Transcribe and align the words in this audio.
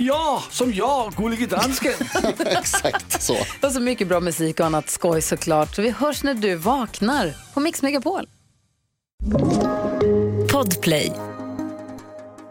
Ja, 0.00 0.42
som 0.50 0.74
jag, 0.74 1.12
Gullige 1.12 1.46
Dansken. 1.46 1.92
Exakt 2.38 3.22
så. 3.22 3.36
Och 3.62 3.72
så 3.72 3.80
mycket 3.80 4.08
bra 4.08 4.20
musik 4.20 4.60
och 4.60 4.66
annat 4.66 4.90
skoj 4.90 5.22
såklart. 5.22 5.74
Så 5.74 5.82
vi 5.82 5.90
hörs 5.90 6.22
när 6.22 6.34
du 6.34 6.54
vaknar 6.54 7.34
på 7.54 7.60
Mix 7.60 7.82
Megapol. 7.82 8.28
Podplay. 10.52 11.12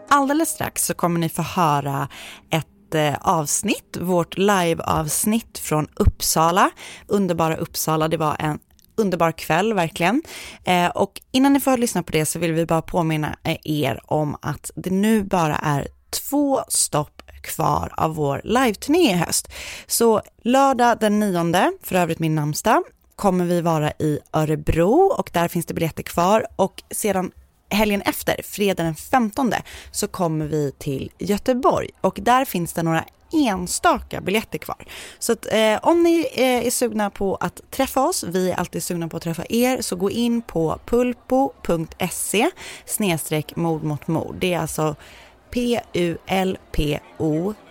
Alldeles 0.08 0.48
strax 0.48 0.86
så 0.86 0.94
kommer 0.94 1.20
ni 1.20 1.28
få 1.28 1.42
höra 1.42 2.08
ett 2.50 2.94
eh, 2.94 3.14
avsnitt, 3.20 3.96
vårt 4.00 4.38
live-avsnitt 4.38 5.58
från 5.58 5.88
Uppsala. 5.96 6.70
Underbara 7.06 7.56
Uppsala, 7.56 8.08
det 8.08 8.16
var 8.16 8.36
en 8.38 8.58
underbar 8.96 9.32
kväll 9.32 9.74
verkligen. 9.74 10.22
Eh, 10.64 10.86
och 10.86 11.20
innan 11.32 11.52
ni 11.52 11.60
får 11.60 11.76
lyssna 11.76 12.02
på 12.02 12.12
det 12.12 12.26
så 12.26 12.38
vill 12.38 12.52
vi 12.52 12.66
bara 12.66 12.82
påminna 12.82 13.36
eh, 13.44 13.56
er 13.64 14.00
om 14.04 14.36
att 14.42 14.70
det 14.74 14.90
nu 14.90 15.22
bara 15.22 15.56
är 15.56 15.88
två 16.10 16.60
stopp 16.68 17.17
kvar 17.42 17.92
av 17.96 18.14
vår 18.14 18.40
live-turné 18.44 19.12
i 19.12 19.16
höst. 19.16 19.48
Så 19.86 20.22
lördag 20.42 20.98
den 21.00 21.20
9, 21.20 21.72
för 21.82 21.94
övrigt 21.94 22.18
min 22.18 22.34
namnsdag, 22.34 22.82
kommer 23.16 23.44
vi 23.44 23.60
vara 23.60 23.90
i 23.90 24.18
Örebro 24.32 25.12
och 25.18 25.30
där 25.32 25.48
finns 25.48 25.66
det 25.66 25.74
biljetter 25.74 26.02
kvar 26.02 26.46
och 26.56 26.82
sedan 26.90 27.30
helgen 27.70 28.02
efter, 28.02 28.40
fredag 28.44 28.82
den 28.82 28.94
15, 28.94 29.52
så 29.90 30.08
kommer 30.08 30.46
vi 30.46 30.72
till 30.78 31.10
Göteborg 31.18 31.90
och 32.00 32.18
där 32.22 32.44
finns 32.44 32.72
det 32.72 32.82
några 32.82 33.04
enstaka 33.32 34.20
biljetter 34.20 34.58
kvar. 34.58 34.84
Så 35.18 35.32
att, 35.32 35.46
eh, 35.52 35.78
om 35.82 36.02
ni 36.02 36.28
eh, 36.32 36.66
är 36.66 36.70
sugna 36.70 37.10
på 37.10 37.36
att 37.36 37.60
träffa 37.70 38.08
oss, 38.08 38.24
vi 38.28 38.50
är 38.50 38.56
alltid 38.56 38.82
sugna 38.82 39.08
på 39.08 39.16
att 39.16 39.22
träffa 39.22 39.44
er, 39.48 39.80
så 39.80 39.96
gå 39.96 40.10
in 40.10 40.42
på 40.42 40.78
pulpo.se 40.86 42.50
snedstreck 42.86 43.56
mord 43.56 43.82
mot 43.82 44.08
mord. 44.08 44.36
Det 44.38 44.54
är 44.54 44.58
alltså 44.58 44.96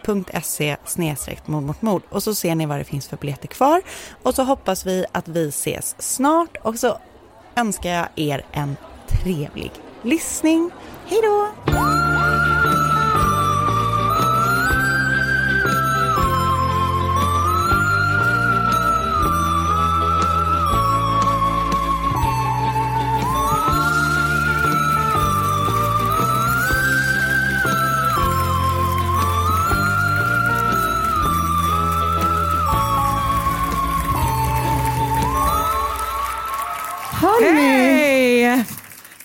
pulpo.se 0.06 0.78
snedstreck 0.86 1.47
mord 1.47 1.64
mot 1.64 1.81
mord 1.81 2.02
och 2.09 2.23
så 2.23 2.36
ser 2.36 2.56
ni 2.56 2.66
vad 2.66 2.80
det 2.80 2.83
finns 2.83 3.08
för 3.08 3.17
biljetter 3.17 3.47
kvar 3.47 3.81
och 4.23 4.36
så 4.36 4.44
hoppas 4.44 4.86
vi 4.86 5.06
att 5.11 5.28
vi 5.28 5.47
ses 5.47 5.95
snart 6.00 6.58
och 6.61 6.80
så 6.80 6.98
önskar 7.55 7.89
jag 7.89 8.08
er 8.16 8.45
en 8.52 8.78
trevlig 9.08 9.72
lyssning. 10.02 10.72
Hej 11.05 11.20
då! 11.23 11.48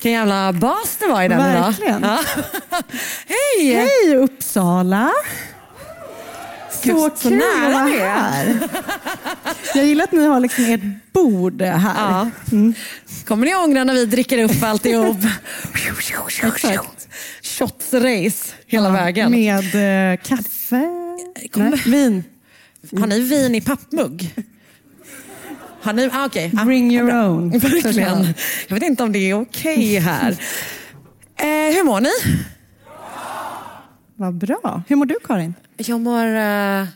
Vilken 0.03 0.13
jävla 0.13 0.53
bas 0.53 0.97
det 1.01 1.07
var 1.07 1.23
i 1.23 1.29
den 1.29 1.39
Verkligen. 1.39 1.99
idag. 1.99 2.19
Ja. 2.71 2.83
Hej! 3.27 3.75
Hej 3.75 4.17
Uppsala! 4.17 5.11
Så 6.71 6.89
Gud, 6.89 7.13
så 7.17 7.29
kul 7.29 7.39
nära 7.39 7.67
att 7.67 7.73
vara 7.73 8.09
här. 8.11 8.59
Jag 9.75 9.85
gillar 9.87 10.05
att 10.05 10.13
ni 10.13 10.27
har 10.27 10.41
liksom 10.41 10.65
ert 10.65 11.13
bord 11.13 11.63
här. 11.63 11.95
Ja. 12.13 12.31
Kommer 13.27 13.47
ni 13.47 13.55
ångra 13.55 13.85
när 13.85 13.95
vi 13.95 14.07
dricker 14.07 14.39
upp 14.39 14.63
alltihop? 14.63 15.17
Shots-race 17.43 18.53
hela 18.67 18.91
vägen. 18.91 19.31
Med 19.31 20.13
eh, 20.13 20.17
kaffe? 20.23 20.89
Kom- 21.53 21.69
Nej, 21.71 21.83
vin. 21.87 22.25
Har 23.01 23.07
ni 23.07 23.21
vin 23.21 23.55
i 23.55 23.61
pappmugg? 23.61 24.35
Har 25.83 25.93
ni? 25.93 26.11
Ah, 26.13 26.27
okej. 26.27 26.53
Ah, 26.57 26.65
Bring 26.65 26.93
your 26.93 27.11
own. 27.15 27.51
Verkligen. 27.59 28.35
Jag 28.69 28.75
vet 28.75 28.83
inte 28.83 29.03
om 29.03 29.13
det 29.13 29.19
är 29.31 29.41
okej 29.41 29.99
här. 29.99 30.37
Eh, 31.37 31.47
hur 31.49 31.85
mår 31.85 32.01
ni? 32.01 32.11
Vad 34.17 34.35
bra. 34.35 34.83
Hur 34.89 34.97
mår 34.97 35.07
du 35.07 35.15
Karin? 35.25 35.55
Jag 35.77 36.01
mår... 36.01 36.27
Eh, 36.27 36.87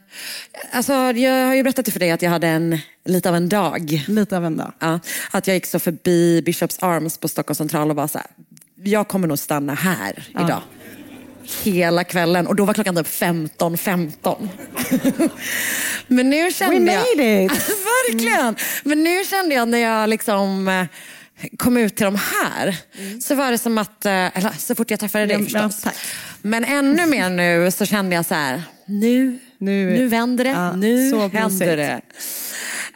alltså, 0.73 0.93
jag 0.93 1.47
har 1.47 1.55
ju 1.55 1.63
berättat 1.63 1.89
för 1.89 2.01
dig 2.01 2.11
att 2.11 2.23
jag 2.23 2.31
hade 2.31 2.49
en, 2.49 2.79
lite 3.05 3.29
av 3.29 3.37
en 3.37 3.49
dag. 3.49 4.05
Lite 4.09 4.37
av 4.37 4.45
en 4.45 4.57
dag. 4.57 4.73
Ja, 4.79 5.01
att 5.31 5.47
jag 5.47 5.55
gick 5.55 5.67
så 5.67 5.79
förbi 5.79 6.43
Bishops 6.43 6.79
Arms 6.83 7.19
på 7.19 7.29
Stockholms 7.29 7.59
central 7.59 7.91
och 7.91 7.97
bara 7.97 8.09
så 8.09 8.19
här, 8.19 8.27
jag 8.83 9.09
kommer 9.09 9.29
nog 9.29 9.39
stanna 9.39 9.75
här 9.75 10.25
idag. 10.31 10.63
Hela 11.63 12.05
kvällen 12.05 12.47
och 12.47 12.57
då 12.57 12.65
var 12.65 12.75
klockan 12.75 12.97
typ 12.97 13.07
15.15. 13.07 14.49
Men 16.07 16.31
nu 16.31 16.53
kände 16.53 16.79
We 16.81 16.93
jag... 16.93 17.17
made 17.17 17.45
it! 17.45 17.53
Verkligen! 18.11 18.57
Men 18.85 19.03
nu 19.05 19.25
kände 19.25 19.55
jag 19.55 19.69
när 19.69 19.79
jag 19.79 20.09
liksom 20.09 20.69
eh, 20.69 20.85
kom 21.57 21.77
ut 21.77 21.97
till 21.97 22.05
de 22.05 22.15
här 22.17 22.77
så 23.21 23.35
var 23.35 23.51
det 23.51 23.59
som 23.59 23.79
att, 23.79 24.05
eh, 24.07 24.13
eller 24.13 24.59
så 24.59 24.75
fort 24.75 24.91
jag 24.91 25.01
träffade 25.01 25.27
dig 25.27 25.37
Ja, 25.37 25.45
förstås. 25.69 25.83
ja. 25.85 25.91
Men 26.43 26.65
ännu 26.65 27.07
mer 27.07 27.31
nu 27.31 27.71
så 27.71 27.87
kände 27.87 28.17
jag 28.17 28.27
så 28.27 28.35
här, 28.35 28.63
nu, 28.87 29.39
Nu- 29.59 29.91
nu, 29.99 30.09
vänder 30.09 30.45
det, 30.45 30.51
Ja, 30.51 30.73
nu 30.73 31.11
så 31.11 31.29
händer 31.29 31.77
det. 31.77 32.01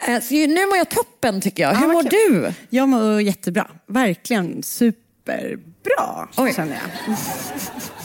Eh, 0.09 0.21
Så 0.21 0.34
nu 0.34 0.66
mår 0.66 0.77
jag 0.77 0.89
toppen 0.89 1.41
tycker 1.41 1.62
jag. 1.62 1.75
Hur 1.75 1.87
vad 1.87 1.94
mår 1.94 2.03
kul. 2.03 2.43
du? 2.43 2.53
Jag 2.77 2.89
mår 2.89 3.21
jättebra. 3.22 3.66
Verkligen 3.87 4.62
superbra 4.62 6.28
Oj. 6.37 6.55
känner 6.55 6.78
jag. 7.06 7.16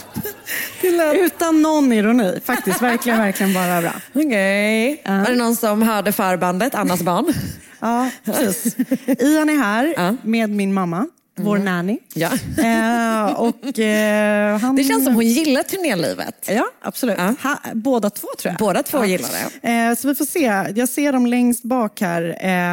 Utan 1.13 1.61
någon 1.61 1.94
ironi. 1.94 2.39
Faktiskt. 2.45 2.81
Verkligen, 2.81 3.19
verkligen 3.19 3.53
bara 3.53 3.81
bra. 3.81 3.91
Okej. 4.13 5.01
Var 5.06 5.29
det 5.29 5.35
någon 5.35 5.56
som 5.56 5.81
hörde 5.81 6.11
förbandet, 6.11 6.75
Annas 6.75 7.01
barn? 7.01 7.33
Ja, 7.79 8.09
precis. 8.25 8.75
Ian 9.19 9.50
är 9.50 9.57
här 9.57 10.17
med 10.23 10.50
min 10.50 10.73
mamma, 10.73 11.07
vår 11.35 11.57
nanny. 11.57 12.00
Ja. 12.13 12.29
Eh, 12.57 13.34
och, 13.34 13.79
eh, 13.79 14.57
han... 14.59 14.75
Det 14.75 14.84
känns 14.84 15.03
som 15.06 15.16
hon 15.16 15.25
gillar 15.25 15.63
turnélivet. 15.63 16.35
Ja, 16.47 16.66
absolut. 16.81 17.18
Ja. 17.18 17.35
Ha, 17.44 17.59
båda 17.73 18.09
två 18.09 18.28
tror 18.40 18.51
jag. 18.51 18.59
Båda 18.59 18.84
två 18.84 19.06
gillar 19.06 19.29
det. 19.62 19.69
Eh, 19.69 19.96
så 19.96 20.07
vi 20.07 20.16
får 20.16 20.25
se. 20.25 20.73
Jag 20.75 20.90
ser 20.90 21.12
dem 21.12 21.25
längst 21.25 21.63
bak 21.63 22.01
här. 22.01 22.23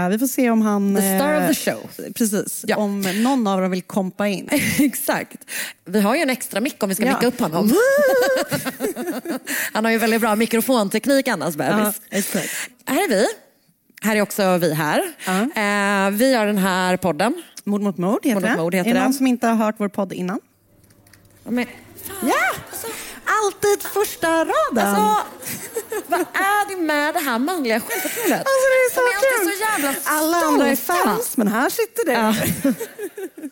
Eh, 0.05 0.09
vi 0.11 0.19
får 0.19 0.27
se 0.27 0.51
om 0.51 0.63
han... 0.63 0.97
The 0.97 1.19
star 1.19 1.35
eh, 1.35 1.51
of 1.51 1.57
the 1.57 1.71
show. 1.71 2.13
Precis. 2.15 2.65
Ja. 2.67 2.77
Om 2.77 3.01
någon 3.01 3.47
av 3.47 3.61
dem 3.61 3.71
vill 3.71 3.83
kompa 3.83 4.29
in. 4.29 4.49
Exakt. 4.79 5.37
Vi 5.85 6.01
har 6.01 6.15
ju 6.17 6.23
en 6.23 6.31
extra 6.31 6.61
mick 6.61 6.83
om 6.83 6.89
vi 6.89 6.95
ska 6.95 7.05
Ja. 7.05 7.15
micka 7.15 7.27
upp 7.27 7.41
honom. 7.41 7.73
Han 9.73 9.85
har 9.85 9.93
ju 9.93 9.99
väldigt 9.99 10.21
bra 10.21 10.37
mikrofonteknik 10.37 11.29
annars 11.29 11.55
bebis. 11.55 12.01
Ja, 12.11 12.19
exakt. 12.19 12.51
Här 12.87 13.05
är 13.05 13.09
vi. 13.09 13.27
Här 14.03 14.17
är 14.17 14.21
också 14.23 14.57
vi 14.59 14.75
här. 14.75 14.99
Eh, 15.29 16.11
vi 16.11 16.33
gör 16.33 16.47
den 16.47 16.59
här 16.59 16.97
podden. 16.97 17.43
Mord 17.65 17.81
mot 17.81 17.99
mord 17.99 18.25
heter 18.27 18.35
Mord 18.35 18.43
mot 18.43 18.51
det. 18.51 18.57
mord 18.63 18.75
heter 18.75 18.91
är 18.91 18.95
det 18.95 19.01
det. 19.01 19.05
någon 19.05 19.15
som 19.15 19.27
inte 19.27 19.47
har 19.47 19.55
hört 19.55 19.75
vår 19.79 19.89
podd 19.89 20.13
innan? 20.13 20.41
Men, 21.45 21.67
Ja! 22.23 22.35
Alltid 23.27 23.83
första 23.83 24.29
raden. 24.45 24.79
alltså, 24.79 25.27
vad 26.07 26.21
är 26.21 26.69
det 26.77 26.83
med 26.83 27.15
det 27.15 27.21
här 27.21 27.39
manliga 27.39 27.81
självförtroendet? 27.81 28.39
Alltså, 28.39 28.67
det 28.73 28.79
är 28.87 28.95
så 28.95 29.01
De 29.01 29.27
är 29.27 29.39
kul. 29.45 29.53
så 29.59 29.65
jävla 29.83 29.95
Alla 30.05 30.37
andra 30.37 30.67
är 30.69 30.77
fans, 30.77 31.37
men 31.37 31.49
här 31.49 31.71
sitter 31.71 32.05
du. 32.07 32.75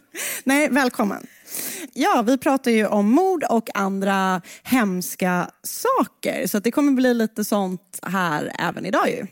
Nej, 0.45 0.69
välkommen. 0.71 1.27
Ja, 1.93 2.23
vi 2.27 2.39
pratar 2.39 2.71
ju 2.71 2.87
om 2.87 3.11
mord 3.11 3.45
och 3.45 3.69
andra 3.75 4.43
hemska 4.63 5.51
saker. 5.63 6.47
Så 6.47 6.59
det 6.59 6.71
kommer 6.71 6.93
bli 6.93 7.15
lite 7.15 7.45
sånt 7.45 7.99
här 8.03 8.53
även 8.59 8.87
idag 8.87 9.09
ju. 9.11 9.27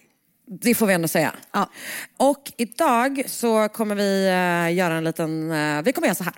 Det 0.51 0.75
får 0.75 0.87
vi 0.87 0.95
ändå 0.95 1.09
säga. 1.09 1.33
Ja. 1.53 1.71
Och 2.17 2.53
idag 2.57 3.23
så 3.27 3.69
kommer 3.69 3.95
vi 3.95 4.27
eh, 4.27 4.77
göra 4.77 4.95
en 4.95 5.05
liten... 5.05 5.51
eh, 5.51 5.83
vi 5.83 5.93
kommer 5.93 6.09
göra 6.09 6.15
så 6.15 6.25
här. 6.25 6.35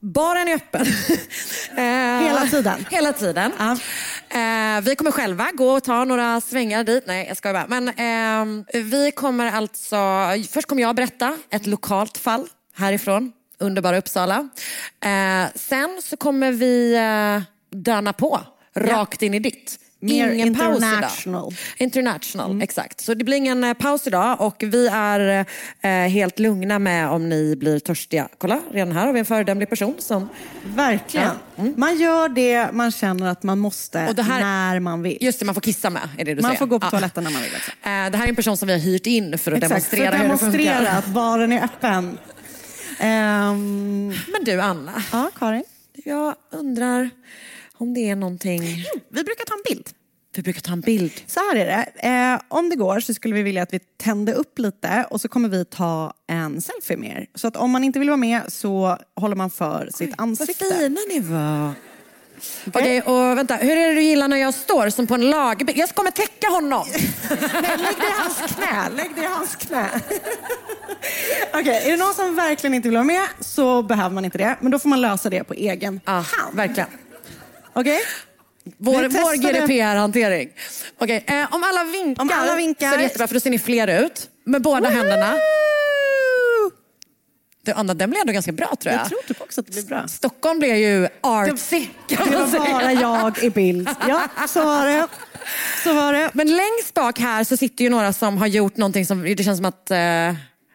Baren 0.00 0.48
är 0.48 0.54
öppen. 0.54 0.86
Eh, 1.76 1.82
Hela 2.26 2.46
tiden. 2.50 2.86
Hela 2.90 3.12
tiden. 3.12 3.52
Ja. 3.58 3.72
Eh, 4.38 4.80
vi 4.80 4.96
kommer 4.96 5.10
själva 5.10 5.50
gå 5.54 5.70
och 5.70 5.84
ta 5.84 6.04
några 6.04 6.40
svängar 6.40 6.84
dit. 6.84 7.04
Nej, 7.06 7.26
jag 7.28 7.36
skojar 7.36 7.54
bara. 7.54 7.80
Men 7.80 8.64
vi 8.72 9.12
kommer 9.16 9.52
alltså... 9.52 9.96
Först 10.52 10.68
kommer 10.68 10.82
jag 10.82 10.96
berätta 10.96 11.38
ett 11.50 11.66
lokalt 11.66 12.18
fall 12.18 12.48
härifrån, 12.76 13.32
underbara 13.58 13.98
Uppsala. 13.98 14.48
Eh, 15.04 15.44
sen 15.54 16.00
så 16.02 16.16
kommer 16.16 16.52
vi 16.52 16.94
eh, 16.96 17.42
döna 17.78 18.12
på, 18.12 18.40
rakt 18.74 19.22
in 19.22 19.34
i 19.34 19.38
ditt. 19.38 19.78
Mer 20.00 20.28
Ingen 20.32 20.54
paus 20.54 20.76
international. 20.76 21.42
idag. 21.52 21.54
International, 21.76 22.62
exakt. 22.62 23.00
Så 23.00 23.14
det 23.14 23.24
blir 23.24 23.36
ingen 23.36 23.64
eh, 23.64 23.74
paus 23.74 24.06
idag 24.06 24.40
och 24.40 24.56
vi 24.66 24.86
är 24.92 25.46
eh, 25.80 25.90
helt 25.90 26.38
lugna 26.38 26.78
med 26.78 27.08
om 27.08 27.28
ni 27.28 27.56
blir 27.56 27.78
törstiga. 27.78 28.28
Kolla, 28.38 28.60
redan 28.72 28.92
här 28.92 29.06
har 29.06 29.12
vi 29.12 29.18
en 29.18 29.24
föredömlig 29.24 29.68
person 29.70 29.94
som... 29.98 30.28
Verkligen. 30.64 31.30
Man 31.76 31.98
gör 31.98 32.28
det 32.28 32.72
man 32.72 32.90
känner 32.90 33.26
att 33.30 33.42
man 33.42 33.58
måste 33.58 33.98
här- 33.98 34.40
när 34.40 34.80
man 34.80 35.02
vill. 35.02 35.18
Just 35.20 35.38
det, 35.38 35.44
man 35.44 35.54
får 35.54 35.60
kissa 35.62 35.90
med, 35.90 36.02
är 36.18 36.24
det 36.24 36.34
du 36.34 36.42
man 36.42 36.48
säger. 36.50 36.58
får 36.58 36.66
gå 36.66 36.80
på 36.80 36.86
Ja. 36.86 36.90
toaletten 36.90 37.24
när 37.24 37.30
man 37.30 37.42
vill. 37.42 37.50
Också. 37.56 37.70
Eh, 37.70 37.76
Det 37.82 37.90
här 38.18 38.24
är 38.24 38.28
en 38.28 38.36
person 38.36 38.56
som 38.56 38.66
vi 38.68 38.72
har 38.74 38.80
hyrt 38.80 39.06
in 39.06 39.38
för 39.38 39.52
att 39.52 39.62
Exakt, 39.62 39.84
för 39.84 39.96
demonstrera 39.96 40.08
att 40.08 40.14
hur 40.14 40.20
det 40.20 40.24
demonstrera 40.64 40.90
att 40.90 41.06
baren 41.06 41.52
är 41.52 41.64
öppen. 41.64 42.18
Ehm, 43.00 44.08
Men 44.08 44.44
du 44.44 44.60
Anna, 44.60 45.02
ja, 45.12 45.30
Karin? 45.38 45.64
jag 46.04 46.34
undrar 46.52 47.10
om 47.78 47.94
det 47.94 48.08
är 48.10 48.16
någonting... 48.16 48.60
Vi 49.10 49.24
brukar 49.24 49.44
ta 49.44 49.54
en 49.54 49.62
bild. 49.74 49.88
Vi 50.36 50.42
brukar 50.42 50.60
ta 50.60 50.72
en 50.72 50.80
bild. 50.80 51.12
Så 51.26 51.40
här 51.40 51.56
är 51.56 51.66
det. 51.66 52.08
Eh, 52.08 52.40
om 52.48 52.68
det 52.70 52.76
går 52.76 53.00
så 53.00 53.14
skulle 53.14 53.34
vi 53.34 53.42
vilja 53.42 53.62
att 53.62 53.72
vi 53.74 53.78
tände 53.78 54.32
upp 54.32 54.58
lite 54.58 55.06
och 55.10 55.20
så 55.20 55.28
kommer 55.28 55.48
vi 55.48 55.64
ta 55.64 56.12
en 56.28 56.60
selfie 56.60 56.96
med 56.96 57.10
er. 57.10 57.26
Så 57.34 57.48
att 57.48 57.56
om 57.56 57.70
man 57.70 57.84
inte 57.84 57.98
vill 57.98 58.08
vara 58.08 58.16
med 58.16 58.42
så 58.48 58.98
håller 59.16 59.36
man 59.36 59.50
för 59.50 59.90
sitt 59.94 60.10
Vad 60.10 60.20
ansikte. 60.28 60.64
fina 60.64 61.00
ni 61.08 61.20
var. 61.20 61.72
Okej, 62.66 63.02
och 63.02 63.38
vänta. 63.38 63.54
Hur 63.56 63.76
är 63.76 63.88
det 63.88 63.94
du 63.94 64.02
gillar 64.02 64.28
när 64.28 64.36
jag 64.36 64.54
står 64.54 64.90
som 64.90 65.06
på 65.06 65.14
en 65.14 65.30
lagbild? 65.30 65.78
Jag 65.78 65.88
kommer 65.88 66.10
täcka 66.10 66.48
honom. 66.48 66.86
Nej, 67.30 67.38
lägg 67.78 67.96
det 67.96 68.06
i 68.06 68.12
hans 68.18 68.54
knä. 68.54 68.88
Lägg 68.96 69.10
det 69.16 69.22
i 69.22 69.26
hans 69.26 69.56
knä. 69.56 69.88
Okej, 71.54 71.82
är 71.86 71.90
det 71.90 71.96
någon 71.96 72.14
som 72.14 72.34
verkligen 72.34 72.74
inte 72.74 72.88
vill 72.88 72.96
vara 72.96 73.04
med 73.04 73.22
så 73.40 73.82
behöver 73.82 74.14
man 74.14 74.24
inte 74.24 74.38
det. 74.38 74.56
Men 74.60 74.70
då 74.70 74.78
får 74.78 74.88
man 74.88 75.00
lösa 75.00 75.30
det 75.30 75.44
på 75.44 75.54
egen 75.54 76.00
Ja, 76.04 76.12
hand. 76.12 76.56
verkligen. 76.56 76.88
Okej? 77.80 78.00
Vår, 78.78 79.02
Vi 79.02 79.08
vår 79.08 79.32
testade- 79.36 79.58
GDPR-hantering. 79.60 80.50
Okej, 80.98 81.24
eh, 81.26 81.54
om 81.54 81.64
alla 81.64 81.84
vinkar, 81.84 82.22
Om 82.22 82.30
alla 82.34 82.56
vinkar- 82.56 82.88
så 82.88 82.94
är 82.94 82.98
det 82.98 83.02
jättebra 83.02 83.26
för 83.26 83.34
då 83.34 83.40
ser 83.40 83.50
ni 83.50 83.58
fler 83.58 84.04
ut. 84.04 84.28
Med 84.44 84.62
båda 84.62 84.88
händerna. 84.88 85.34
Du, 87.64 87.72
Anna, 87.72 87.94
den 87.94 88.10
blev 88.10 88.20
ändå 88.20 88.32
ganska 88.32 88.52
bra 88.52 88.76
tror 88.80 88.92
jag. 88.92 89.00
Jag 89.02 89.08
tror 89.08 89.22
typ 89.28 89.40
också 89.42 89.60
att 89.60 89.66
det 89.66 89.72
blir 89.72 89.82
bra. 89.82 90.08
Stockholm 90.08 90.58
blev 90.58 90.76
ju 90.76 91.08
artsy 91.20 91.86
kan 92.08 92.26
Det 92.30 92.32
var 92.36 92.40
man 92.40 92.50
säga. 92.50 92.62
bara 92.72 92.92
jag 92.92 93.38
i 93.42 93.50
bild. 93.50 93.88
Ja, 94.08 94.28
så 94.48 94.64
var 94.64 94.86
det. 94.86 95.06
Så 95.84 95.92
var 95.94 96.12
det. 96.12 96.30
Men 96.34 96.46
längst 96.56 96.94
bak 96.94 97.18
här 97.18 97.44
så 97.44 97.56
sitter 97.56 97.84
ju 97.84 97.90
några 97.90 98.12
som 98.12 98.38
har 98.38 98.46
gjort 98.46 98.76
någonting 98.76 99.06
som 99.06 99.22
det 99.22 99.44
känns 99.44 99.58
som 99.58 99.64
att... 99.66 99.90
Eh, 99.90 99.98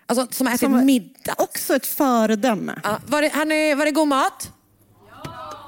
alltså, 0.05 0.27
som 0.31 0.47
har 0.47 0.53
ätit 0.53 0.59
Som- 0.59 0.85
middag. 0.85 1.33
Också 1.37 1.75
ett 1.75 1.85
föredöme. 1.87 2.79
Ja, 2.83 2.99
var, 3.07 3.21
det, 3.21 3.45
ni, 3.45 3.75
var 3.75 3.85
det 3.85 3.91
god 3.91 4.07
mat? 4.07 4.51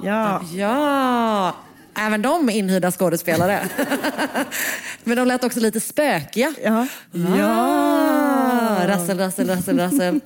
Ja. 0.03 0.41
Ja, 0.53 1.55
även 1.97 2.21
de 2.21 2.49
inhyrda 2.49 2.91
skådespelare. 2.91 3.59
Men 5.03 5.17
de 5.17 5.27
lät 5.27 5.43
också 5.43 5.59
lite 5.59 5.79
spökiga. 5.79 6.53
Ja. 6.63 6.87
Ah, 7.39 8.87
rassel, 8.87 9.17
rassel, 9.17 9.49
rassel, 9.49 9.79
rassel. 9.79 10.19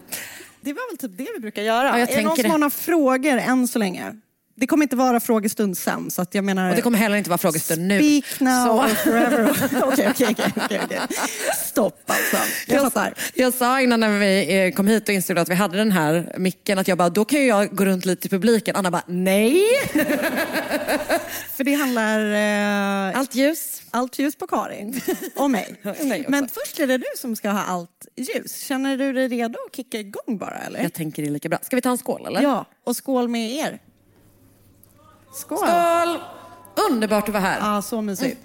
Det 0.61 0.73
var 0.73 0.91
väl 0.91 0.97
typ 0.97 1.17
det 1.17 1.27
vi 1.35 1.39
brukar 1.39 1.61
göra. 1.61 1.87
Ja, 1.87 1.99
jag 1.99 2.11
är 2.11 2.17
det 2.17 2.23
någon 2.23 2.35
som 2.35 2.43
det. 2.43 2.49
har 2.49 2.57
några 2.57 2.69
frågor 2.69 3.37
än 3.37 3.67
så 3.67 3.79
länge? 3.79 4.15
Det 4.59 4.67
kommer 4.67 4.83
inte 4.83 4.95
vara 4.95 5.19
frågestund 5.19 5.77
sen. 5.77 6.11
Så 6.11 6.21
att 6.21 6.35
jag 6.35 6.43
menar... 6.43 6.69
Och 6.69 6.75
det 6.75 6.81
kommer 6.81 6.97
heller 6.97 7.17
inte 7.17 7.29
vara 7.29 7.37
frågestund 7.37 7.87
nu. 7.87 7.99
Speak 7.99 8.39
now 8.39 8.75
or 8.75 8.87
forever. 8.87 9.49
Okej, 9.83 10.13
okej, 10.29 10.35
okej. 10.83 10.99
Stopp 11.65 12.01
alltså. 12.05 12.37
Jag 12.67 12.81
fattar. 12.81 13.13
jag 13.33 13.53
sa 13.53 13.81
innan 13.81 13.99
när 13.99 14.19
vi 14.19 14.65
eh, 14.65 14.71
kom 14.71 14.87
hit 14.87 15.09
och 15.09 15.15
insåg 15.15 15.39
att 15.39 15.49
vi 15.49 15.55
hade 15.55 15.77
den 15.77 15.91
här 15.91 16.35
micken 16.37 16.79
att 16.79 16.87
jag 16.87 16.97
bara, 16.97 17.09
då 17.09 17.25
kan 17.25 17.45
jag 17.45 17.75
gå 17.75 17.85
runt 17.85 18.05
lite 18.05 18.27
i 18.27 18.29
publiken. 18.29 18.75
Anna 18.75 18.91
bara, 18.91 19.03
nej. 19.07 19.61
För 21.55 21.63
det 21.63 21.73
handlar 21.73 22.19
eh, 23.11 23.19
Allt 23.19 23.35
ljus. 23.35 23.81
allt 23.91 24.19
ljus 24.19 24.35
på 24.35 24.47
Karin 24.47 25.01
och 25.35 25.51
mig. 25.51 25.75
Men 26.27 26.47
först 26.47 26.79
är 26.79 26.87
det 26.87 26.97
du 26.97 27.05
som 27.17 27.35
ska 27.35 27.49
ha 27.49 27.63
allt 27.63 28.07
ljus. 28.15 28.61
Känner 28.61 28.97
du 28.97 29.13
dig 29.13 29.27
redo 29.27 29.57
att 29.69 29.75
kicka 29.75 29.99
igång 29.99 30.37
bara 30.37 30.57
eller? 30.57 30.83
Jag 30.83 30.93
tänker 30.93 31.23
det 31.23 31.29
lika 31.29 31.49
bra. 31.49 31.59
Ska 31.61 31.75
vi 31.75 31.81
ta 31.81 31.89
en 31.89 31.97
skål 31.97 32.25
eller? 32.27 32.41
Ja, 32.41 32.65
och 32.85 32.95
skål 32.95 33.27
med 33.27 33.51
er. 33.51 33.79
Skål. 35.33 35.57
Skål! 35.57 36.19
Underbart 36.91 37.27
att 37.27 37.33
vara 37.33 37.43
här. 37.43 37.59
Ja, 37.75 37.81
så 37.81 38.01
mysigt. 38.01 38.37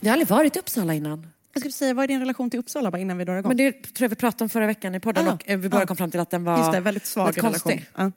Jag 0.00 0.08
har 0.08 0.12
aldrig 0.12 0.28
varit 0.28 0.56
i 0.56 0.58
Uppsala 0.58 0.94
innan. 0.94 1.26
Jag 1.54 1.60
skulle 1.60 1.72
säga, 1.72 1.94
vad 1.94 2.04
är 2.04 2.08
din 2.08 2.20
relation 2.20 2.50
till 2.50 2.60
Uppsala 2.60 2.90
bara 2.90 2.98
innan 2.98 3.18
vi 3.18 3.24
drar 3.24 3.38
igång? 3.38 3.48
Men 3.50 3.56
det 3.56 3.72
tror 3.72 4.04
jag 4.04 4.08
vi 4.08 4.14
pratade 4.16 4.44
om 4.44 4.48
förra 4.48 4.66
veckan 4.66 4.94
i 4.94 5.00
podden 5.00 5.28
Ah, 5.28 5.32
och 5.32 5.42
eh, 5.50 5.58
vi 5.58 5.68
bara 5.68 5.82
ah. 5.82 5.86
kom 5.86 5.96
fram 5.96 6.10
till 6.10 6.20
att 6.20 6.30
den 6.30 6.44
var 6.44 6.58
Just 6.58 6.72
det, 6.72 6.80
väldigt 6.80 7.06
svag 7.06 7.26
lite 7.26 7.40
relation. 7.40 7.60
konstig. 7.72 7.86
Ja. 7.94 8.00
Mm. 8.02 8.12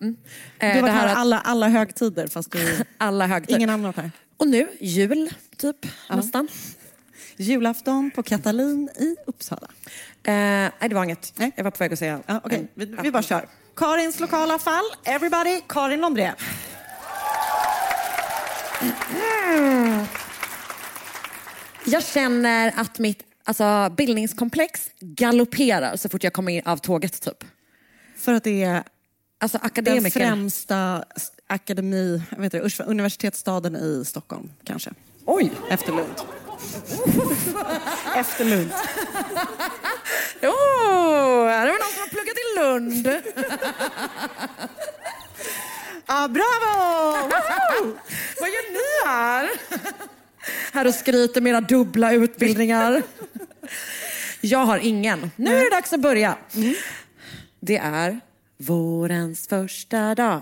Du 0.60 0.66
Eh, 0.66 0.68
har 0.68 0.76
det 0.76 0.82
varit 0.82 0.94
här 0.94 1.02
här 1.02 1.12
att 1.12 1.18
alla, 1.18 1.40
alla 1.40 1.68
högtider 1.68 2.28
fast 2.28 2.52
du... 2.52 2.84
alla 2.98 3.28
högtider. 3.28 3.58
Ingen 3.58 3.70
annan 3.70 3.86
har 3.86 3.92
varit 3.94 3.98
här. 4.04 4.12
Och 4.38 4.48
nu 4.48 4.68
jul, 4.80 5.30
typ, 5.58 5.86
nästan. 6.10 6.48
Julafton 7.38 8.12
på 8.12 8.24
Katalin 8.24 8.90
i 9.00 9.16
Uppsala. 9.28 9.68
Eh, 10.24 10.34
nej, 10.34 10.72
det 10.90 10.96
var 10.96 11.04
inget. 11.04 11.34
Nej. 11.36 11.52
Jag 11.56 11.64
var 11.64 11.72
på 11.72 11.78
väg 11.78 11.94
att 11.94 12.00
säga... 12.00 12.20
Ja, 12.26 12.42
Okej, 12.44 12.68
vi, 12.74 12.86
vi 13.04 13.12
bara 13.12 13.24
kör. 13.24 13.48
Karins 13.76 14.20
lokala 14.20 14.60
fall. 14.60 14.84
Everybody, 15.04 15.62
Karin 15.68 16.02
Londré. 18.86 20.06
Jag 21.86 22.04
känner 22.04 22.74
att 22.76 23.00
mitt 23.00 23.24
alltså, 23.44 23.90
bildningskomplex 23.98 24.90
galopperar 25.00 25.96
så 25.96 26.10
fort 26.10 26.24
jag 26.24 26.34
kommer 26.34 26.52
in 26.52 26.62
av 26.66 26.78
tåget, 26.78 27.22
typ. 27.22 27.44
För 28.18 28.34
att 28.34 28.44
det 28.44 28.64
är 28.64 28.84
Alltså 29.40 29.60
den 29.74 30.12
främsta 30.12 31.06
akademi, 31.48 32.22
vet 32.38 32.54
inte, 32.54 32.84
universitetsstaden 32.84 33.76
i 33.76 34.04
Stockholm 34.06 34.50
kanske. 34.64 34.92
Oj! 35.26 35.52
Efter 35.70 35.92
Lund. 35.92 36.16
Efter 38.16 38.46
Lund. 38.46 38.72
Oh, 40.42 41.46
det 41.66 41.72
någon 41.72 41.92
som 41.94 42.02
har 42.02 42.08
pluggat 42.08 42.38
i 42.38 42.60
Lund. 42.60 43.08
Ah, 46.08 46.28
bravo! 46.28 47.30
Vad 48.40 48.50
gör 48.50 48.74
ni 48.74 48.80
här? 49.08 49.50
här 50.74 50.88
och 50.88 50.94
skryter 50.96 51.42
med 51.42 51.50
era 51.50 51.62
dubbla 51.62 52.14
utbildningar. 52.14 53.04
Jag 54.42 54.60
har 54.60 54.78
ingen. 54.78 55.32
Nu 55.36 55.58
är 55.58 55.64
det 55.64 55.70
dags 55.76 55.94
att 55.94 56.00
börja. 56.00 56.38
Det 57.60 57.78
är 57.78 58.20
vårens 58.58 59.48
första 59.48 60.16
dag. 60.16 60.42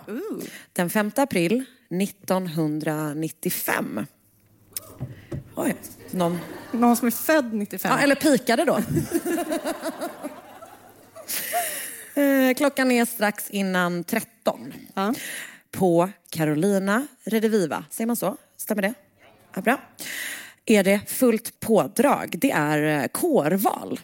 Den 0.74 0.90
5 0.90 1.12
april 1.16 1.64
1995. 2.02 4.06
Oj, 5.56 5.76
någon... 6.12 6.40
Någon 6.72 6.96
som 6.96 7.08
är 7.08 7.12
född 7.12 7.54
95. 7.54 7.92
Ja, 7.92 8.00
eller 8.00 8.16
pikade 8.16 8.66
då. 8.66 8.80
Eh, 12.16 12.54
Klockan 12.54 12.92
är 12.92 13.06
strax 13.06 13.50
innan 13.50 14.04
13. 14.04 14.74
Ja. 14.94 15.14
På 15.74 16.10
Carolina 16.30 17.08
Rediviva, 17.24 17.86
säger 17.90 18.08
man 18.08 18.16
så? 18.16 18.38
Stämmer 18.58 18.82
det? 18.82 18.94
Ja, 19.56 19.62
bra. 19.62 19.82
Är 20.66 20.84
det 20.84 21.02
fullt 21.08 21.60
pådrag? 21.60 22.36
Det 22.38 22.52
är 22.52 23.02
eh, 23.02 23.08
kårval. 23.08 24.00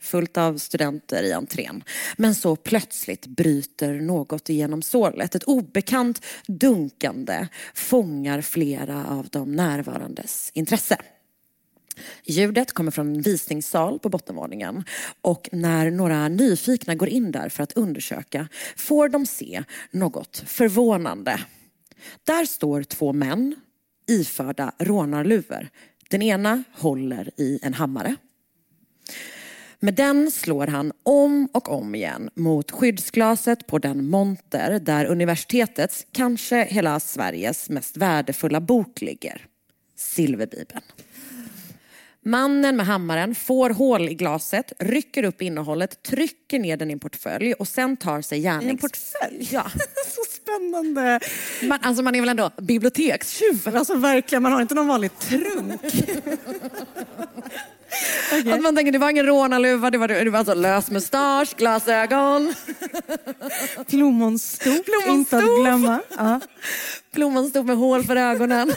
Fullt 0.00 0.36
av 0.36 0.58
studenter 0.58 1.22
i 1.22 1.32
entrén. 1.32 1.84
Men 2.16 2.34
så 2.34 2.56
plötsligt 2.56 3.26
bryter 3.26 4.00
något 4.00 4.50
igenom 4.50 4.82
sålet. 4.82 5.34
Ett 5.34 5.44
obekant 5.44 6.24
dunkande 6.46 7.48
fångar 7.74 8.40
flera 8.40 9.06
av 9.06 9.28
de 9.28 9.52
närvarandes 9.52 10.50
intresse. 10.54 10.96
Ljudet 12.24 12.72
kommer 12.72 12.90
från 12.90 13.14
en 13.14 13.22
visningssal 13.22 13.98
på 13.98 14.08
bottenvåningen 14.08 14.84
och 15.20 15.48
när 15.52 15.90
några 15.90 16.28
nyfikna 16.28 16.94
går 16.94 17.08
in 17.08 17.32
där 17.32 17.48
för 17.48 17.62
att 17.62 17.72
undersöka 17.72 18.48
får 18.76 19.08
de 19.08 19.26
se 19.26 19.64
något 19.90 20.42
förvånande. 20.46 21.40
Där 22.24 22.44
står 22.44 22.82
två 22.82 23.12
män 23.12 23.56
iförda 24.08 24.72
rånarluvor. 24.78 25.68
Den 26.08 26.22
ena 26.22 26.64
håller 26.72 27.30
i 27.36 27.58
en 27.62 27.74
hammare. 27.74 28.16
Med 29.82 29.94
den 29.94 30.30
slår 30.30 30.66
han 30.66 30.92
om 31.02 31.48
och 31.52 31.68
om 31.68 31.94
igen 31.94 32.30
mot 32.34 32.70
skyddsglaset 32.70 33.66
på 33.66 33.78
den 33.78 34.10
monter 34.10 34.78
där 34.78 35.04
universitetets, 35.04 36.06
kanske 36.12 36.64
hela 36.64 37.00
Sveriges 37.00 37.70
mest 37.70 37.96
värdefulla 37.96 38.60
bok 38.60 39.00
ligger. 39.00 39.46
Silverbibeln. 39.96 40.82
Mannen 42.24 42.76
med 42.76 42.86
hammaren 42.86 43.34
får 43.34 43.70
hål 43.70 44.08
i 44.08 44.14
glaset, 44.14 44.72
rycker 44.78 45.22
upp 45.22 45.42
innehållet, 45.42 46.02
trycker 46.02 46.58
ner 46.58 46.76
den 46.76 46.90
i 46.90 46.92
en 46.92 46.98
portfölj 46.98 47.52
och 47.54 47.68
sen 47.68 47.96
tar 47.96 48.22
sig 48.22 48.38
I 48.38 48.46
en 48.46 48.60
gärnings... 48.60 48.80
portfölj? 48.80 49.48
Ja. 49.52 49.70
Så 50.06 50.22
spännande. 50.36 51.20
Man, 51.62 51.78
alltså 51.82 52.02
man 52.02 52.14
är 52.14 52.20
väl 52.20 52.28
ändå 52.28 52.50
bibliotekstjuv? 52.58 53.76
Alltså 53.76 53.94
verkligen, 53.94 54.42
man 54.42 54.52
har 54.52 54.62
inte 54.62 54.74
någon 54.74 54.88
vanlig 54.88 55.18
trunk. 55.18 55.80
Att 58.52 58.62
man 58.62 58.76
tänker 58.76 58.92
det 58.92 58.98
var 58.98 59.10
ingen 59.10 59.26
rånarluva, 59.26 59.90
det 59.90 59.98
var, 59.98 60.08
det 60.08 60.30
var 60.30 60.38
alltså 60.38 60.54
lös 60.54 60.90
mustasch, 60.90 61.56
glasögon, 61.56 62.54
Plommonstop, 63.88 64.86
inte 65.08 65.36
att 65.36 65.60
glömma. 65.60 66.00
Ja, 66.16 66.40
plommonstop 67.12 67.66
med 67.66 67.76
hål 67.76 68.04
för 68.04 68.16
ögonen. 68.16 68.72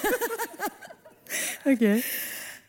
okej. 1.65 2.05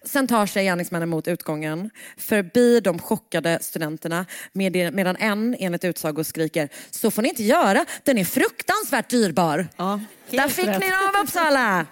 Sen 0.05 0.27
tar 0.27 0.47
sig 0.47 0.65
gärningsmännen 0.65 1.09
mot 1.09 1.29
utgången 1.29 1.91
förbi 2.17 2.81
de 2.81 2.99
chockade 2.99 3.59
studenterna 3.61 4.27
med- 4.53 4.95
medan 4.95 5.17
en 5.17 5.57
enligt 5.59 5.85
utsago 5.85 6.25
skriker 6.25 6.69
så 6.91 7.11
får 7.11 7.23
ni 7.23 7.29
inte 7.29 7.43
göra, 7.43 7.85
den 8.03 8.19
är 8.19 8.25
fruktansvärt 8.25 9.09
dyrbar. 9.09 9.69
Ja, 9.77 10.01
Där 10.31 10.49
fick 10.49 10.67
rätt. 10.67 10.81
ni 10.81 10.87
den 10.91 10.99
av 11.17 11.23
Uppsala! 11.25 11.87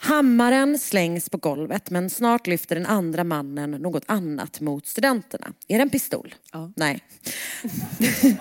Hammaren 0.00 0.78
slängs 0.78 1.28
på 1.28 1.36
golvet 1.38 1.90
men 1.90 2.10
snart 2.10 2.46
lyfter 2.46 2.74
den 2.76 2.86
andra 2.86 3.24
mannen 3.24 3.70
något 3.70 4.04
annat 4.06 4.60
mot 4.60 4.86
studenterna. 4.86 5.52
Är 5.68 5.78
det 5.78 5.82
en 5.82 5.90
pistol? 5.90 6.34
Nej. 6.76 7.04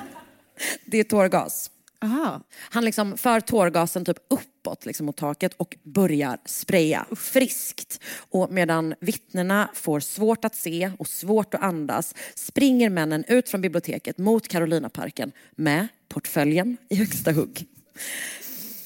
det 0.86 0.98
är 1.00 1.04
tårgas. 1.04 1.72
Aha. 2.02 2.42
Han 2.60 2.86
liksom 2.86 3.18
för 3.18 3.40
tårgasen 3.40 4.06
typ 4.06 4.18
uppåt 4.30 4.86
liksom 4.86 5.06
mot 5.06 5.18
taket 5.18 5.54
och 5.54 5.78
börjar 5.84 6.38
spraya 6.46 7.06
friskt. 7.16 8.00
Och 8.18 8.52
medan 8.52 8.96
vittnena 9.00 9.70
får 9.74 10.00
svårt 10.00 10.46
att 10.46 10.56
se 10.56 10.92
och 11.00 11.08
svårt 11.08 11.54
att 11.54 11.62
andas 11.62 12.16
springer 12.36 12.90
männen 12.90 13.24
ut 13.28 13.50
från 13.50 13.62
biblioteket 13.62 14.18
mot 14.18 14.48
Carolinaparken 14.48 15.32
med 15.56 15.88
portföljen 16.10 16.78
i 16.90 16.96
högsta 16.96 17.32
hugg. 17.32 17.66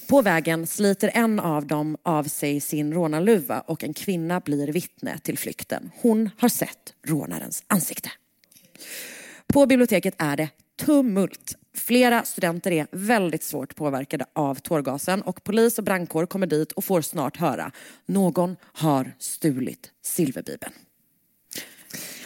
På 0.07 0.21
vägen 0.21 0.67
sliter 0.67 1.11
en 1.13 1.39
av 1.39 1.67
dem 1.67 1.97
av 2.03 2.23
sig 2.23 2.61
sin 2.61 2.93
rånarluva 2.93 3.61
och 3.61 3.83
en 3.83 3.93
kvinna 3.93 4.39
blir 4.39 4.67
vittne 4.67 5.17
till 5.17 5.37
flykten. 5.37 5.91
Hon 5.95 6.29
har 6.37 6.49
sett 6.49 6.93
rånarens 7.07 7.63
ansikte. 7.67 8.11
På 9.47 9.65
biblioteket 9.65 10.15
är 10.17 10.37
det 10.37 10.49
tumult. 10.75 11.57
Flera 11.75 12.23
studenter 12.23 12.71
är 12.71 12.87
väldigt 12.91 13.43
svårt 13.43 13.75
påverkade 13.75 14.25
av 14.33 14.55
tårgasen 14.55 15.21
och 15.21 15.43
polis 15.43 15.77
och 15.77 15.83
brandkår 15.83 16.25
kommer 16.25 16.47
dit 16.47 16.71
och 16.71 16.83
får 16.85 17.01
snart 17.01 17.37
höra 17.37 17.71
någon 18.05 18.55
har 18.63 19.11
stulit 19.19 19.91
silverbibeln. 20.03 20.73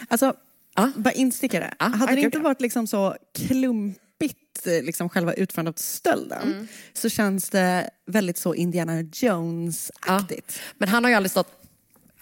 Alltså, 0.08 0.34
Ja. 0.78 0.92
bara 0.96 1.12
instickare. 1.12 1.74
Ja, 1.78 1.84
Hade 1.86 2.14
det 2.14 2.20
inte 2.20 2.38
varit 2.38 2.60
liksom 2.60 2.86
så 2.86 3.16
klumpigt, 3.34 4.66
eh, 4.66 4.82
liksom 4.82 5.08
själva 5.08 5.32
utförandet 5.34 5.74
av 5.74 5.78
stölden, 5.78 6.52
Mm. 6.52 6.68
så 6.92 7.08
känns 7.08 7.50
det 7.50 7.90
väldigt 8.06 8.36
så 8.38 8.54
Indiana 8.54 9.00
Jones-aktigt. 9.12 10.60
Men 10.78 10.88
han 10.88 11.04
har 11.04 11.10
ju 11.10 11.16
aldrig 11.16 11.30
stått... 11.30 11.55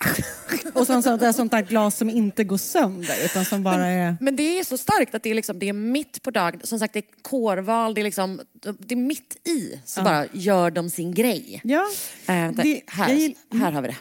Och 0.72 0.86
sen 0.86 1.02
så, 1.02 1.16
det 1.16 1.26
är 1.26 1.32
sånt 1.32 1.52
där 1.52 1.62
glas 1.62 1.96
som 1.96 2.10
inte 2.10 2.44
går 2.44 2.56
sönder, 2.56 3.24
utan 3.24 3.44
som 3.44 3.62
bara 3.62 3.86
är... 3.86 4.16
Men 4.20 4.36
det 4.36 4.58
är 4.58 4.64
så 4.64 4.78
starkt 4.78 5.14
att 5.14 5.22
det 5.22 5.30
är, 5.30 5.34
liksom, 5.34 5.58
det 5.58 5.68
är 5.68 5.72
mitt 5.72 6.22
på 6.22 6.30
dagen. 6.30 6.60
Som 6.64 6.78
sagt, 6.78 6.92
det 6.92 6.98
är 6.98 7.22
kårval, 7.22 7.94
det 7.94 8.00
är, 8.00 8.04
liksom, 8.04 8.40
det 8.78 8.94
är 8.94 8.96
mitt 8.96 9.48
i. 9.48 9.80
Så 9.84 10.02
bara 10.02 10.26
gör 10.32 10.70
de 10.70 10.90
sin 10.90 11.14
grej. 11.14 11.60
Ja, 11.64 11.86
Äh, 12.26 12.50
det- 12.52 12.80
här, 12.86 13.08
jag 13.08 13.18
gill- 13.18 13.34
här 13.52 13.72
har 13.72 13.82
vi 13.82 13.88
det. 13.88 13.96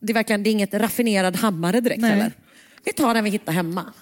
Det 0.00 0.12
är 0.12 0.14
verkligen 0.14 0.42
det 0.42 0.50
är 0.50 0.52
inget 0.52 0.74
raffinerad 0.74 1.36
hammare 1.36 1.80
direkt 1.80 2.00
Nej. 2.00 2.10
heller. 2.10 2.32
Vi 2.84 2.92
tar 2.92 3.14
den 3.14 3.24
vi 3.24 3.30
hittar 3.30 3.52
hemma. 3.52 3.92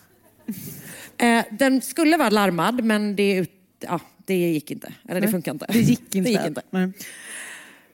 Eh, 1.19 1.45
den 1.51 1.81
skulle 1.81 2.17
vara 2.17 2.31
larmad 2.31 2.85
men 2.85 3.17
det, 3.17 3.33
ut, 3.37 3.51
ja, 3.81 4.01
det 4.25 4.35
gick 4.35 4.71
inte. 4.71 4.93
Eller 5.09 5.21
det 5.21 5.29
funkar 5.29 5.53
inte. 5.53 5.67
Det 5.69 5.79
gick 5.79 6.15
inte. 6.15 6.21
Det 6.21 6.31
gick 6.31 6.47
inte. 6.47 6.93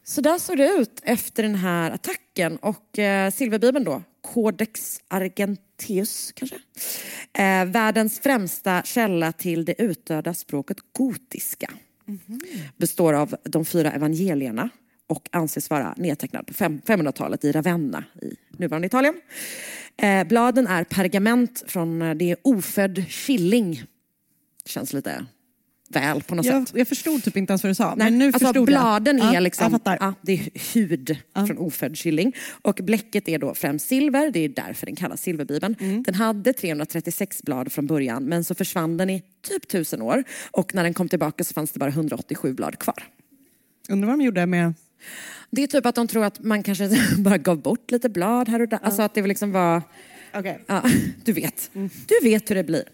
Så 0.08 0.20
där 0.20 0.38
såg 0.38 0.56
det 0.56 0.68
ut 0.68 1.00
efter 1.02 1.42
den 1.42 1.54
här 1.54 1.90
attacken. 1.90 2.56
Och 2.56 2.98
eh, 2.98 3.30
silverbibeln 3.30 3.84
då, 3.84 4.02
Codex 4.20 5.00
Argenteus 5.08 6.32
kanske? 6.32 6.56
Eh, 7.32 7.64
världens 7.64 8.20
främsta 8.20 8.82
källa 8.82 9.32
till 9.32 9.64
det 9.64 9.82
utdöda 9.82 10.34
språket 10.34 10.76
gotiska. 10.92 11.70
Består 12.76 13.12
av 13.12 13.36
de 13.42 13.64
fyra 13.64 13.92
evangelierna 13.92 14.70
och 15.06 15.28
anses 15.32 15.70
vara 15.70 15.94
nedtecknad 15.96 16.46
på 16.46 16.54
fem- 16.54 16.80
500-talet 16.86 17.44
i 17.44 17.52
Ravenna 17.52 18.04
i 18.22 18.34
nuvarande 18.58 18.86
Italien. 18.86 19.20
Eh, 19.96 20.24
bladen 20.24 20.66
är 20.66 20.84
pergament 20.84 21.64
från, 21.66 22.02
eh, 22.02 22.14
det 22.14 22.30
är 22.30 22.36
ofödd 22.42 23.04
killing. 23.08 23.82
Känns 24.64 24.92
lite 24.92 25.26
väl 25.88 26.22
på 26.22 26.34
något 26.34 26.46
sätt. 26.46 26.54
Jag, 26.72 26.80
jag 26.80 26.88
förstod 26.88 27.24
typ 27.24 27.36
inte 27.36 27.50
ens 27.50 27.62
vad 27.62 27.70
du 27.70 27.74
sa, 27.74 27.94
Nej, 27.94 28.10
men 28.10 28.18
nu 28.18 28.26
alltså 28.26 28.46
förstod 28.46 28.66
bladen 28.66 29.18
jag. 29.18 29.28
är 29.28 29.34
Ja, 29.34 29.40
liksom, 29.40 29.64
Jag 29.64 29.72
fattar. 29.72 29.96
ja, 30.00 30.14
det 30.22 30.32
är 30.32 30.74
hud 30.74 31.16
från 31.34 31.58
ofödd 31.58 31.96
killing. 31.98 32.32
Och 32.62 32.80
bläcket 32.82 33.28
är 33.28 33.38
då 33.38 33.54
främst 33.54 33.88
silver, 33.88 34.30
det 34.30 34.40
är 34.40 34.48
därför 34.48 34.86
den 34.86 34.96
kallas 34.96 35.22
silverbibeln. 35.22 35.76
Mm. 35.80 36.02
Den 36.02 36.14
hade 36.14 36.52
336 36.52 37.42
blad 37.42 37.72
från 37.72 37.86
början 37.86 38.24
men 38.24 38.44
så 38.44 38.54
försvann 38.54 38.96
den 38.96 39.10
i 39.10 39.22
typ 39.48 39.68
tusen 39.68 40.02
år. 40.02 40.24
Och 40.50 40.74
när 40.74 40.82
den 40.84 40.94
kom 40.94 41.08
tillbaka 41.08 41.44
så 41.44 41.54
fanns 41.54 41.72
det 41.72 41.78
bara 41.78 41.90
187 41.90 42.52
blad 42.54 42.78
kvar. 42.78 43.02
Undrar 43.88 44.08
vad 44.08 44.18
de 44.18 44.24
gjorde 44.24 44.46
med... 44.46 44.74
Det 45.50 45.62
är 45.62 45.66
typ 45.66 45.86
att 45.86 45.94
de 45.94 46.08
tror 46.08 46.24
att 46.24 46.40
man 46.40 46.62
kanske 46.62 46.90
bara 47.18 47.38
gav 47.38 47.62
bort 47.62 47.90
lite 47.90 48.08
blad 48.08 48.48
här 48.48 48.60
och 48.62 48.68
där. 48.68 48.78
Alltså 48.82 49.02
att 49.02 49.14
det 49.14 49.26
liksom 49.26 49.52
var... 49.52 49.82
Okej. 50.34 50.64
Ja, 50.66 50.82
du 51.24 51.32
vet. 51.32 51.70
Du 52.06 52.14
vet 52.28 52.50
hur 52.50 52.54
det 52.54 52.64
blir. 52.64 52.84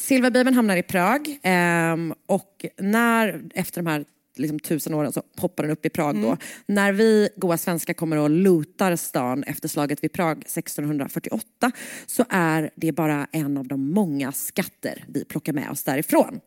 Silverbibeln 0.00 0.54
hamnar 0.56 0.76
i 0.76 0.82
Prag 0.82 1.38
ehm, 1.42 2.14
och 2.26 2.66
när, 2.78 3.42
efter 3.54 3.82
de 3.82 3.90
här 3.90 4.04
liksom, 4.38 4.58
tusen 4.60 4.94
åren 4.94 5.12
så 5.12 5.22
poppar 5.36 5.62
den 5.62 5.72
upp 5.72 5.86
i 5.86 5.90
Prag 5.90 6.22
då. 6.22 6.36
När 6.66 6.92
vi 6.92 7.28
goa 7.36 7.58
svenskar 7.58 7.94
kommer 7.94 8.16
och 8.16 8.30
lootar 8.30 8.96
stan 8.96 9.42
efter 9.42 9.68
slaget 9.68 10.04
vid 10.04 10.12
Prag 10.12 10.38
1648 10.38 11.72
så 12.06 12.24
är 12.28 12.70
det 12.74 12.92
bara 12.92 13.26
en 13.32 13.56
av 13.56 13.68
de 13.68 13.90
många 13.90 14.32
skatter 14.32 15.04
vi 15.08 15.24
plockar 15.24 15.52
med 15.52 15.70
oss 15.70 15.84
därifrån. 15.84 16.40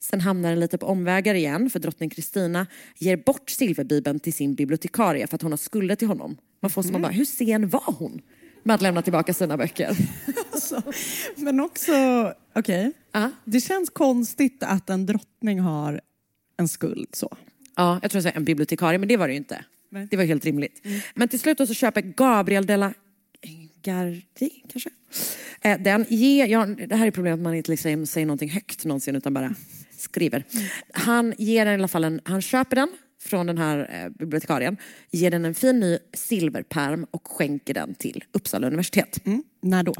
Sen 0.00 0.20
hamnar 0.20 0.50
den 0.50 0.60
lite 0.60 0.78
på 0.78 0.86
omvägar 0.86 1.34
igen 1.34 1.70
för 1.70 1.78
drottning 1.78 2.10
Kristina 2.10 2.66
ger 2.98 3.16
bort 3.16 3.50
silverbibeln 3.50 4.20
till 4.20 4.32
sin 4.32 4.54
bibliotekarie 4.54 5.26
för 5.26 5.34
att 5.34 5.42
hon 5.42 5.52
har 5.52 5.56
skulder 5.56 5.94
till 5.94 6.08
honom. 6.08 6.36
Man 6.62 6.70
får 6.70 6.82
som 6.82 6.92
man 6.92 7.02
bara, 7.02 7.12
hur 7.12 7.24
sen 7.24 7.68
var 7.68 7.94
hon? 7.98 8.20
Med 8.66 8.74
att 8.74 8.82
lämna 8.82 9.02
tillbaka 9.02 9.34
sina 9.34 9.56
böcker. 9.56 9.96
Alltså, 10.52 10.82
men 11.36 11.60
också, 11.60 11.92
okej. 12.54 12.92
Ja. 13.12 13.30
Det 13.44 13.60
känns 13.60 13.90
konstigt 13.90 14.62
att 14.62 14.90
en 14.90 15.06
drottning 15.06 15.60
har 15.60 16.00
en 16.56 16.68
skuld 16.68 17.08
så. 17.12 17.36
Ja, 17.76 17.98
jag 18.02 18.10
tror 18.10 18.24
jag 18.24 18.32
sa 18.32 18.38
en 18.38 18.44
bibliotekarie, 18.44 18.98
men 18.98 19.08
det 19.08 19.16
var 19.16 19.26
det 19.28 19.32
ju 19.32 19.36
inte. 19.36 19.64
Nej. 19.90 20.08
Det 20.10 20.16
var 20.16 20.24
helt 20.24 20.44
rimligt. 20.44 20.86
Men 21.14 21.28
till 21.28 21.40
slut 21.40 21.58
så 21.58 21.74
köper 21.74 22.00
Gabriel 22.00 22.66
de 22.66 22.76
la 22.76 22.92
Gardi, 23.82 24.50
kanske? 24.72 24.90
Eh, 25.60 25.80
den 25.80 26.06
ger, 26.08 26.46
ja, 26.46 26.66
det 26.66 26.96
här 26.96 27.06
är 27.06 27.10
problemet 27.10 27.38
att 27.38 27.42
man 27.42 27.54
inte 27.54 27.70
liksom 27.70 28.06
säger 28.06 28.26
någonting 28.26 28.50
högt 28.50 28.84
någonsin 28.84 29.16
utan 29.16 29.34
bara 29.34 29.54
skriver. 29.98 30.44
Han 30.92 31.34
ger 31.38 31.64
den 31.64 31.74
i 31.74 31.78
alla 31.78 31.88
fall 31.88 32.04
en, 32.04 32.20
han 32.24 32.42
köper 32.42 32.76
den 32.76 32.88
från 33.22 33.46
den 33.46 33.58
här 33.58 34.02
eh, 34.04 34.08
bibliotekarien, 34.18 34.76
ger 35.10 35.30
den 35.30 35.44
en 35.44 35.54
fin 35.54 35.80
ny 35.80 35.98
silverperm 36.14 37.06
och 37.10 37.28
skänker 37.28 37.74
den 37.74 37.94
till 37.94 38.24
Uppsala 38.32 38.66
universitet. 38.66 39.18
När 39.60 39.82
då? 39.82 39.94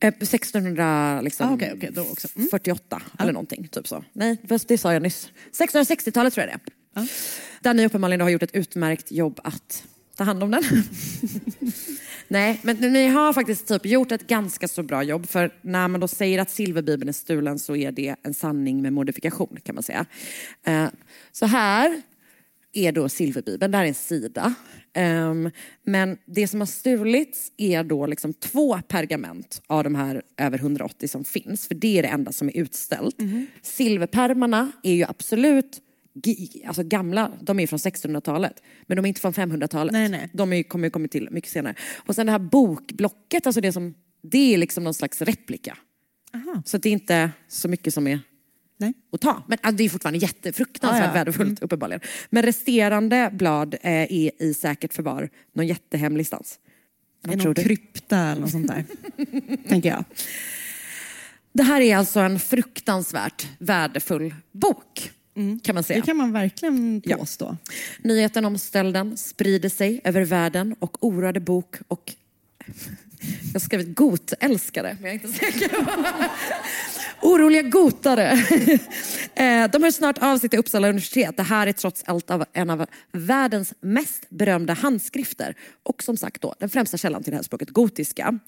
Eh, 0.00 0.08
1648 0.08 1.20
liksom, 1.20 1.46
Ah. 1.48 1.52
Mm. 2.36 2.48
48 2.50 3.02
eller 3.18 3.32
någonting. 3.32 3.68
Typ 3.68 3.88
så. 3.88 4.04
Nej, 4.12 4.36
det 4.68 4.78
sa 4.78 4.92
jag 4.92 5.02
nyss. 5.02 5.30
1660-talet 5.52 6.34
tror 6.34 6.46
jag 6.46 6.58
det 6.94 7.00
är. 7.00 7.08
Där 7.60 7.74
ni 7.74 7.86
uppenbarligen 7.86 8.20
har 8.20 8.28
gjort 8.28 8.42
ett 8.42 8.54
utmärkt 8.54 9.12
jobb 9.12 9.40
att 9.44 9.84
ta 10.16 10.24
hand 10.24 10.42
om 10.42 10.50
den. 10.50 10.62
Nej, 12.28 12.60
men 12.62 12.76
ni 12.76 13.06
har 13.06 13.32
faktiskt 13.32 13.68
typ 13.68 13.86
gjort 13.86 14.12
ett 14.12 14.26
ganska 14.26 14.68
så 14.68 14.82
bra 14.82 15.02
jobb. 15.02 15.28
För 15.28 15.54
när 15.62 15.88
man 15.88 16.00
då 16.00 16.08
säger 16.08 16.38
att 16.38 16.50
silverbibeln 16.50 17.08
är 17.08 17.12
stulen 17.12 17.58
så 17.58 17.76
är 17.76 17.92
det 17.92 18.16
en 18.22 18.34
sanning 18.34 18.82
med 18.82 18.92
modifikation 18.92 19.58
kan 19.62 19.74
man 19.74 19.82
säga. 19.82 20.06
Eh, 20.66 20.86
Så 21.32 21.46
här 21.46 22.02
är 22.74 22.92
då 22.92 23.08
silverbibeln, 23.08 23.72
det 23.72 23.78
här 23.78 23.84
är 23.84 23.88
en 23.88 23.94
sida. 23.94 24.54
Ehm, 24.92 25.50
men 25.82 26.18
det 26.26 26.48
som 26.48 26.60
har 26.60 26.66
stulits 26.66 27.52
är 27.56 27.84
då 27.84 28.06
liksom 28.06 28.32
två 28.32 28.78
pergament 28.88 29.62
av 29.66 29.84
de 29.84 29.94
här 29.94 30.22
över 30.36 30.58
180 30.58 31.08
som 31.08 31.24
finns, 31.24 31.68
för 31.68 31.74
det 31.74 31.98
är 31.98 32.02
det 32.02 32.08
enda 32.08 32.32
som 32.32 32.48
är 32.48 32.56
utställt. 32.56 33.16
Silverpärmarna 33.62 34.72
är 34.82 34.94
ju 34.94 35.04
absolut 35.04 35.80
alltså 36.66 36.82
gamla, 36.82 37.32
de 37.40 37.60
är 37.60 37.66
från 37.66 37.78
1600-talet, 37.78 38.62
men 38.86 38.96
de 38.96 39.04
är 39.04 39.08
inte 39.08 39.20
från 39.20 39.32
500-talet. 39.32 39.92
Nej, 39.92 40.08
nej. 40.08 40.30
De 40.32 40.52
är, 40.52 40.62
kommer 40.62 40.86
ju 40.86 40.90
kommit 40.90 41.12
till 41.12 41.28
mycket 41.30 41.50
senare. 41.50 41.74
Och 41.96 42.14
sen 42.14 42.26
det 42.26 42.32
här 42.32 42.38
bokblocket, 42.38 43.46
alltså 43.46 43.60
det 43.60 43.72
som, 43.72 43.94
det 44.22 44.54
är 44.54 44.58
liksom 44.58 44.84
någon 44.84 44.94
slags 44.94 45.22
replika. 45.22 45.78
Aha. 46.34 46.62
Så 46.66 46.78
det 46.78 46.88
är 46.88 46.92
inte 46.92 47.30
så 47.48 47.68
mycket 47.68 47.94
som 47.94 48.06
är 48.06 48.20
Nej. 48.76 48.92
att 49.12 49.20
ta. 49.20 49.42
Men 49.48 49.58
alltså, 49.62 49.76
det 49.76 49.84
är 49.84 49.88
fortfarande 49.88 50.18
jättefruktansvärt 50.18 51.00
Ja, 51.00 51.06
ja. 51.08 51.12
värdefullt 51.12 51.62
uppenbarligen. 51.62 52.00
Men 52.30 52.42
resterande 52.42 53.30
blad 53.32 53.74
eh, 53.74 53.92
är 53.92 54.42
i 54.42 54.54
säkert 54.54 54.94
förvar 54.94 55.28
någon 55.52 55.66
jättehemlig 55.66 56.26
stans. 56.26 56.58
Vad 57.22 57.34
I 57.34 57.36
någon 57.44 57.54
du? 57.54 57.62
krypta 57.62 58.18
eller 58.18 58.40
något 58.40 58.50
sånt 58.50 58.66
där. 58.68 58.84
tänker 59.68 59.88
jag. 59.88 60.04
Det 61.52 61.62
här 61.62 61.80
är 61.80 61.96
alltså 61.96 62.20
en 62.20 62.38
fruktansvärt 62.40 63.46
värdefull 63.58 64.34
bok. 64.52 65.10
Kan 65.62 65.74
man 65.74 65.84
säga. 65.84 66.00
Det 66.00 66.06
kan 66.06 66.16
man 66.16 66.32
verkligen 66.32 67.02
Ja. 67.04 67.16
påstå. 67.16 67.56
Nyheten 68.02 68.44
om 68.44 68.58
stölden 68.58 69.16
sprider 69.16 69.68
sig 69.68 70.00
över 70.04 70.24
världen 70.24 70.74
och 70.78 71.04
oroade 71.06 71.40
bok 71.40 71.76
och... 71.88 72.12
Jag 73.44 73.52
har 73.52 73.60
skrivit 73.60 73.96
gotälskare, 73.96 74.96
men 75.00 75.10
jag 75.10 75.10
är 75.10 75.26
inte 75.26 75.38
säker. 75.38 75.70
Oroliga 77.24 77.62
gotare. 77.62 78.38
Eh, 79.36 79.70
De 79.70 79.82
hör 79.82 79.90
snart 79.90 80.18
av 80.18 80.38
sig 80.38 80.48
till 80.48 80.58
Uppsala 80.58 80.88
universitet. 80.88 81.36
Det 81.36 81.42
här 81.42 81.66
är 81.66 81.72
trots 81.72 82.02
allt 82.06 82.30
av 82.30 82.44
en 82.52 82.70
av 82.70 82.86
världens 83.12 83.74
mest 83.80 84.30
berömda 84.30 84.72
handskrifter. 84.72 85.54
Och 85.82 86.02
som 86.02 86.16
sagt 86.16 86.42
då, 86.42 86.54
den 86.58 86.68
främsta 86.70 86.96
källan 86.96 87.22
till 87.22 87.30
det 87.30 87.36
här 87.36 87.42
språket, 87.42 87.70
gotiska. 87.70 88.38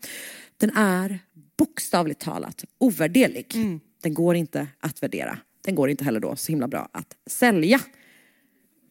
Den 0.56 0.76
är 0.76 1.18
bokstavligt 1.58 2.20
talat 2.20 2.64
ovärderlig. 2.78 3.46
Den 4.02 4.14
går 4.14 4.36
inte 4.36 4.66
att 4.80 5.02
värdera. 5.02 5.38
Den 5.64 5.74
går 5.74 5.90
inte 5.90 6.04
heller 6.04 6.20
då 6.20 6.36
så 6.36 6.52
himla 6.52 6.68
bra 6.68 6.88
att 6.92 7.16
sälja. 7.30 7.80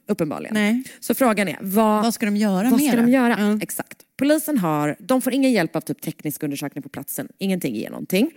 Uppenbarligen. 0.08 0.54
Nej. 0.54 0.84
Så 1.00 1.16
frågan 1.16 1.48
är, 1.48 1.58
vad, 1.62 2.04
Vad 2.04 2.14
ska 2.14 2.26
de 2.26 2.38
göra 2.38 2.70
vad 2.70 2.82
med 2.82 2.92
ska 2.92 3.02
de 3.02 3.12
göra? 3.12 3.36
Ja. 3.40 3.60
Exakt. 3.62 4.02
Polisen 4.18 4.58
har, 4.58 4.96
de 5.00 5.22
får 5.22 5.34
ingen 5.34 5.52
hjälp 5.52 5.76
av 5.76 5.82
typ 5.82 6.02
teknisk 6.02 6.44
undersökning 6.44 6.82
på 6.82 6.90
platsen. 6.90 7.28
Ingenting 7.38 7.76
ger 7.76 7.90
någonting. 7.90 8.32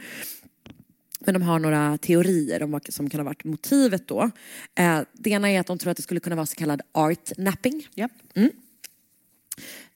Men 1.29 1.41
de 1.41 1.43
har 1.43 1.59
några 1.59 1.99
teorier 1.99 2.63
om 2.63 2.71
vad 2.71 2.93
som 2.93 3.11
kan 3.11 3.21
ha 3.21 3.25
varit 3.25 3.45
motivet 3.45 4.09
då. 4.09 4.31
Eh, 4.75 5.01
det 5.13 5.31
ena 5.31 5.51
är 5.51 5.61
att 5.61 5.67
de 5.67 5.79
tror 5.79 5.91
att 5.91 5.97
det 5.97 6.03
skulle 6.03 6.21
kunna 6.21 6.37
vara 6.37 6.47
så 6.47 6.57
kallad 6.57 6.81
art 6.93 7.33
napping. 7.37 7.89
Japp. 7.95 8.11
Det, 8.35 8.49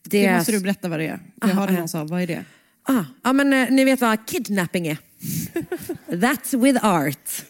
Det 0.02 0.36
måste 0.36 0.52
du 0.52 0.60
berätta 0.60 0.88
vad 0.88 0.98
det 0.98 1.06
är. 1.06 1.20
Jag 1.40 1.50
Ah, 1.50 1.52
hörde 1.52 1.72
någon 1.72 1.88
sa, 1.88 2.04
vad 2.04 2.22
är 2.22 2.26
det? 2.26 2.44
Ah, 2.82 3.04
ja, 3.24 3.32
men 3.32 3.52
eh, 3.52 3.70
ni 3.70 3.84
vet 3.84 4.00
vad 4.00 4.26
kidnapping 4.26 4.86
är? 4.86 4.98
That's 6.06 6.62
with 6.62 6.84
art. 6.86 7.44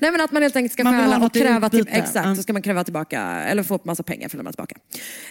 Nej 0.00 0.10
men 0.10 0.20
att 0.20 0.32
man 0.32 0.42
helt 0.42 0.56
enkelt 0.56 0.72
ska 0.72 0.82
stjäla 0.84 1.26
och 1.26 1.32
kräva 1.34 1.70
till, 1.70 1.80
utbyte. 1.80 1.98
exakt, 1.98 2.26
Ja. 2.26 2.36
så 2.36 2.42
ska 2.42 2.52
man 2.52 2.62
kräva 2.62 2.84
tillbaka 2.84 3.20
eller 3.22 3.62
få 3.62 3.80
massa 3.84 4.02
pengar 4.02 4.28
för 4.28 4.36
att 4.36 4.38
lämna 4.38 4.52
tillbaka. 4.52 4.76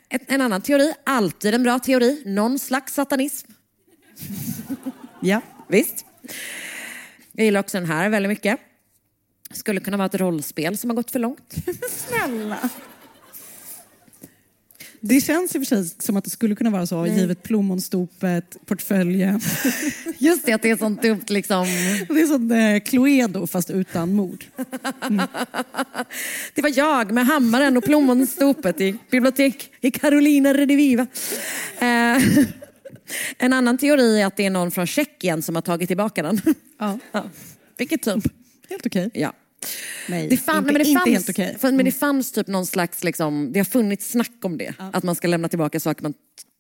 Ett, 0.10 0.22
en 0.28 0.42
annan 0.42 0.62
teori, 0.62 0.94
alltid 1.04 1.54
en 1.54 1.64
bra 1.64 1.80
teori, 1.80 2.24
någon 2.26 2.60
slags 2.60 2.94
satanism. 2.94 3.52
Ja. 5.22 5.42
Visst. 5.68 6.06
Jag 7.36 7.46
gillar 7.46 7.60
också 7.60 7.78
den 7.78 7.88
här 7.88 8.10
väldigt 8.10 8.30
mycket. 8.30 8.60
Skulle 9.52 9.80
kunna 9.80 9.98
vara 9.98 10.06
ett 10.06 10.16
rollspel 10.16 10.78
som 10.78 10.90
har 10.90 10.96
gått 10.96 11.12
för 11.12 11.20
långt. 11.20 11.56
Snälla. 11.90 12.70
Det 15.06 15.22
känns 15.22 15.56
i 15.56 15.58
och 15.58 15.62
för 15.62 15.76
sig 15.76 15.96
som 16.00 16.18
att 16.18 16.24
det 16.24 16.30
skulle 16.30 16.56
kunna 16.56 16.70
vara 16.70 16.86
så, 16.86 17.08
givet 17.08 17.44
plommonstopet, 17.44 18.58
portföljen. 18.66 19.42
Just 20.18 20.46
det, 20.46 20.54
att 20.54 20.62
det 20.62 20.70
är 20.70 20.78
sånt 20.78 21.02
dumt 21.02 21.26
liksom. 21.28 21.66
Det 22.08 22.22
är 22.22 22.28
sånt 22.28 22.52
eh, 22.52 22.90
Cluedo 22.90 23.48
fast 23.48 23.70
utan 23.70 24.14
mord. 24.16 24.46
Det 26.56 26.62
var 26.62 26.78
jag 26.78 27.12
med 27.12 27.26
hammaren 27.26 27.78
och 27.78 27.84
plommonstopet 27.84 28.82
i 28.82 28.96
bibliotek 29.12 29.72
i 29.82 29.92
Carolina 29.92 30.54
Rediviva. 30.54 31.08
Eh, 31.80 32.18
en 33.38 33.54
annan 33.54 33.78
teori 33.78 34.22
är 34.22 34.26
att 34.26 34.38
det 34.38 34.46
är 34.46 34.50
någon 34.50 34.72
från 34.72 34.88
Tjeckien 34.88 35.42
som 35.42 35.56
har 35.56 35.62
tagit 35.62 35.88
tillbaka 35.88 36.24
den. 36.24 36.42
Ja. 36.80 37.00
Vilket 37.78 38.02
typ. 38.04 38.24
Helt 38.70 38.86
okej. 38.86 39.10
Ja. 39.14 39.34
Nej, 40.10 40.28
Det, 40.30 40.38
fan, 40.38 40.58
inte, 40.58 40.74
nej, 40.74 40.84
men 40.84 40.94
det, 40.94 41.00
fanns, 41.00 41.10
helt 41.10 41.30
okej. 41.30 41.46
Mm. 41.48 41.60
för- 41.60 41.72
men 41.72 41.86
det 41.86 41.92
fanns 41.92 42.32
typ 42.32 42.48
någon 42.48 42.66
slags, 42.66 43.04
liksom, 43.04 43.52
det 43.54 43.60
har 43.60 43.66
funnits 43.66 44.12
snack 44.12 44.32
om 44.44 44.58
det. 44.58 44.74
Att 44.78 45.04
man 45.04 45.16
ska 45.16 45.28
lämna 45.28 45.48
tillbaka 45.48 45.80
saker 45.80 46.04
man 46.04 46.14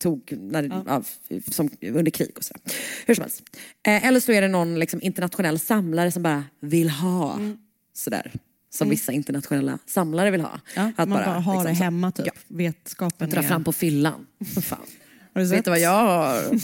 tog 0.03 0.31
när, 0.37 0.83
av, 0.89 1.07
som, 1.51 1.69
under 1.81 2.11
krig 2.11 2.31
och 2.37 2.43
sådär. 2.43 2.61
Hur 3.05 3.15
som 3.15 3.21
helst. 3.21 3.43
Eh, 3.87 4.05
eller 4.07 4.19
så 4.19 4.31
är 4.31 4.41
det 4.41 4.47
någon 4.47 4.79
liksom, 4.79 5.01
internationell 5.01 5.59
samlare 5.59 6.11
som 6.11 6.23
bara 6.23 6.43
vill 6.59 6.89
ha 6.89 7.33
Mm. 7.33 7.57
sådär. 7.93 8.31
Som 8.69 8.89
vissa 8.89 9.11
internationella 9.11 9.79
samlare 9.85 10.31
vill 10.31 10.41
ha. 10.41 10.59
Ja, 10.75 10.91
man 10.97 11.09
bara, 11.09 11.23
har 11.25 11.53
liksom 11.53 11.71
det 11.71 11.77
så- 11.77 11.83
hemma 11.83 12.11
typ. 12.11 12.25
Ja, 12.25 12.31
Vetskapen 12.47 13.29
dra 13.29 13.39
är... 13.39 13.43
fram 13.47 13.63
på 13.63 13.71
fyllan. 13.71 14.25
Fan. 14.63 14.79
Har 15.33 15.41
du 15.41 15.47
Vet 15.47 15.57
sett? 15.57 15.65
du 15.65 15.71
vad 15.71 15.79
jag 15.79 15.89
har? 15.89 16.59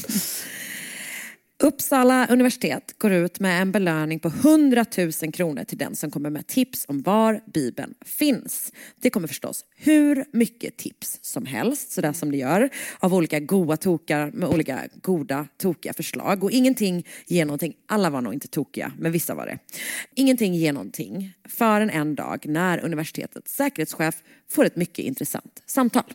Uppsala 1.63 2.27
universitet 2.27 2.95
går 2.97 3.11
ut 3.11 3.39
med 3.39 3.61
en 3.61 3.71
belöning 3.71 4.19
på 4.19 4.27
100 4.27 4.85
000 4.97 5.11
kronor 5.33 5.63
till 5.63 5.77
den 5.77 5.95
som 5.95 6.11
kommer 6.11 6.29
med 6.29 6.47
tips 6.47 6.85
om 6.87 7.01
var 7.01 7.41
Bibeln 7.53 7.93
finns. 8.05 8.71
Det 9.01 9.09
kommer 9.09 9.27
förstås 9.27 9.65
hur 9.75 10.25
mycket 10.33 10.77
tips 10.77 11.19
som 11.21 11.45
helst, 11.45 11.91
sådär 11.91 12.13
som 12.13 12.31
det 12.31 12.37
gör, 12.37 12.69
av 12.99 13.13
olika 13.13 13.39
goa 13.39 13.77
tokar 13.77 14.31
med 14.31 14.49
olika 14.49 14.79
goda 15.01 15.47
tokiga 15.57 15.93
förslag. 15.93 16.43
Och 16.43 16.51
ingenting 16.51 17.07
ger 17.25 17.45
någonting, 17.45 17.73
alla 17.87 18.09
var 18.09 18.21
nog 18.21 18.33
inte 18.33 18.47
tokiga, 18.47 18.91
men 18.99 19.11
vissa 19.11 19.35
var 19.35 19.45
det. 19.45 19.59
Ingenting 20.15 20.55
ger 20.55 20.73
någonting 20.73 21.33
förrän 21.47 21.89
en 21.89 22.15
dag 22.15 22.45
när 22.47 22.79
universitetets 22.85 23.55
säkerhetschef 23.55 24.15
får 24.51 24.65
ett 24.65 24.75
mycket 24.75 25.05
intressant 25.05 25.63
samtal. 25.65 26.13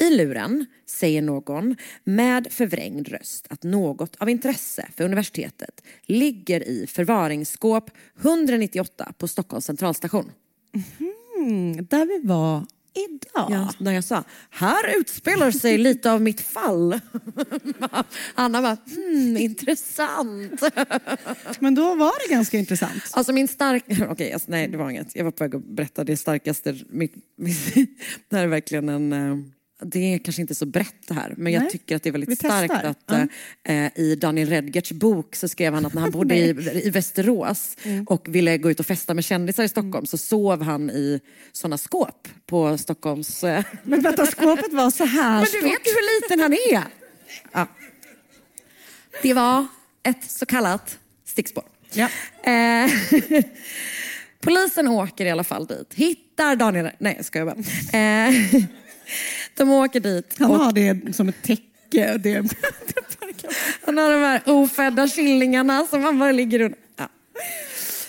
I 0.00 0.10
luren 0.16 0.66
säger 0.86 1.22
någon 1.22 1.76
med 2.04 2.46
förvrängd 2.50 3.08
röst 3.08 3.46
att 3.50 3.62
något 3.62 4.16
av 4.16 4.28
intresse 4.28 4.88
för 4.96 5.04
universitetet 5.04 5.82
ligger 6.06 6.68
i 6.68 6.86
förvaringsskåp 6.86 7.90
198 8.20 9.12
på 9.18 9.28
Stockholms 9.28 9.64
centralstation. 9.64 10.32
Mm, 11.38 11.86
där 11.86 12.06
vi 12.06 12.28
var 12.28 12.66
idag. 12.96 13.50
Ja, 13.50 13.72
när 13.78 13.92
jag 13.92 14.04
sa, 14.04 14.24
här 14.50 14.98
utspelar 14.98 15.50
sig 15.50 15.78
lite 15.88 16.12
av 16.12 16.22
mitt 16.22 16.40
fall. 16.40 17.00
Anna 18.34 18.62
bara, 18.62 18.76
hmm, 18.86 19.36
intressant. 19.36 20.62
Men 21.58 21.74
då 21.74 21.94
var 21.94 22.28
det 22.28 22.34
ganska 22.34 22.58
intressant. 22.58 23.02
Alltså 23.10 23.32
min 23.32 23.48
stark... 23.48 23.84
Okej, 24.08 24.32
alltså, 24.32 24.50
nej 24.50 24.68
det 24.68 24.76
var 24.76 24.90
inget. 24.90 25.16
Jag 25.16 25.24
var 25.24 25.30
på 25.30 25.44
väg 25.44 25.54
att 25.54 25.64
berätta 25.64 26.04
det 26.04 26.16
starkaste. 26.16 26.78
Mitt, 26.88 27.14
mitt, 27.36 27.74
det 28.28 28.36
här 28.36 28.42
är 28.42 28.48
verkligen 28.48 28.88
en... 28.88 29.52
eh, 29.82 29.86
Det 29.86 30.14
är 30.14 30.18
kanske 30.18 30.42
inte 30.42 30.54
så 30.54 30.66
brett 30.66 30.94
det 31.08 31.14
här, 31.14 31.34
men 31.36 31.52
jag 31.52 31.60
Nej, 31.62 31.70
tycker 31.70 31.96
att 31.96 32.02
det 32.02 32.08
är 32.08 32.12
vi 32.12 32.18
väldigt 32.18 32.40
testar. 32.40 32.66
starkt 32.66 32.84
att 32.84 33.28
Ja. 33.62 33.72
eh, 33.72 33.90
i 33.94 34.16
Daniel 34.16 34.48
Redgerts 34.48 34.92
bok 34.92 35.36
så 35.36 35.48
skrev 35.48 35.74
han 35.74 35.86
att 35.86 35.94
när 35.94 36.00
han 36.02 36.10
bodde 36.18 36.36
i, 36.36 36.48
i 36.86 36.90
Västerås 36.90 37.76
och 38.06 38.26
ville 38.28 38.58
gå 38.58 38.70
ut 38.70 38.80
och 38.80 38.86
festa 38.86 39.14
med 39.14 39.24
kändisar 39.24 39.64
i 39.64 39.68
Stockholm 39.68 40.06
så 40.06 40.18
sov 40.18 40.62
han 40.62 40.90
i 40.90 41.20
sådana 41.52 41.78
skåp 41.78 42.28
på 42.46 42.78
Stockholms... 42.78 43.44
Eh, 43.44 43.64
Men 43.82 44.02
vänta, 44.02 44.26
skåpet 44.26 44.72
var 44.72 44.90
så 44.90 45.04
här 45.04 45.34
men 45.34 45.46
du 45.52 45.60
vet 45.60 45.86
ju 45.86 45.90
hur 45.90 46.22
liten 46.22 46.40
han 46.40 46.52
är! 46.52 46.82
Ja. 47.52 47.68
Det 49.22 49.34
var 49.34 49.66
ett 50.02 50.30
så 50.30 50.46
kallat 50.46 50.98
stickspår. 51.24 51.64
Ja. 51.92 52.08
Eh, 52.52 52.90
polisen 54.40 54.88
åker 54.88 55.26
i 55.26 55.30
alla 55.30 55.44
fall 55.44 55.66
dit, 55.66 55.94
hittar 55.94 56.56
Daniel... 56.56 56.90
Nej, 56.98 57.14
jag 57.16 57.24
skojar 57.24 57.46
bara. 57.46 57.56
De 59.54 59.70
åker 59.70 60.00
dit 60.00 60.34
Han 60.38 60.50
och 60.50 60.58
har 60.58 60.72
det 60.72 61.16
som 61.16 61.28
ett 61.28 61.42
täcke. 61.42 62.18
Det, 62.18 62.34
han 63.84 63.98
har 63.98 64.12
de 64.12 64.18
här 64.18 64.42
ofödda 64.46 65.08
killingarna 65.08 65.86
som 65.90 66.02
han 66.02 66.18
bara 66.18 66.32
ligger 66.32 66.60
under. 66.60 66.78
Ja. 66.96 67.08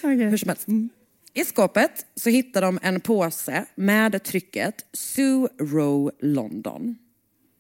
Hur 0.02 0.38
som 0.38 0.50
helst. 0.50 0.68
I 1.34 1.46
skåpet 1.46 2.06
så 2.16 2.30
hittar 2.30 2.62
de 2.62 2.80
en 2.82 3.00
påse 3.00 3.66
med 3.76 4.24
trycket 4.24 4.86
Sue 4.94 5.48
Row 5.60 6.12
London. 6.22 6.96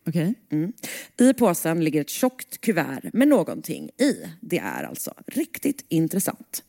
Okej. 0.08 0.34
Mm. 0.52 0.73
I 1.19 1.34
påsen 1.34 1.84
ligger 1.84 2.02
ett 2.02 2.10
tjockt 2.10 2.62
kuvert 2.62 3.10
med 3.13 3.28
någonting 3.28 3.89
i. 3.89 4.13
Det 4.41 4.58
är 4.58 4.84
alltså 4.84 5.13
riktigt 5.28 5.86
intressant. 5.89 6.63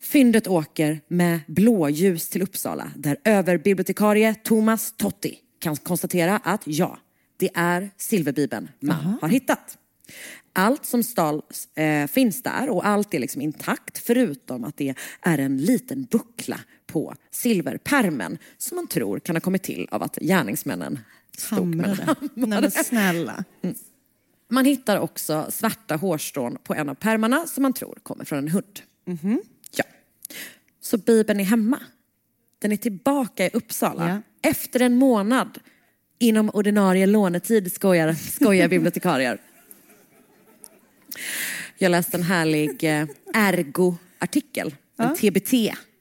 Fyndet 0.00 0.46
åker 0.46 1.00
med 1.08 1.40
blåljus 1.46 2.28
till 2.28 2.42
Uppsala 2.42 2.92
där 2.96 3.16
överbibliotekarie 3.24 4.34
Thomas 4.34 4.94
Totti 4.96 5.38
kan 5.58 5.76
konstatera 5.76 6.36
att 6.36 6.62
ja, 6.64 6.98
det 7.36 7.50
är 7.54 7.90
silverbibeln 7.96 8.68
man 8.80 9.18
har 9.20 9.28
hittat. 9.28 9.78
Allt 10.52 10.86
som 10.86 11.02
stals 11.02 11.76
eh, 11.76 12.06
finns 12.06 12.42
där 12.42 12.68
och 12.68 12.86
allt 12.86 13.14
är 13.14 13.18
liksom 13.18 13.42
intakt 13.42 13.98
förutom 13.98 14.64
att 14.64 14.76
det 14.76 14.94
är 15.20 15.38
en 15.38 15.58
liten 15.58 16.04
buckla 16.04 16.60
på 16.86 17.14
silverpermen 17.30 18.38
som 18.58 18.76
man 18.76 18.86
tror 18.86 19.18
kan 19.18 19.36
ha 19.36 19.40
kommit 19.40 19.62
till 19.62 19.88
av 19.90 20.02
att 20.02 20.18
gärningsmännen 20.20 20.98
stod 21.36 21.74
med 21.74 21.86
Hamrade. 21.86 22.16
Nej 22.34 22.60
men 22.60 22.70
snälla. 22.70 23.44
man 24.48 24.64
hittar 24.64 24.98
också 24.98 25.46
svarta 25.50 25.96
hårstrån 25.96 26.58
på 26.64 26.74
en 26.74 26.88
av 26.88 26.94
pärmarna 26.94 27.46
som 27.46 27.62
man 27.62 27.72
tror 27.72 27.98
kommer 28.02 28.24
från 28.24 28.38
en 28.38 28.48
hund. 28.48 28.80
Ja. 29.76 29.84
Så 30.80 30.98
Bibeln 30.98 31.40
är 31.40 31.44
hemma. 31.44 31.80
Den 32.66 32.72
är 32.72 32.76
tillbaka 32.76 33.46
i 33.46 33.50
Uppsala. 33.52 34.22
Ja. 34.42 34.50
Efter 34.50 34.80
en 34.80 34.96
månad 34.96 35.58
inom 36.18 36.50
ordinarie 36.50 37.06
lånetid 37.06 37.72
skojar, 37.72 38.12
skojar 38.12 38.68
bibliotekarier. 38.68 39.38
Jag 41.78 41.90
läste 41.90 42.16
en 42.16 42.22
härlig 42.22 42.84
eh, 42.84 43.06
Ergo-artikel, 43.34 44.74
en 44.98 45.16
TBT 45.16 45.52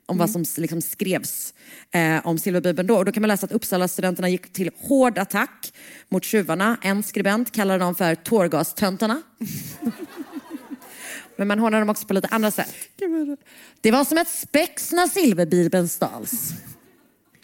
om 0.06 0.17
vad 0.17 0.30
som 0.30 0.45
liksom 0.58 0.82
skrevs 0.82 1.54
eh, 1.91 2.28
om 2.28 2.38
Silverbibeln 2.38 2.88
då. 2.88 2.97
Och 2.97 3.06
då 3.06 3.12
kan 3.12 3.21
man 3.21 3.28
läsa 3.28 3.45
att 3.45 3.51
Uppsala-studenterna 3.51 4.30
gick 4.30 4.54
till 4.54 4.71
hård 4.78 5.17
attack 5.17 5.73
mot 6.10 6.23
tjuvarna. 6.23 6.78
En 6.82 7.04
skribent 7.04 7.51
kallade 7.51 7.80
dem 7.80 7.95
för 7.95 8.15
tårgastöntarna. 8.15 9.21
Men 11.38 11.48
man 11.48 11.60
hånar 11.60 11.80
dem 11.80 11.89
också 11.89 12.08
på 12.08 12.13
lite 12.13 12.28
andra 12.28 12.52
sätt. 12.52 12.74
Det 13.82 13.91
var 13.91 14.06
som 14.06 14.17
ett 14.17 14.28
spex 14.28 14.91
när 14.91 15.08
Silverbibeln 15.08 15.88
stals. 15.88 16.54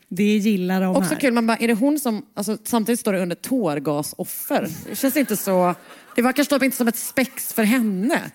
Det 0.10 0.24
gillar 0.38 0.82
de 0.82 0.96
Också 0.96 1.14
här. 1.14 1.20
kul, 1.20 1.34
man 1.34 1.48
bara, 1.48 1.58
är 1.58 1.68
det 1.68 1.74
hon 1.74 2.00
som, 2.00 2.26
alltså, 2.34 2.58
samtidigt 2.64 3.00
står 3.00 3.14
det 3.14 3.22
under 3.22 3.36
tårgasoffer. 3.36 4.68
Det 4.90 4.96
känns 4.96 5.18
inte 5.18 5.38
så, 5.38 5.76
det 6.16 6.22
var 6.22 6.34
kanske 6.34 6.56
typ 6.56 6.64
inte 6.64 6.78
som 6.78 6.88
ett 6.88 6.96
spex 6.98 7.54
för 7.54 7.64
henne. 7.64 8.32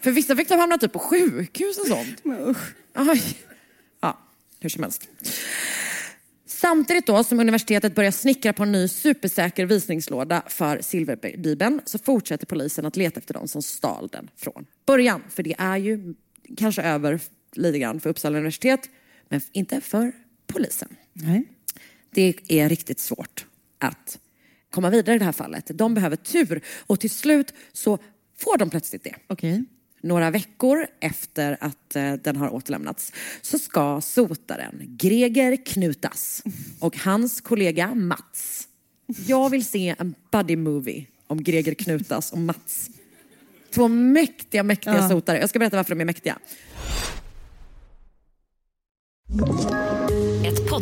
För 0.00 0.10
vissa 0.10 0.36
fick 0.36 0.48
de 0.48 0.54
hamna 0.54 0.78
typ 0.78 0.92
på 0.92 0.98
sjukhus 0.98 1.78
och 1.78 1.86
sånt. 1.86 2.22
Aj. 2.94 3.22
Ja, 4.00 4.18
hur 4.60 4.68
som 4.68 4.82
helst. 4.82 5.08
Samtidigt 6.62 7.06
då 7.06 7.24
som 7.24 7.40
universitetet 7.40 7.94
börjar 7.94 8.10
snickra 8.10 8.52
på 8.52 8.62
en 8.62 8.72
ny 8.72 8.88
supersäker 8.88 9.66
visningslåda 9.66 10.42
för 10.46 10.80
Silverbibeln 10.80 11.80
så 11.84 11.98
fortsätter 11.98 12.46
polisen 12.46 12.86
att 12.86 12.96
leta 12.96 13.20
efter 13.20 13.34
de 13.34 13.48
som 13.48 13.62
stal 13.62 14.08
den 14.12 14.30
från 14.36 14.66
början. 14.86 15.22
För 15.28 15.42
det 15.42 15.54
är 15.58 15.76
ju 15.76 16.14
kanske 16.56 16.82
över 16.82 17.20
lite 17.52 17.78
grann 17.78 18.00
för 18.00 18.10
Uppsala 18.10 18.38
universitet, 18.38 18.80
men 19.28 19.40
inte 19.52 19.80
för 19.80 20.12
polisen. 20.46 20.88
Nej. 21.12 21.44
Det 22.10 22.34
är 22.48 22.68
riktigt 22.68 22.98
svårt 22.98 23.46
att 23.78 24.18
komma 24.70 24.90
vidare 24.90 25.16
i 25.16 25.18
det 25.18 25.24
här 25.24 25.32
fallet. 25.32 25.70
De 25.74 25.94
behöver 25.94 26.16
tur 26.16 26.60
och 26.86 27.00
till 27.00 27.10
slut 27.10 27.54
så 27.72 27.98
får 28.38 28.58
de 28.58 28.70
plötsligt 28.70 29.04
det. 29.04 29.14
Okej. 29.26 29.64
Några 30.02 30.30
veckor 30.30 30.86
efter 31.00 31.56
att 31.60 31.96
eh, 31.96 32.12
den 32.12 32.36
har 32.36 32.50
återlämnats 32.54 33.12
så 33.42 33.58
ska 33.58 34.00
sotaren 34.00 34.82
Greger 34.82 35.56
Knutas 35.66 36.42
och 36.80 36.96
hans 36.98 37.40
kollega 37.40 37.94
Mats. 37.94 38.68
Jag 39.26 39.50
vill 39.50 39.64
se 39.64 39.94
en 39.98 40.14
buddy 40.32 40.56
movie 40.56 41.06
om 41.26 41.42
Greger 41.42 41.74
Knutas 41.74 42.32
och 42.32 42.38
Mats. 42.38 42.90
Två 43.74 43.88
mäktiga, 43.88 44.62
mäktiga 44.62 44.94
Ja. 44.96 45.08
sotare. 45.08 45.38
Jag 45.40 45.48
ska 45.50 45.58
berätta 45.58 45.76
varför 45.76 45.94
de 45.94 46.00
är 46.00 46.04
mäktiga. 46.04 46.38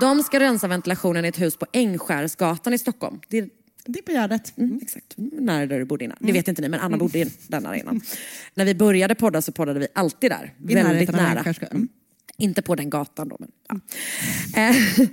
De 0.00 0.22
ska 0.22 0.40
rensa 0.40 0.68
ventilationen 0.68 1.24
i 1.24 1.28
ett 1.28 1.40
hus 1.40 1.56
på 1.56 1.66
Ängskärsgatan 1.72 2.74
i 2.74 2.78
Stockholm. 2.78 3.20
Det 3.28 3.38
är 3.38 3.48
Det 3.84 3.98
är 3.98 4.02
på 4.02 4.12
Gärdet. 4.12 4.58
Mm, 4.58 4.78
exakt. 4.82 5.14
Nära 5.16 5.66
där 5.66 5.78
du 5.78 5.84
bodde 5.84 6.04
innan. 6.04 6.16
Det 6.20 6.32
vet 6.32 6.48
inte 6.48 6.62
ni, 6.62 6.68
men 6.68 6.80
Anna 6.80 6.96
bodde 6.96 7.18
i 7.18 7.30
den 7.48 7.62
där 7.62 7.74
innan. 7.74 8.00
När 8.54 8.64
vi 8.64 8.74
började 8.74 9.14
podda 9.14 9.42
så 9.42 9.52
poddade 9.52 9.80
vi 9.80 9.86
alltid 9.92 10.30
där. 10.30 10.54
I 10.68 10.74
väldigt 10.74 11.12
nära. 11.12 11.54
Mm. 11.70 11.88
Inte 12.40 12.62
på 12.62 12.74
den 12.74 12.90
gatan 12.90 13.28
då, 13.28 13.36
men 13.40 13.50
ja. 13.68 13.80
Eh, 14.60 15.06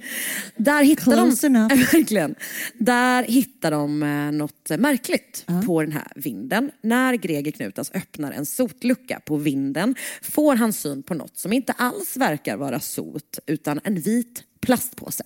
där 0.58 0.84
hittar 0.84 1.16
de... 1.16 1.48
Enough. 1.48 1.76
Verkligen. 1.94 2.36
Där 2.74 3.24
hittar 3.24 3.72
de 3.72 4.04
eh, 4.04 4.32
något 4.32 4.70
märkligt 4.78 5.46
på 5.66 5.82
den 5.82 5.92
här 5.92 6.12
vinden. 6.16 6.72
När 6.82 7.14
Greger 7.14 7.52
Knutas 7.52 7.92
öppnar 7.94 8.32
en 8.32 8.46
sotlucka 8.46 9.20
på 9.26 9.38
vinden 9.38 9.96
får 10.22 10.56
han 10.56 10.74
syn 10.74 11.04
på 11.04 11.14
något 11.14 11.38
som 11.38 11.54
inte 11.54 11.74
alls 11.74 12.18
verkar 12.18 12.58
vara 12.58 12.80
sot, 12.80 13.40
utan 13.46 13.80
en 13.84 14.00
vit 14.00 14.44
plastpåse. 14.66 15.24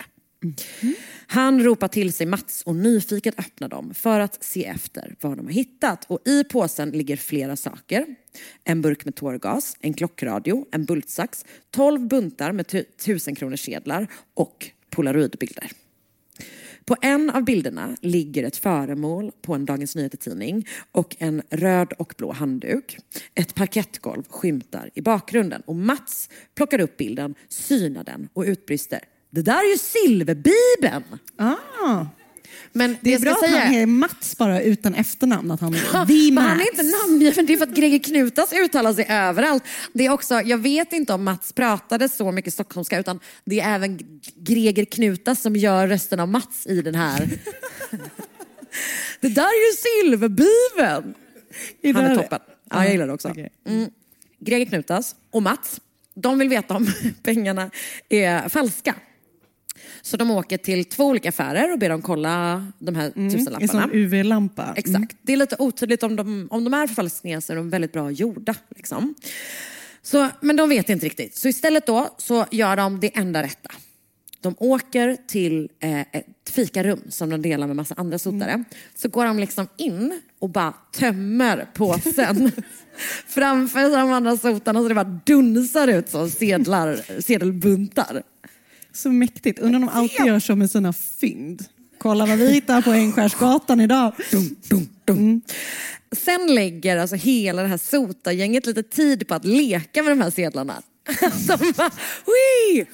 Han 1.27 1.63
ropar 1.63 1.87
till 1.87 2.13
sig 2.13 2.25
Mats 2.27 2.61
och 2.61 2.75
nyfiket 2.75 3.39
öppnar 3.39 3.69
dem 3.69 3.93
för 3.93 4.19
att 4.19 4.43
se 4.43 4.65
efter 4.65 5.15
vad 5.21 5.37
de 5.37 5.45
har 5.45 5.53
hittat. 5.53 6.05
Och 6.07 6.27
i 6.27 6.43
påsen 6.43 6.89
ligger 6.89 7.17
flera 7.17 7.55
saker. 7.55 8.05
En 8.63 8.81
burk 8.81 9.05
med 9.05 9.15
tårgas, 9.15 9.77
en 9.79 9.93
klockradio, 9.93 10.65
en 10.71 10.85
bultsax, 10.85 11.45
12 11.71 12.07
buntar 12.07 12.51
med 12.51 12.67
tu- 12.67 12.83
tusenkronorssedlar 13.05 14.07
och 14.33 14.69
polaroidbilder. 14.89 15.71
På 16.85 16.95
en 17.01 17.29
av 17.29 17.43
bilderna 17.43 17.97
ligger 18.01 18.43
ett 18.43 18.57
föremål 18.57 19.31
på 19.41 19.53
en 19.53 19.65
Dagens 19.65 19.95
Nyheter-tidning 19.95 20.67
och 20.91 21.15
en 21.19 21.41
röd 21.49 21.93
och 21.93 22.13
blå 22.17 22.31
handduk. 22.31 22.97
Ett 23.35 23.55
parkettgolv 23.55 24.23
skymtar 24.29 24.89
i 24.93 25.01
bakgrunden 25.01 25.61
och 25.61 25.75
Mats 25.75 26.29
plockar 26.55 26.81
upp 26.81 26.97
bilden, 26.97 27.35
synar 27.49 28.03
den 28.03 28.29
och 28.33 28.43
utbrister 28.43 28.99
det 29.29 29.41
där 29.41 29.59
är 29.65 29.71
ju 29.71 29.77
Silverbibeln! 29.77 31.03
Ah. 31.37 32.05
Men 32.71 32.97
Det 33.01 33.13
är 33.13 33.19
bra 33.19 33.31
att 33.31 33.39
säga, 33.39 33.59
han 33.59 33.73
är 33.73 33.85
Mats 33.85 34.37
bara 34.37 34.61
utan 34.61 34.95
efternamn. 34.95 35.51
Att 35.51 35.61
han 35.61 35.73
är 35.73 36.31
Mats. 36.31 36.47
han 36.47 36.59
är 36.61 36.69
inte 36.69 36.83
namngiven, 36.83 37.45
det 37.45 37.53
är 37.53 37.57
för 37.57 37.65
att 37.67 37.75
Greger 37.75 37.99
Knutas 37.99 38.53
uttalar 38.53 38.93
sig 38.93 39.05
överallt. 39.09 39.63
Det 39.93 40.05
är 40.05 40.11
också, 40.11 40.41
jag 40.41 40.57
vet 40.57 40.93
inte 40.93 41.13
om 41.13 41.23
Mats 41.23 41.53
pratade 41.53 42.09
så 42.09 42.31
mycket 42.31 42.53
stockholmska 42.53 42.99
utan 42.99 43.19
det 43.45 43.59
är 43.59 43.75
även 43.75 43.99
Greger 44.35 44.85
Knutas 44.85 45.41
som 45.41 45.55
gör 45.55 45.87
rösten 45.87 46.19
av 46.19 46.27
Mats 46.27 46.67
i 46.67 46.81
den 46.81 46.95
här. 46.95 47.19
det 49.19 49.29
där 49.29 49.43
är 49.43 49.69
ju 49.69 49.75
Silverbibeln! 49.77 51.13
Han 51.83 52.05
är 52.05 52.15
toppen. 52.15 52.39
Ja, 52.69 52.83
jag 52.83 52.91
gillar 52.91 53.07
det 53.07 53.13
också. 53.13 53.33
Mm. 53.67 53.89
Greger 54.39 54.65
Knutas 54.65 55.15
och 55.31 55.43
Mats, 55.43 55.81
de 56.15 56.39
vill 56.39 56.49
veta 56.49 56.75
om 56.75 56.87
pengarna 57.23 57.71
är 58.09 58.49
falska. 58.49 58.95
Så 60.01 60.17
de 60.17 60.31
åker 60.31 60.57
till 60.57 60.85
två 60.85 61.05
olika 61.05 61.29
affärer 61.29 61.71
och 61.71 61.79
ber 61.79 61.89
dem 61.89 62.01
kolla 62.01 62.65
de 62.79 62.95
här 62.95 63.05
är 63.05 63.29
tusenlapparna. 63.29 63.83
som 63.83 63.91
UV-lampa. 63.93 64.73
Exakt. 64.75 65.17
Det 65.21 65.33
är 65.33 65.37
lite 65.37 65.55
otydligt 65.59 66.03
om 66.03 66.15
de, 66.15 66.47
om 66.51 66.63
de 66.63 66.73
är 66.73 66.87
förfalskningar 66.87 67.39
så 67.39 67.53
är 67.53 67.57
de 67.57 67.69
väldigt 67.69 67.91
bra 67.93 68.11
gjorda. 68.11 68.55
Liksom. 68.75 69.15
Så, 70.01 70.27
men 70.41 70.55
de 70.55 70.69
vet 70.69 70.89
inte 70.89 71.05
riktigt. 71.05 71.35
Så 71.35 71.47
istället 71.47 71.85
då 71.85 72.15
så 72.17 72.45
gör 72.51 72.75
de 72.75 72.99
det 72.99 73.17
enda 73.17 73.43
rätta. 73.43 73.71
De 74.41 74.55
åker 74.57 75.17
till 75.27 75.69
eh, 75.79 75.99
ett 75.99 76.49
fikarum 76.49 76.99
som 77.09 77.29
de 77.29 77.41
delar 77.41 77.67
med 77.67 77.75
massa 77.75 77.95
andra 77.97 78.19
sotare. 78.19 78.63
Så 78.95 79.09
går 79.09 79.25
de 79.25 79.39
liksom 79.39 79.67
in 79.77 80.21
och 80.39 80.49
bara 80.49 80.73
tömmer 80.91 81.67
påsen 81.73 82.51
framför 83.27 83.97
de 83.97 84.11
andra 84.11 84.37
sotarna 84.37 84.81
så 84.81 84.87
det 84.87 84.95
bara 84.95 85.21
dunsar 85.25 85.87
ut 85.87 86.09
som 86.09 86.29
sedlar, 86.29 87.21
sedelbuntar. 87.21 88.23
Så 88.93 89.11
mäktigt. 89.11 89.59
Undrar 89.59 89.79
om 89.79 89.85
de 89.85 89.91
alltid 89.91 90.25
gör 90.25 90.39
så 90.39 90.55
med 90.55 90.71
sina 90.71 90.93
fynd. 90.93 91.65
Kolla 91.97 92.25
vad 92.25 92.37
vi 92.37 92.51
hittar 92.53 92.81
på 92.81 92.91
Ängskärsgatan 92.91 93.81
idag. 93.81 94.13
Dum, 94.31 94.55
dum, 94.69 94.89
dum. 95.05 95.41
Sen 96.11 96.55
lägger 96.55 96.97
alltså 96.97 97.15
hela 97.15 97.61
det 97.61 97.67
här 97.67 97.77
sotargänget 97.77 98.65
lite 98.65 98.83
tid 98.83 99.27
på 99.27 99.33
att 99.33 99.45
leka 99.45 100.03
med 100.03 100.11
de 100.11 100.21
här 100.21 100.29
sedlarna. 100.31 100.81
De 101.47 101.73
bara, 101.77 101.91
"Wee! 102.25 102.85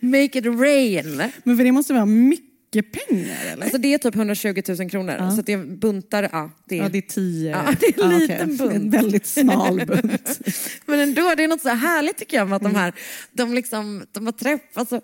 Make 0.00 0.38
it 0.38 0.44
rain. 0.46 1.22
Men 1.44 1.56
för 1.56 1.64
det 1.64 1.72
måste 1.72 1.92
vara 1.92 2.06
mycket 2.06 2.51
pengar 2.82 3.36
eller? 3.52 3.62
Alltså 3.62 3.78
det 3.78 3.94
är 3.94 3.98
typ 3.98 4.14
120 4.14 4.62
000 4.78 4.90
kronor. 4.90 5.30
Så 5.34 5.40
att 5.40 5.46
det 5.46 5.52
är 5.52 5.64
buntar, 5.76 6.28
ja. 6.32 6.50
Det 6.68 6.78
är, 6.78 6.82
ja, 6.82 6.88
det 6.88 6.98
är 6.98 7.02
tio. 7.02 7.50
Ja, 7.50 7.74
det 7.80 7.86
är 7.86 8.04
en 8.04 8.10
Ja, 8.12 8.18
liten 8.18 8.36
okej. 8.44 8.56
bunt. 8.56 8.72
En 8.74 8.90
väldigt 8.90 9.26
smal 9.26 9.86
bunt. 9.86 10.40
Men 10.86 11.00
ändå, 11.00 11.34
det 11.36 11.44
är 11.44 11.48
något 11.48 11.60
så 11.62 11.68
härligt 11.68 12.16
tycker 12.16 12.36
jag 12.36 12.48
med 12.48 12.56
att 12.56 12.62
Mm. 12.62 12.72
de 12.72 12.78
här, 12.78 12.92
de 13.32 13.54
liksom, 13.54 14.04
de 14.12 14.26
har 14.26 14.32
träffats 14.32 14.92
och, 14.92 15.02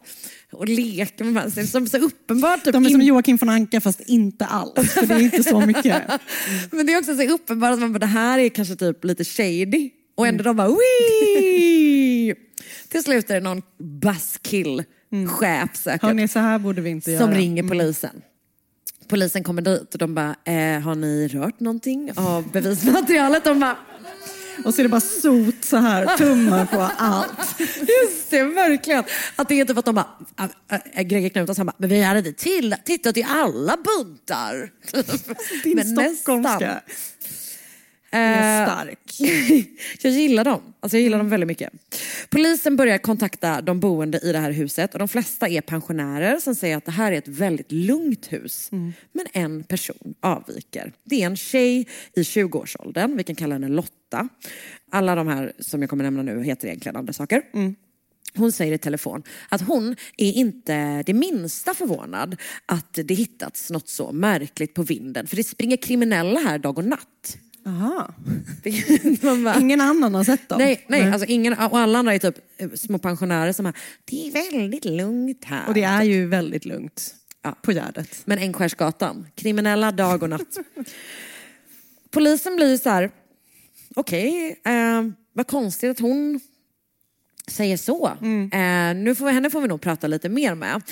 och 0.53 0.69
leker 0.69 1.25
med 1.25 1.35
varandra. 1.35 1.67
Som 1.67 1.87
så 1.87 1.99
uppenbart 1.99 2.65
typ 2.65 2.73
De 2.73 2.87
är 2.87 2.91
som 2.91 3.03
Joakim 3.03 3.37
von 3.37 3.49
Anka 3.49 3.81
fast 3.81 4.01
inte 4.01 4.45
alls. 4.47 4.93
För 4.93 5.07
det 5.07 5.15
är 5.15 5.21
inte 5.21 5.43
så 5.45 5.61
mycket. 5.61 6.03
Men 6.71 6.87
det 6.87 6.93
är 6.93 6.99
också 6.99 7.17
så 7.17 7.23
uppenbart 7.23 7.73
att 7.73 7.79
man 7.81 7.93
bara, 7.93 7.99
det 7.99 8.07
här 8.07 8.39
är 8.39 8.49
kanske 8.49 8.77
typ 8.77 9.05
lite 9.05 9.25
shady. 9.25 9.91
Och 10.17 10.27
ändå 10.27 10.43
de 10.45 10.57
bara 10.57 10.69
Wii! 10.69 11.88
Till 12.89 13.03
slut 13.03 13.31
är 13.31 13.35
det 13.35 13.41
någon 13.41 13.63
buzzkill, 13.79 14.85
chef 15.39 15.77
säkert, 15.77 16.03
Hörni, 16.03 16.29
så 16.29 16.39
här 16.39 16.59
borde 16.59 16.81
vi 16.81 16.91
inte 16.91 17.11
göra. 17.11 17.23
som 17.23 17.35
ringer 17.35 17.63
polisen. 17.63 18.23
Polisen 19.09 19.45
kommer 19.45 19.63
dit 19.63 19.93
och 19.93 19.99
de 19.99 20.15
bara, 20.15 20.37
eh, 20.45 20.81
har 20.81 20.95
ni 20.95 21.29
rört 21.29 21.61
någonting 21.61 22.13
av 22.17 22.51
bevismaterialet? 22.53 23.45
De 23.45 23.61
bara, 23.61 23.77
Och 24.65 24.75
så 24.75 24.81
är 24.81 24.83
det 24.83 24.89
bara 24.89 25.01
sot 25.01 25.65
så 25.65 25.77
här, 25.77 26.17
tummar 26.17 26.67
på 26.67 26.89
allt. 26.97 27.59
just 27.59 28.31
det, 28.31 28.43
verkligen. 28.43 29.05
Att 29.37 29.49
det 29.49 29.61
är 29.61 29.65
typ 29.65 29.79
att 29.79 29.85
de 29.85 29.95
bara, 29.95 30.09
äh, 30.71 30.79
äh, 30.95 31.03
Greger 31.03 31.29
Knutas 31.29 31.57
han 31.57 31.67
bara, 31.67 31.77
men 31.79 31.89
vi 31.89 32.03
hade 32.03 32.33
till, 32.33 32.75
tittat 32.85 33.17
i 33.17 33.23
alla 33.23 33.77
buntar. 33.77 34.71
Din 35.65 35.77
Men 35.77 35.95
nästan. 35.95 36.47
Är 38.11 38.67
stark. 38.67 39.21
jag 40.03 40.13
gillar 40.13 40.45
dem. 40.45 40.61
Alltså 40.81 40.97
jag 40.97 41.03
gillar 41.03 41.19
dem 41.19 41.29
väldigt 41.29 41.47
mycket. 41.47 41.73
Polisen 42.31 42.77
börjar 42.77 42.99
kontakta 42.99 43.61
de 43.61 43.81
boende 43.81 44.19
i 44.19 44.33
det 44.33 44.39
här 44.39 44.51
huset 44.51 44.93
och 44.93 44.99
de 44.99 45.09
flesta 45.09 45.49
är 45.49 45.61
pensionärer 45.61 46.39
som 46.39 46.55
säger 46.55 46.77
att 46.77 46.85
det 46.85 46.91
här 46.91 47.13
är 47.13 47.19
ett 47.19 47.29
väldigt 47.29 47.73
lugnt 47.73 48.33
hus. 48.33 48.69
Men 49.13 49.27
en 49.33 49.65
person 49.65 50.15
avviker. 50.21 50.93
Det 51.05 51.23
är 51.23 51.27
en 51.27 51.37
tjej 51.37 51.87
i 52.15 52.23
20-årsåldern, 52.23 53.17
vi 53.17 53.25
kan 53.25 53.37
kalla 53.37 53.55
henne 53.55 53.69
Lotta. 53.69 54.29
Alla 54.91 55.15
de 55.15 55.29
här 55.29 55.53
som 55.59 55.81
jag 55.81 55.91
kommer 55.91 56.05
nämna 56.05 56.23
nu 56.23 56.45
heter 56.45 56.69
egentligen 56.69 56.97
andra 56.97 57.13
saker. 57.13 57.43
Hon 58.37 58.53
säger 58.53 58.73
i 58.73 58.79
telefon 58.79 59.23
att 59.49 59.61
hon 59.61 59.97
är 60.17 60.33
inte 60.33 61.03
det 61.03 61.15
minsta 61.15 61.75
förvånad 61.75 62.37
att 62.67 62.99
det 63.05 63.15
hittats 63.15 63.71
något 63.71 63.89
så 63.89 64.13
märkligt 64.13 64.75
på 64.75 64.83
vinden. 64.83 65.27
För 65.27 65.37
det 65.37 65.45
springer 65.45 65.77
kriminella 65.77 66.41
här 66.41 66.59
dag 66.59 66.79
och 66.79 66.85
natt. 66.85 67.39
Aha. 67.69 68.15
Man 69.23 69.45
bara, 69.45 69.61
Ingen 69.61 69.81
annan 69.81 70.15
har 70.15 70.25
sett 70.25 70.49
dem? 70.49 70.59
Nej, 70.59 70.85
nej, 70.89 71.13
Alltså 71.13 71.27
ingen, 71.29 71.53
och 71.53 71.79
alla 71.79 71.99
andra 71.99 72.15
är 72.15 72.19
typ 72.19 72.35
eh, 72.57 72.71
små 72.71 72.99
pensionärer 72.99 73.53
som 73.53 73.65
bara, 73.65 73.73
det 74.05 74.29
är 74.29 74.33
väldigt 74.33 74.85
lugnt 74.85 75.45
här. 75.45 75.69
Och 75.69 75.75
det 75.75 75.83
är 75.83 76.03
ju 76.03 76.27
väldigt 76.27 76.65
lugnt 76.65 77.15
Ja. 77.43 77.55
på 77.63 77.73
Gärdet. 77.73 78.23
Men 78.25 78.39
Ängskärrsgatan, 78.39 79.27
kriminella 79.35 79.93
dag 79.93 80.23
och 80.23 80.31
natt. 80.31 80.59
Polisen 82.11 82.57
blir 82.57 82.77
så 82.77 82.91
här, 82.91 83.11
okej, 83.97 84.61
eh, 84.65 85.03
vad 85.33 85.47
konstigt 85.47 85.91
att 85.91 85.99
hon 86.01 86.41
säger 87.49 87.77
så. 87.77 88.07
Eh, 88.53 88.95
nu 88.97 89.15
får 89.15 89.27
vi, 89.27 89.33
henne 89.33 89.51
får 89.51 89.61
vi 89.61 89.69
nog 89.69 89.81
prata 89.81 90.07
lite 90.07 90.29
mer 90.29 90.55
med. 90.55 90.83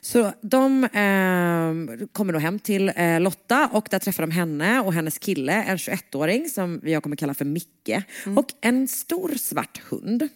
Så 0.00 0.32
de 0.40 0.84
eh, 0.84 2.06
kommer 2.12 2.32
då 2.32 2.38
hem 2.38 2.58
till 2.58 2.92
eh, 2.96 3.20
Lotta 3.20 3.68
och 3.72 3.88
där 3.90 3.98
träffar 3.98 4.22
de 4.22 4.30
henne 4.30 4.80
och 4.80 4.92
hennes 4.92 5.18
kille, 5.18 5.52
en 5.52 5.76
21-åring 5.76 6.48
som 6.48 6.80
jag 6.84 7.02
kommer 7.02 7.16
kalla 7.16 7.34
för 7.34 7.44
Micke 7.44 8.02
och 8.36 8.46
en 8.60 8.88
stor 8.88 9.30
svart 9.38 9.80
hund. 9.90 10.28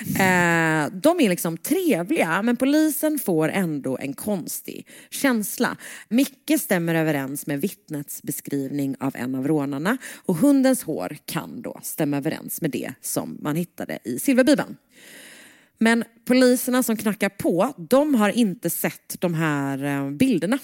Eh, 0.00 0.92
de 0.92 1.20
är 1.20 1.28
liksom 1.28 1.56
trevliga 1.56 2.42
men 2.42 2.56
polisen 2.56 3.18
får 3.18 3.48
ändå 3.48 3.98
en 3.98 4.12
konstig 4.12 4.86
känsla. 5.10 5.76
Micke 6.08 6.60
stämmer 6.60 6.94
överens 6.94 7.46
med 7.46 7.60
vittnets 7.60 8.22
beskrivning 8.22 8.96
av 9.00 9.16
en 9.16 9.34
av 9.34 9.48
rånarna 9.48 9.96
och 10.14 10.36
hundens 10.36 10.82
hår 10.82 11.16
kan 11.24 11.62
då 11.62 11.80
stämma 11.82 12.16
överens 12.16 12.60
med 12.60 12.70
det 12.70 12.94
som 13.00 13.38
man 13.40 13.56
hittade 13.56 13.98
i 14.04 14.18
silverbibeln. 14.18 14.76
Men 15.78 16.04
poliserna 16.24 16.82
som 16.82 16.96
knackar 16.96 17.28
på, 17.28 17.74
de 17.76 18.14
har 18.14 18.30
inte 18.30 18.70
sett 18.70 19.20
de 19.20 19.34
här 19.34 19.84
eh, 19.84 20.10
bilderna 20.10 20.58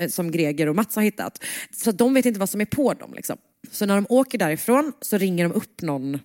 eh, 0.00 0.08
som 0.08 0.30
Greger 0.30 0.68
och 0.68 0.76
Mats 0.76 0.96
har 0.96 1.02
hittat. 1.02 1.44
Så 1.70 1.92
de 1.92 2.14
vet 2.14 2.26
inte 2.26 2.40
vad 2.40 2.50
som 2.50 2.60
är 2.60 2.64
på 2.64 2.94
dem. 2.94 3.14
Liksom. 3.14 3.36
Så 3.70 3.86
när 3.86 3.94
de 3.94 4.06
åker 4.08 4.38
därifrån 4.38 4.92
så 5.00 5.18
ringer 5.18 5.48
de 5.48 5.52
upp 5.52 5.82
någon 5.82 6.18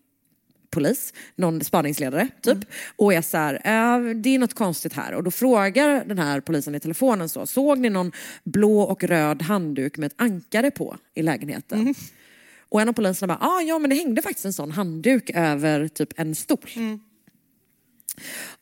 polis, 0.76 1.14
någon 1.36 1.64
spaningsledare 1.64 2.28
typ. 2.42 2.58
Och 2.96 3.14
är 3.14 3.22
så 3.22 3.38
här, 3.38 3.54
äh, 3.54 4.16
det 4.16 4.36
är 4.36 4.40
något 4.40 4.54
konstigt 4.54 4.94
här. 4.94 5.14
Och 5.14 5.24
då 5.24 5.32
frågar 5.32 6.06
den 6.06 6.18
här 6.20 6.42
polisen 6.42 6.76
i 6.76 6.80
telefonen 6.80 7.30
så, 7.30 7.46
såg 7.46 7.78
ni 7.80 7.90
någon 7.90 8.12
blå 8.44 8.82
och 8.82 9.04
röd 9.04 9.42
handduk 9.42 9.98
med 9.98 10.08
ett 10.08 10.22
ankare 10.22 10.72
på 10.72 10.98
i 11.14 11.22
lägenheten? 11.22 11.80
Och 12.70 12.82
en 12.82 12.90
av 12.90 12.94
poliserna 12.94 13.38
bara, 13.38 13.48
ah, 13.48 13.62
ja 13.62 13.80
men 13.80 13.90
det 13.90 13.96
hängde 13.96 14.22
faktiskt 14.22 14.46
en 14.46 14.54
sån 14.54 14.72
handduk 14.72 15.30
över 15.34 15.88
typ 15.88 16.20
en 16.20 16.36
stol. 16.36 16.60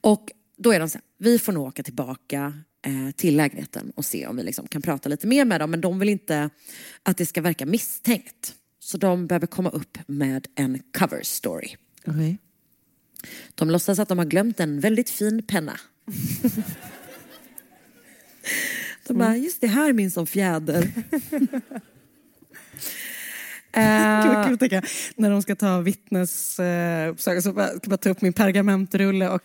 Och 0.01 0.31
då 0.57 0.73
är 0.73 0.79
de 0.79 0.89
så 0.89 0.97
här, 0.97 1.03
vi 1.17 1.39
får 1.39 1.53
nog 1.53 1.67
åka 1.67 1.83
tillbaka 1.83 2.53
eh, 2.85 3.11
till 3.15 3.37
lägenheten 3.37 3.91
och 3.95 4.05
se 4.05 4.27
om 4.27 4.35
vi 4.35 4.43
liksom 4.43 4.67
kan 4.67 4.81
prata 4.81 5.09
lite 5.09 5.27
mer 5.27 5.45
med 5.45 5.61
dem. 5.61 5.71
Men 5.71 5.81
de 5.81 5.99
vill 5.99 6.09
inte 6.09 6.49
att 7.03 7.17
det 7.17 7.25
ska 7.25 7.41
verka 7.41 7.65
misstänkt. 7.65 8.55
Så 8.79 8.97
de 8.97 9.27
behöver 9.27 9.47
komma 9.47 9.69
upp 9.69 9.97
med 10.07 10.47
en 10.55 10.81
cover 10.99 11.23
story. 11.23 11.75
Okay. 12.05 12.37
De 13.55 13.69
låtsas 13.69 13.99
att 13.99 14.09
de 14.09 14.17
har 14.17 14.25
glömt 14.25 14.59
en 14.59 14.79
väldigt 14.79 15.09
fin 15.09 15.43
penna. 15.43 15.79
De 19.07 19.17
bara, 19.17 19.37
just 19.37 19.61
det 19.61 19.67
här 19.67 19.93
minns 19.93 20.13
som 20.13 20.27
fjäder. 20.27 20.91
Gud 23.75 24.33
vad 24.33 24.45
kul 24.45 24.53
att 24.53 24.59
tänka 24.59 24.81
när 25.15 25.29
de 25.29 25.41
ska 25.41 25.55
ta 25.55 25.79
vittnesuppsagor 25.79 27.41
så 27.41 27.53
bara, 27.53 27.67
ska 27.67 27.79
jag 27.81 27.89
bara 27.89 27.97
ta 27.97 28.09
upp 28.09 28.21
min 28.21 28.33
pergamentrulle 28.33 29.29
och 29.29 29.41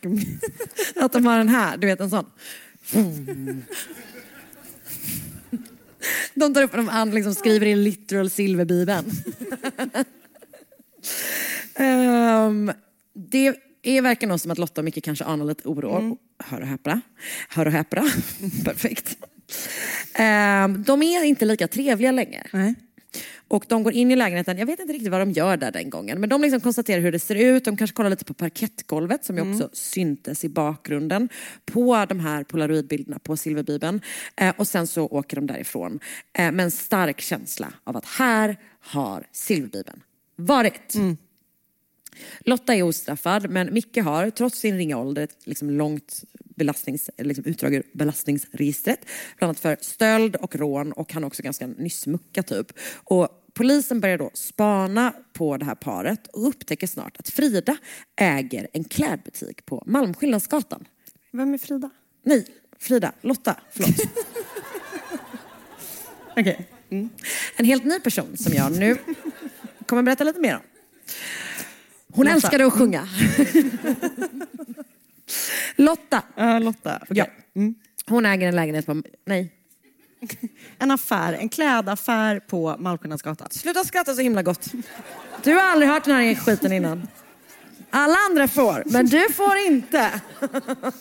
Att 0.96 1.12
de 1.12 1.26
har 1.26 1.38
den 1.38 1.48
här, 1.48 1.76
du 1.76 1.86
vet 1.86 2.00
en 2.00 2.10
sån. 2.10 2.26
De 6.34 6.54
tar 6.54 6.62
upp 6.62 6.72
de 6.72 6.88
han 6.88 7.10
liksom 7.10 7.34
skriver 7.34 7.66
in 7.66 7.84
literal 7.84 8.30
silverbibeln. 8.30 9.10
Um, 11.78 12.72
det 13.14 13.54
är 13.82 14.02
verkar 14.02 14.26
nog 14.26 14.40
som 14.40 14.50
att 14.50 14.58
Lotta 14.58 14.80
och 14.80 14.84
Micke 14.84 15.04
kanske 15.04 15.24
anar 15.24 15.44
lite 15.44 15.68
oro. 15.68 16.18
Hör 16.38 16.60
och 16.60 16.66
häpna. 16.66 17.00
Hör 17.48 17.66
och 17.66 17.72
häpna. 17.72 18.02
Perfekt. 18.64 19.16
Ehm, 20.14 20.82
de 20.82 21.02
är 21.02 21.24
inte 21.24 21.44
lika 21.44 21.68
trevliga 21.68 22.12
längre. 22.12 22.46
Nej. 22.52 22.74
Och 23.48 23.64
de 23.68 23.82
går 23.82 23.92
in 23.92 24.10
i 24.10 24.16
lägenheten, 24.16 24.58
jag 24.58 24.66
vet 24.66 24.80
inte 24.80 24.92
riktigt 24.92 25.10
vad 25.10 25.20
de 25.20 25.30
gör 25.30 25.56
där 25.56 25.72
den 25.72 25.90
gången. 25.90 26.20
Men 26.20 26.28
de 26.28 26.42
liksom 26.42 26.60
konstaterar 26.60 27.00
hur 27.00 27.12
det 27.12 27.18
ser 27.18 27.34
ut, 27.34 27.64
de 27.64 27.76
kanske 27.76 27.94
kollar 27.94 28.10
lite 28.10 28.24
på 28.24 28.34
parkettgolvet 28.34 29.24
som 29.24 29.36
ju 29.36 29.52
också 29.52 29.70
syntes 29.72 30.44
i 30.44 30.48
bakgrunden. 30.48 31.28
På 31.64 32.06
de 32.08 32.20
här 32.20 32.44
polaroidbilderna 32.44 33.18
på 33.18 33.36
silverbibeln. 33.36 34.00
Eh, 34.36 34.54
och 34.56 34.68
sen 34.68 34.86
så 34.86 35.06
åker 35.06 35.36
de 35.36 35.46
därifrån 35.46 36.00
eh, 36.32 36.52
med 36.52 36.64
en 36.64 36.70
stark 36.70 37.20
känsla 37.20 37.72
av 37.84 37.96
att 37.96 38.04
här 38.04 38.56
har 38.80 39.26
silverbibeln 39.32 40.02
varit. 40.36 40.94
Lotta 42.40 42.74
är 42.74 42.82
ostraffad, 42.82 43.50
men 43.50 43.74
Micke 43.74 43.96
har 43.96 44.30
trots 44.30 44.58
sin 44.58 44.76
ringa 44.76 44.98
ålder 44.98 45.22
ett 45.22 45.36
liksom 45.44 45.70
långt 45.70 46.24
belastnings, 46.56 47.10
liksom 47.18 47.44
utdrag 47.44 47.74
ur 47.74 47.82
belastningsregistret. 47.92 49.00
Bland 49.38 49.48
annat 49.48 49.60
för 49.60 49.76
stöld 49.80 50.36
och 50.36 50.56
rån 50.56 50.92
och 50.92 51.12
han 51.12 51.22
är 51.22 51.26
också 51.26 51.42
ganska 51.42 51.66
nyssmucka 51.66 52.42
typ. 52.42 52.72
Och 53.04 53.28
polisen 53.54 54.00
börjar 54.00 54.18
då 54.18 54.30
spana 54.34 55.12
på 55.32 55.56
det 55.56 55.64
här 55.64 55.74
paret 55.74 56.26
och 56.26 56.48
upptäcker 56.48 56.86
snart 56.86 57.16
att 57.16 57.28
Frida 57.28 57.76
äger 58.16 58.68
en 58.72 58.84
klädbutik 58.84 59.66
på 59.66 59.82
Malmskillnadsgatan. 59.86 60.84
Vem 61.32 61.54
är 61.54 61.58
Frida? 61.58 61.90
Nej, 62.22 62.46
Frida. 62.78 63.12
Lotta. 63.20 63.56
Förlåt. 63.70 63.96
Okej. 66.36 66.68
En 67.56 67.64
helt 67.64 67.84
ny 67.84 68.00
person 68.00 68.36
som 68.36 68.52
jag 68.52 68.78
nu 68.78 68.96
kommer 69.86 70.02
berätta 70.02 70.24
lite 70.24 70.40
mer 70.40 70.54
om. 70.54 70.62
Hon 72.18 72.26
Lotta. 72.26 72.34
älskade 72.36 72.66
att 72.66 72.72
sjunga. 72.72 73.08
Lotta. 75.76 76.22
Ja, 76.36 76.58
Lotta. 76.58 76.98
Okej. 77.02 77.16
Ja. 77.16 77.26
Hon 78.06 78.26
äger 78.26 78.48
en 78.48 78.56
lägenhet 78.56 78.86
på... 78.86 79.02
Nej. 79.26 79.52
En 80.78 80.90
affär, 80.90 81.32
en 81.32 81.48
klädaffär 81.48 82.40
på 82.40 82.76
Malmskillnadsgatan. 82.78 83.48
Sluta 83.50 83.84
skratta 83.84 84.14
så 84.14 84.20
himla 84.20 84.42
gott. 84.42 84.66
Du 85.42 85.54
har 85.54 85.62
aldrig 85.62 85.90
hört 85.90 86.04
den 86.04 86.16
här 86.16 86.34
skiten 86.34 86.72
innan. 86.72 87.08
Alla 87.90 88.16
andra 88.30 88.48
får, 88.48 88.82
men 88.86 89.06
du 89.06 89.32
får 89.32 89.56
inte. 89.66 90.20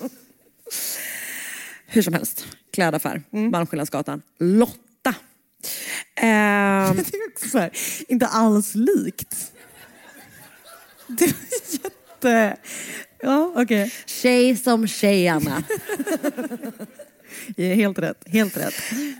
Hur 1.87 2.01
som 2.01 2.13
helst, 2.13 2.47
klädaffär, 2.73 3.21
Malmskillnadsgatan. 3.29 4.21
Lotta. 4.39 5.15
Ehm, 6.15 6.95
Det 6.95 7.13
är 7.17 7.27
också 7.33 7.49
så 7.49 7.57
här, 7.59 7.71
inte 8.07 8.27
alls 8.27 8.75
likt. 8.75 9.53
Det 11.07 11.25
var 11.25 11.33
jätte... 11.71 12.57
Ja, 13.21 13.53
okej. 13.55 13.93
tjej 14.05 14.55
som 14.55 14.87
tjej, 14.87 15.27
Anna. 15.27 15.63
Okay. 17.49 17.65
Helt 17.75 17.99
rätt. 17.99 18.23
Helt 18.27 18.57
rätt. 18.57 18.73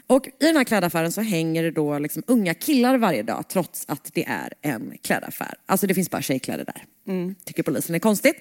Och 0.07 0.27
i 0.27 0.45
den 0.45 0.57
här 0.57 0.63
klädaffären 0.63 1.11
så 1.11 1.21
hänger 1.21 1.63
det 1.63 1.71
då 1.71 1.99
liksom 1.99 2.23
unga 2.27 2.53
killar 2.53 2.97
varje 2.97 3.23
dag 3.23 3.45
trots 3.49 3.85
att 3.87 4.09
det 4.13 4.25
är 4.25 4.53
en 4.61 4.93
klädaffär. 5.01 5.53
Alltså 5.65 5.87
det 5.87 5.93
finns 5.93 6.11
bara 6.11 6.21
tjejkläder 6.21 6.65
där. 6.65 6.83
Tycker 7.45 7.63
polisen 7.63 7.95
är 7.95 7.99
konstigt. 7.99 8.35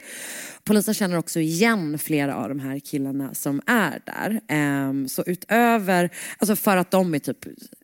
Polisen 0.64 0.94
känner 0.94 1.18
också 1.18 1.40
igen 1.40 1.98
flera 1.98 2.36
av 2.36 2.48
de 2.48 2.60
här 2.60 2.78
killarna 2.78 3.34
som 3.34 3.62
är 3.66 4.00
där. 4.04 4.40
Ehm, 4.48 5.08
så 5.08 5.24
utöver, 5.26 6.10
alltså 6.38 6.56
för 6.56 6.76
att 6.76 6.90
de 6.90 7.14
är 7.14 7.18
typ 7.18 7.38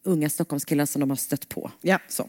unga 0.04 0.28
Stockholmskillar 0.30 0.86
som 0.86 1.00
de 1.00 1.10
har 1.10 1.16
stött 1.16 1.48
på. 1.48 1.70
Ja. 1.80 1.98
Så. 2.08 2.28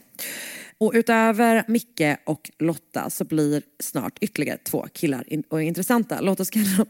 Och 0.78 0.92
utöver 0.94 1.64
Micke 1.68 2.16
och 2.26 2.50
Lotta 2.58 3.10
så 3.10 3.24
blir 3.24 3.62
snart 3.80 4.18
ytterligare 4.20 4.58
två 4.58 4.86
killar 4.92 5.32
in- 5.32 5.44
och 5.48 5.62
intressanta. 5.62 6.20
Låt 6.20 6.40
oss 6.40 6.50
kalla 6.50 6.76
dem, 6.76 6.86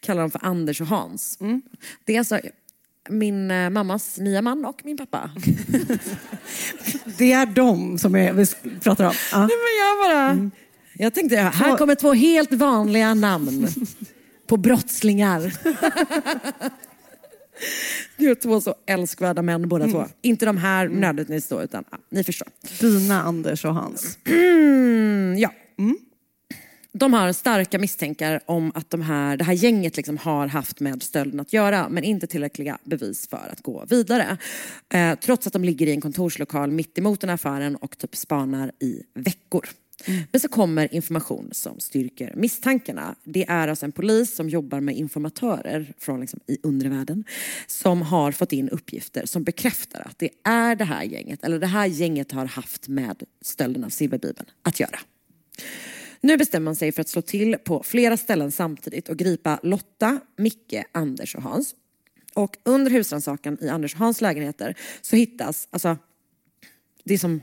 kalla 0.00 0.20
dem 0.20 0.30
för 0.30 0.40
Anders 0.46 0.80
och 0.80 0.86
Hans. 0.86 1.38
Det 2.04 2.14
är 2.14 2.18
alltså 2.18 2.40
min 3.08 3.50
eh, 3.50 3.70
mammas 3.70 4.18
nya 4.18 4.42
man 4.42 4.64
och 4.64 4.80
min 4.84 4.96
pappa. 4.96 5.30
Det 7.18 7.32
är 7.32 7.46
de 7.46 7.98
som 7.98 8.14
är, 8.14 8.32
vi 8.32 8.46
pratar 8.80 9.04
om. 9.04 9.14
Ja. 9.32 9.38
Nej, 9.38 9.48
men 9.48 9.78
jag 9.86 9.98
bara... 10.10 10.50
Jag 10.98 11.14
tänkte, 11.14 11.36
här 11.36 11.76
kommer 11.76 11.94
två 11.94 12.12
helt 12.12 12.52
vanliga 12.52 13.14
namn 13.14 13.68
på 14.46 14.56
brottslingar. 14.56 15.52
Det 18.16 18.24
är 18.24 18.34
två 18.34 18.60
så 18.60 18.74
älskvärda 18.86 19.42
män 19.42 19.68
båda 19.68 19.88
två. 19.88 20.06
Inte 20.22 20.46
de 20.46 20.56
här 20.56 20.88
nödvändigtvis 20.88 21.48
då, 21.48 21.62
utan 21.62 21.84
ja, 21.90 21.98
ni 22.10 22.24
förstår. 22.24 22.48
Dina, 22.80 23.22
Anders 23.22 23.64
och 23.64 23.74
Hans. 23.74 24.18
Mm, 24.24 25.38
ja. 25.38 25.52
De 26.94 27.12
har 27.12 27.32
starka 27.32 27.78
misstankar 27.78 28.40
om 28.46 28.72
att 28.74 28.90
de 28.90 29.02
här, 29.02 29.36
det 29.36 29.44
här 29.44 29.52
gänget 29.52 29.96
liksom 29.96 30.18
har 30.18 30.46
haft 30.46 30.80
med 30.80 31.02
stölden 31.02 31.40
att 31.40 31.52
göra 31.52 31.88
men 31.88 32.04
inte 32.04 32.26
tillräckliga 32.26 32.78
bevis 32.84 33.28
för 33.28 33.48
att 33.52 33.62
gå 33.62 33.84
vidare. 33.90 34.36
Eh, 34.94 35.14
trots 35.14 35.46
att 35.46 35.52
de 35.52 35.64
ligger 35.64 35.86
i 35.86 35.90
en 35.90 36.00
kontorslokal 36.00 36.70
mitt 36.70 36.98
emot 36.98 37.20
den 37.20 37.30
här 37.30 37.34
affären 37.34 37.76
och 37.76 37.98
typ 37.98 38.16
spanar 38.16 38.72
i 38.80 39.02
veckor. 39.14 39.68
Men 40.06 40.40
så 40.40 40.48
kommer 40.48 40.94
information 40.94 41.48
som 41.52 41.80
styrker 41.80 42.32
misstankarna. 42.36 43.14
Det 43.24 43.48
är 43.48 43.68
alltså 43.68 43.86
en 43.86 43.92
polis 43.92 44.36
som 44.36 44.48
jobbar 44.48 44.80
med 44.80 44.96
informatörer 44.96 45.94
från 45.98 46.20
liksom 46.20 46.40
i 46.46 46.58
undervärlden 46.62 47.24
som 47.66 48.02
har 48.02 48.32
fått 48.32 48.52
in 48.52 48.68
uppgifter 48.68 49.26
som 49.26 49.44
bekräftar 49.44 50.00
att 50.00 50.18
det 50.18 50.30
är 50.44 50.76
det 50.76 50.84
här 50.84 51.02
gänget, 51.02 51.44
eller 51.44 51.58
det 51.58 51.66
här 51.66 51.86
gänget 51.86 52.32
har 52.32 52.46
haft 52.46 52.88
med 52.88 53.22
stölden 53.40 53.84
av 53.84 53.88
silverbibeln 53.88 54.50
att 54.62 54.80
göra. 54.80 54.98
Nu 56.20 56.36
bestämmer 56.36 56.64
man 56.64 56.76
sig 56.76 56.92
för 56.92 57.00
att 57.00 57.08
slå 57.08 57.22
till 57.22 57.56
på 57.64 57.82
flera 57.82 58.16
ställen 58.16 58.52
samtidigt 58.52 59.08
och 59.08 59.16
gripa 59.16 59.60
Lotta, 59.62 60.20
Micke, 60.36 60.84
Anders 60.92 61.34
och 61.34 61.42
Hans. 61.42 61.74
Och 62.34 62.56
under 62.64 62.90
husrannsakan 62.90 63.58
i 63.60 63.68
Anders 63.68 63.94
och 63.94 64.00
Hans 64.00 64.20
lägenheter 64.20 64.74
så 65.00 65.16
hittas, 65.16 65.68
alltså 65.70 65.96
det 67.04 67.14
är 67.14 67.18
som 67.18 67.40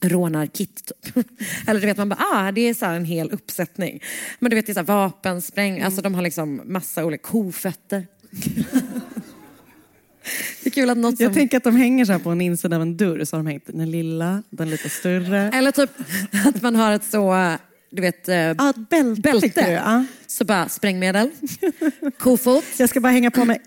rånarkit 0.00 0.84
typ. 0.84 1.26
Eller 1.66 1.80
du 1.80 1.86
vet 1.86 1.96
man 1.96 2.08
bara, 2.08 2.24
ah 2.32 2.52
det 2.52 2.60
är 2.60 2.74
så 2.74 2.86
en 2.86 3.04
hel 3.04 3.30
uppsättning. 3.30 4.02
Men 4.38 4.50
du 4.50 4.56
vet 4.56 4.66
det 4.66 4.72
är 4.72 4.74
så 4.74 4.82
vapen, 4.82 5.42
spräng, 5.42 5.80
alltså 5.82 6.02
de 6.02 6.14
har 6.14 6.22
liksom 6.22 6.60
massa 6.64 7.04
olika 7.04 7.22
kofötter. 7.22 8.06
det 10.62 10.68
är 10.68 10.70
kul 10.70 10.90
att 10.90 10.98
något 10.98 11.16
som... 11.16 11.24
Jag 11.24 11.34
tänker 11.34 11.56
att 11.56 11.64
de 11.64 11.76
hänger 11.76 12.04
så 12.04 12.12
här 12.12 12.18
på 12.18 12.30
en 12.30 12.40
insida 12.40 12.76
av 12.76 12.82
en 12.82 12.96
dörr, 12.96 13.24
så 13.24 13.36
har 13.36 13.42
de 13.44 13.50
hängt 13.50 13.66
den 13.66 13.90
lilla, 13.90 14.42
den 14.50 14.70
lite 14.70 14.88
större. 14.88 15.50
Eller 15.54 15.70
typ 15.70 15.90
att 16.46 16.62
man 16.62 16.76
har 16.76 16.92
ett 16.92 17.04
så, 17.04 17.56
du 17.90 18.02
vet, 18.02 18.28
Ja, 18.28 18.70
ett 18.70 18.88
bälte. 18.90 19.20
bälte. 19.20 19.66
du, 19.66 19.72
ja. 19.72 20.04
Så 20.26 20.44
bara 20.44 20.68
sprängmedel, 20.68 21.30
kofot. 22.18 22.64
Jag 22.78 22.88
ska 22.88 23.00
bara 23.00 23.12
hänga 23.12 23.30
på 23.30 23.44
mig. 23.44 23.60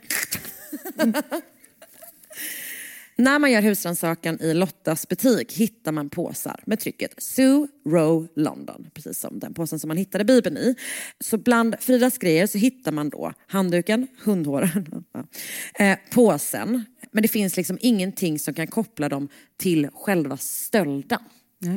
När 3.19 3.39
man 3.39 3.51
gör 3.51 3.61
husrannsakan 3.61 4.41
i 4.41 4.53
Lottas 4.53 5.07
butik 5.07 5.53
hittar 5.53 5.91
man 5.91 6.09
påsar 6.09 6.59
med 6.65 6.79
trycket 6.79 7.13
Sue 7.17 7.67
Row 7.85 8.27
London, 8.35 8.87
precis 8.93 9.19
som 9.19 9.39
den 9.39 9.53
påsen 9.53 9.79
som 9.79 9.87
man 9.87 9.97
hittade 9.97 10.23
Bibeln 10.25 10.57
i. 10.57 10.75
Så 11.19 11.37
bland 11.37 11.75
Fridas 11.79 12.17
grejer 12.17 12.47
så 12.47 12.57
hittar 12.57 12.91
man 12.91 13.09
då 13.09 13.33
handduken, 13.47 14.07
hundhåren, 14.23 15.03
eh, 15.79 15.97
påsen. 16.13 16.85
Men 17.11 17.21
det 17.21 17.27
finns 17.27 17.57
liksom 17.57 17.77
ingenting 17.81 18.39
som 18.39 18.53
kan 18.53 18.67
koppla 18.67 19.09
dem 19.09 19.29
till 19.57 19.89
själva 19.93 20.37
stölden. 20.37 21.19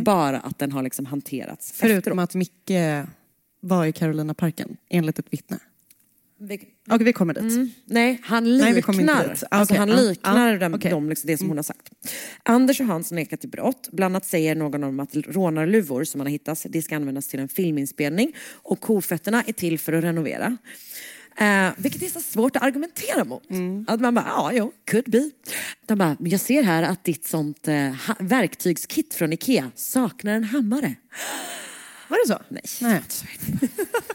Bara 0.04 0.40
att 0.40 0.58
den 0.58 0.72
har 0.72 0.82
liksom 0.82 1.06
hanterats 1.06 1.72
Förutom 1.72 1.96
efteråt. 2.18 2.18
att 2.18 2.34
Micke 2.34 2.70
var 3.60 3.86
i 3.86 3.92
Carolina 3.92 4.34
parken 4.34 4.76
enligt 4.90 5.18
ett 5.18 5.26
vittne. 5.32 5.58
Vi- 6.38 6.68
Okej, 6.90 7.04
vi 7.04 7.12
kommer 7.12 7.34
dit. 7.34 7.42
Mm. 7.42 7.70
Nej, 7.84 8.20
han 8.22 8.44
liknar, 8.44 8.64
Nej, 8.64 8.74
vi 8.74 8.82
kommer 8.82 9.00
inte 9.00 9.28
dit. 9.28 9.42
Ah, 9.50 9.58
alltså, 9.58 9.74
okej, 9.74 9.78
han 9.78 10.06
liknar 10.06 10.52
ja, 10.52 10.58
dem, 10.58 10.74
okej. 10.74 10.90
dem 10.90 11.08
liksom 11.08 11.26
det 11.26 11.38
som 11.38 11.48
hon 11.48 11.58
har 11.58 11.62
sagt. 11.62 11.90
Anders 12.42 12.80
och 12.80 12.86
Hans 12.86 13.12
nekar 13.12 13.36
till 13.36 13.48
brott. 13.48 13.88
Bland 13.92 14.12
annat 14.12 14.24
säger 14.24 14.54
någon 14.54 14.84
om 14.84 15.00
att 15.00 15.16
rånarluvor 15.16 16.04
som 16.04 16.18
man 16.18 16.26
har 16.26 16.32
hittat, 16.32 16.66
det 16.68 16.82
ska 16.82 16.96
användas 16.96 17.28
till 17.28 17.40
en 17.40 17.48
filminspelning. 17.48 18.36
Och 18.52 18.80
kofötterna 18.80 19.42
är 19.46 19.52
till 19.52 19.78
för 19.78 19.92
att 19.92 20.04
renovera. 20.04 20.56
Eh, 21.36 21.70
vilket 21.76 22.02
är 22.02 22.06
så 22.06 22.20
svårt 22.20 22.56
att 22.56 22.62
argumentera 22.62 23.24
mot. 23.24 23.42
Att 23.86 24.00
man 24.00 24.14
bara, 24.14 24.24
ja, 24.28 24.50
jo, 24.52 24.72
could 24.90 25.10
be. 25.10 25.30
De 25.86 25.98
bara, 25.98 26.16
men 26.18 26.30
jag 26.30 26.40
ser 26.40 26.62
här 26.62 26.82
att 26.82 27.04
ditt 27.04 27.26
sånt 27.26 27.68
eh, 27.68 27.94
verktygskit 28.18 29.14
från 29.14 29.32
Ikea 29.32 29.70
saknar 29.74 30.34
en 30.34 30.44
hammare. 30.44 30.94
Var 32.08 32.18
det 32.24 32.32
så? 32.32 32.42
Nej. 32.48 32.62
Nej. 32.80 33.02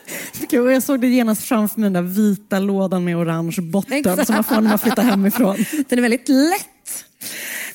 Jag 0.49 0.83
såg 0.83 1.01
det 1.01 1.07
genast 1.07 1.43
framför 1.43 1.79
mig, 1.79 1.89
den 1.89 1.93
där 1.93 2.13
vita 2.13 2.59
lådan 2.59 3.03
med 3.03 3.17
orange 3.17 3.61
botten 3.61 3.97
Exakt. 3.97 4.25
som 4.25 4.35
man 4.35 4.43
får 4.43 4.55
när 4.55 4.69
man 4.69 4.79
flyttar 4.79 5.03
hemifrån. 5.03 5.55
Den 5.89 5.99
är 5.99 6.01
väldigt 6.01 6.29
lätt. 6.29 7.05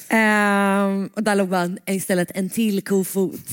Ehm, 0.09 1.11
och 1.15 1.23
där 1.23 1.35
låg 1.35 1.49
bara 1.49 1.71
istället 1.87 2.31
en 2.35 2.51
till 2.51 2.83
kofot. 2.83 3.41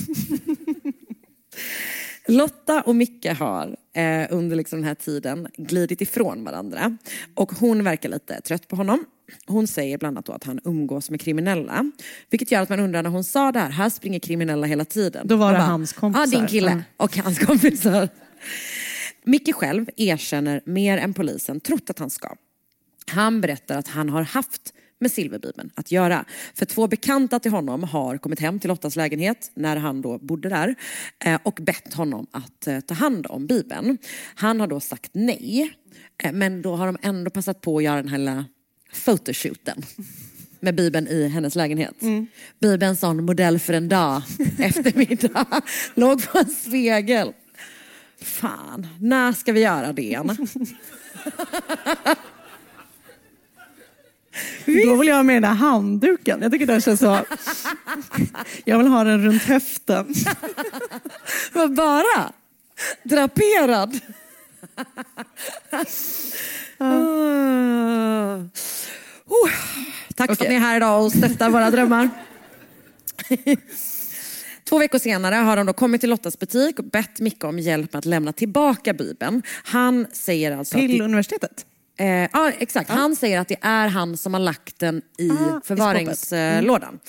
Lotta 2.28 2.82
och 2.82 2.96
Micke 2.96 3.26
har 3.40 3.76
eh, 3.94 4.28
under 4.30 4.56
liksom 4.56 4.80
den 4.80 4.88
här 4.88 4.96
tiden 4.96 5.48
glidit 5.58 6.02
ifrån 6.02 6.44
varandra. 6.44 6.98
Och 7.36 7.52
hon 7.52 7.84
verkar 7.84 8.10
lite 8.10 8.42
trött 8.42 8.68
på 8.68 8.76
honom. 8.76 9.06
Hon 9.48 9.68
säger 9.68 9.98
bland 9.98 10.18
annat 10.18 10.26
då 10.26 10.34
att 10.34 10.44
han 10.44 10.60
umgås 10.64 11.10
med 11.10 11.22
kriminella. 11.22 11.92
Vilket 12.30 12.52
gör 12.52 12.62
att 12.62 12.70
man 12.70 12.80
undrar 12.80 13.04
när 13.04 13.10
hon 13.10 13.24
sa 13.24 13.52
det 13.52 13.60
här, 13.60 13.70
här 13.70 13.90
springer 13.90 14.20
kriminella 14.20 14.68
hela 14.68 14.86
tiden. 14.86 15.28
Då 15.28 15.36
var 15.36 15.46
Man 15.46 15.54
det 15.54 15.60
bara, 15.60 15.68
hans 15.68 15.94
kompisar. 15.94 16.26
Ja, 16.26 16.40
din 16.40 16.48
kille 16.48 16.84
och 16.98 17.18
hans 17.18 17.40
kompisar. 17.40 18.10
Micke 19.24 19.56
själv 19.56 19.90
erkänner 19.98 20.62
mer 20.66 20.98
än 20.98 21.14
polisen 21.14 21.60
trott 21.60 21.90
att 21.90 22.00
han 22.00 22.10
ska. 22.10 22.36
Han 23.08 23.42
berättar 23.42 23.78
att 23.78 23.88
han 23.88 24.10
har 24.10 24.22
haft 24.22 24.74
med 25.00 25.12
silverbibeln 25.12 25.70
att 25.76 25.92
göra. 25.92 26.26
För 26.54 26.66
två 26.66 26.88
bekanta 26.88 27.40
till 27.40 27.52
honom 27.52 27.84
har 27.84 28.18
kommit 28.18 28.40
hem 28.40 28.60
till 28.60 28.68
Lottas 28.68 28.96
lägenhet 28.96 29.52
när 29.54 29.76
han 29.76 30.02
då 30.02 30.18
bodde 30.18 30.50
där 30.50 30.76
eh, 31.26 31.40
och 31.44 31.60
bett 31.62 31.94
honom 31.94 32.28
att 32.32 32.68
eh, 32.68 32.80
ta 32.80 32.94
hand 32.94 33.28
om 33.30 33.48
bibeln. 33.48 33.98
Han 34.36 34.60
har 34.60 34.68
då 34.68 34.80
sagt 34.80 35.12
nej, 35.14 35.74
eh, 36.24 36.32
men 36.32 36.62
då 36.62 36.76
har 36.76 36.86
de 36.86 36.98
ändå 37.02 37.32
passat 37.32 37.62
på 37.62 37.78
att 37.78 37.84
göra 37.84 38.02
den 38.02 38.10
här 38.10 38.18
lilla 38.18 38.46
photoshooten 39.06 39.84
med 40.60 40.76
bibeln 40.76 41.08
i 41.08 41.28
hennes 41.28 41.56
lägenhet. 41.56 41.96
Bibeln 42.60 42.96
sån 42.96 43.26
modell 43.26 43.60
för 43.60 43.74
en 43.74 43.90
dag, 43.90 44.22
eftermiddag, 44.60 45.62
låg 45.96 46.32
på 46.32 46.38
en 46.38 46.50
spegel. 46.50 47.34
Fan, 48.22 48.88
när 49.00 49.34
ska 49.34 49.52
vi 49.52 49.62
göra 49.62 49.94
det 49.94 50.02
igen? 50.02 50.38
Då 54.66 54.96
vill 54.96 55.08
jag 55.08 55.16
ha 55.16 55.24
med 55.24 55.36
den 55.36 55.42
där 55.42 55.50
handduken. 55.50 56.42
Jag 56.42 56.52
tycker 56.52 56.66
den 56.66 56.82
känns 56.82 57.00
så... 57.00 57.20
Jag 58.66 58.78
vill 58.78 58.88
ha 58.88 59.04
den 59.04 59.26
runt 59.26 59.44
höften. 59.44 60.14
Vad 61.54 61.74
bara? 61.74 62.32
Draperad? 63.04 64.00
Ah. 66.78 66.86
Oh, 69.26 69.52
tack 70.16 70.28
för 70.28 70.34
att 70.34 70.50
ni 70.50 70.56
är 70.56 70.60
här 70.60 70.78
idag 70.78 71.06
och 71.06 71.12
stöttar 71.12 71.50
våra 71.50 71.72
drömmar. 71.72 72.10
Två 74.78 74.82
veckor 74.82 75.00
senare 75.00 75.36
har 75.36 75.56
de 75.58 75.66
då 75.66 75.74
kommit 75.74 76.02
till 76.02 76.10
Lottas 76.10 76.40
butik 76.40 76.80
och 76.80 76.86
bett 76.86 77.20
Micke 77.20 77.44
om 77.44 77.60
hjälp 77.60 77.94
med 77.94 78.00
att 78.00 78.06
lämna 78.06 78.34
tillbaka 78.34 78.94
Bibeln. 78.94 79.44
Han 79.64 80.08
säger 80.12 80.58
alltså... 80.58 80.78
Till 80.78 81.02
att 81.02 81.06
universitetet? 81.06 81.66
det, 81.98 82.04
eh, 82.04 82.30
ja, 82.34 82.52
exakt. 82.60 82.90
Han 82.90 83.16
säger 83.16 83.40
att 83.40 83.48
det 83.48 83.58
är 83.62 83.88
han 83.88 84.18
som 84.18 84.34
har 84.34 84.42
lagt 84.42 84.80
den 84.80 85.02
i 85.18 85.30
Ah, 85.30 85.62
förvaringslådan. 85.64 87.00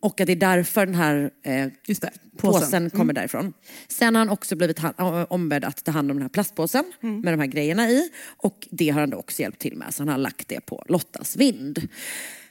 Och 0.00 0.20
att 0.20 0.26
det 0.26 0.32
är 0.32 0.36
därför 0.36 0.86
den 0.86 0.94
här 0.94 1.30
eh, 1.44 1.66
Just 1.86 2.02
det, 2.02 2.10
påsen, 2.36 2.60
påsen. 2.60 2.90
kommer 2.90 3.12
därifrån. 3.12 3.52
Sen 3.88 4.14
har 4.14 4.20
han 4.20 4.30
också 4.30 4.56
blivit 4.56 4.80
ombedd 5.28 5.64
att 5.64 5.84
ta 5.84 5.90
hand 5.90 6.10
om 6.10 6.16
den 6.16 6.22
här 6.22 6.28
plastpåsen 6.28 6.84
med 7.00 7.32
de 7.32 7.40
här 7.40 7.46
grejerna 7.46 7.88
i. 7.88 8.10
Och 8.36 8.68
det 8.70 8.88
har 8.88 9.00
han 9.00 9.10
då 9.10 9.18
också 9.18 9.42
hjälpt 9.42 9.58
till 9.60 9.76
med, 9.76 9.94
så 9.94 10.02
han 10.02 10.08
har 10.08 10.18
lagt 10.18 10.48
det 10.48 10.60
på 10.60 10.84
Lottas 10.88 11.36
vind. 11.36 11.88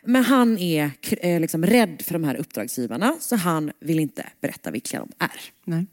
Men 0.10 0.24
han 0.24 0.58
är 0.58 0.92
eh, 1.12 1.40
liksom 1.40 1.66
rädd 1.66 2.02
för 2.02 2.14
de 2.14 2.24
här 2.24 2.36
uppdragsgivarna 2.36 3.16
så 3.20 3.36
han 3.36 3.72
vill 3.80 4.00
inte 4.00 4.26
berätta 4.42 4.72
vilka 4.72 5.00
de 5.00 5.10
är. 5.20 5.42
Nej. 5.64 5.86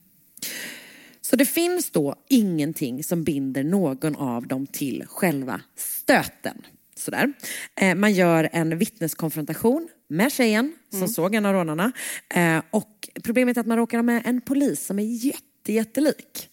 Så 1.21 1.37
det 1.37 1.47
finns 1.47 1.91
då 1.91 2.15
ingenting 2.29 3.05
som 3.05 3.25
binder 3.25 3.65
någon 3.65 4.17
av 4.17 4.47
dem 4.47 4.67
till 4.67 5.05
själva 5.09 5.61
stöten. 5.77 6.67
Sådär. 6.97 7.33
Eh, 7.81 7.95
man 7.95 8.13
gör 8.13 8.49
en 8.53 8.79
vittneskonfrontation 8.79 9.89
med 10.09 10.33
tjejen 10.33 10.73
som 10.91 11.09
såg 11.09 11.35
en 11.35 11.47
av 11.47 11.53
rånarna. 11.53 11.93
Eh, 12.35 12.63
och 12.71 13.09
problemet 13.23 13.57
är 13.57 13.61
att 13.61 13.67
man 13.67 13.79
råkar 13.79 13.99
ha 13.99 14.03
med 14.03 14.23
en 14.25 14.41
polis 14.41 14.87
som 14.87 14.99
är 14.99 15.27
jätte, 15.27 15.73
jättelik. 15.73 16.49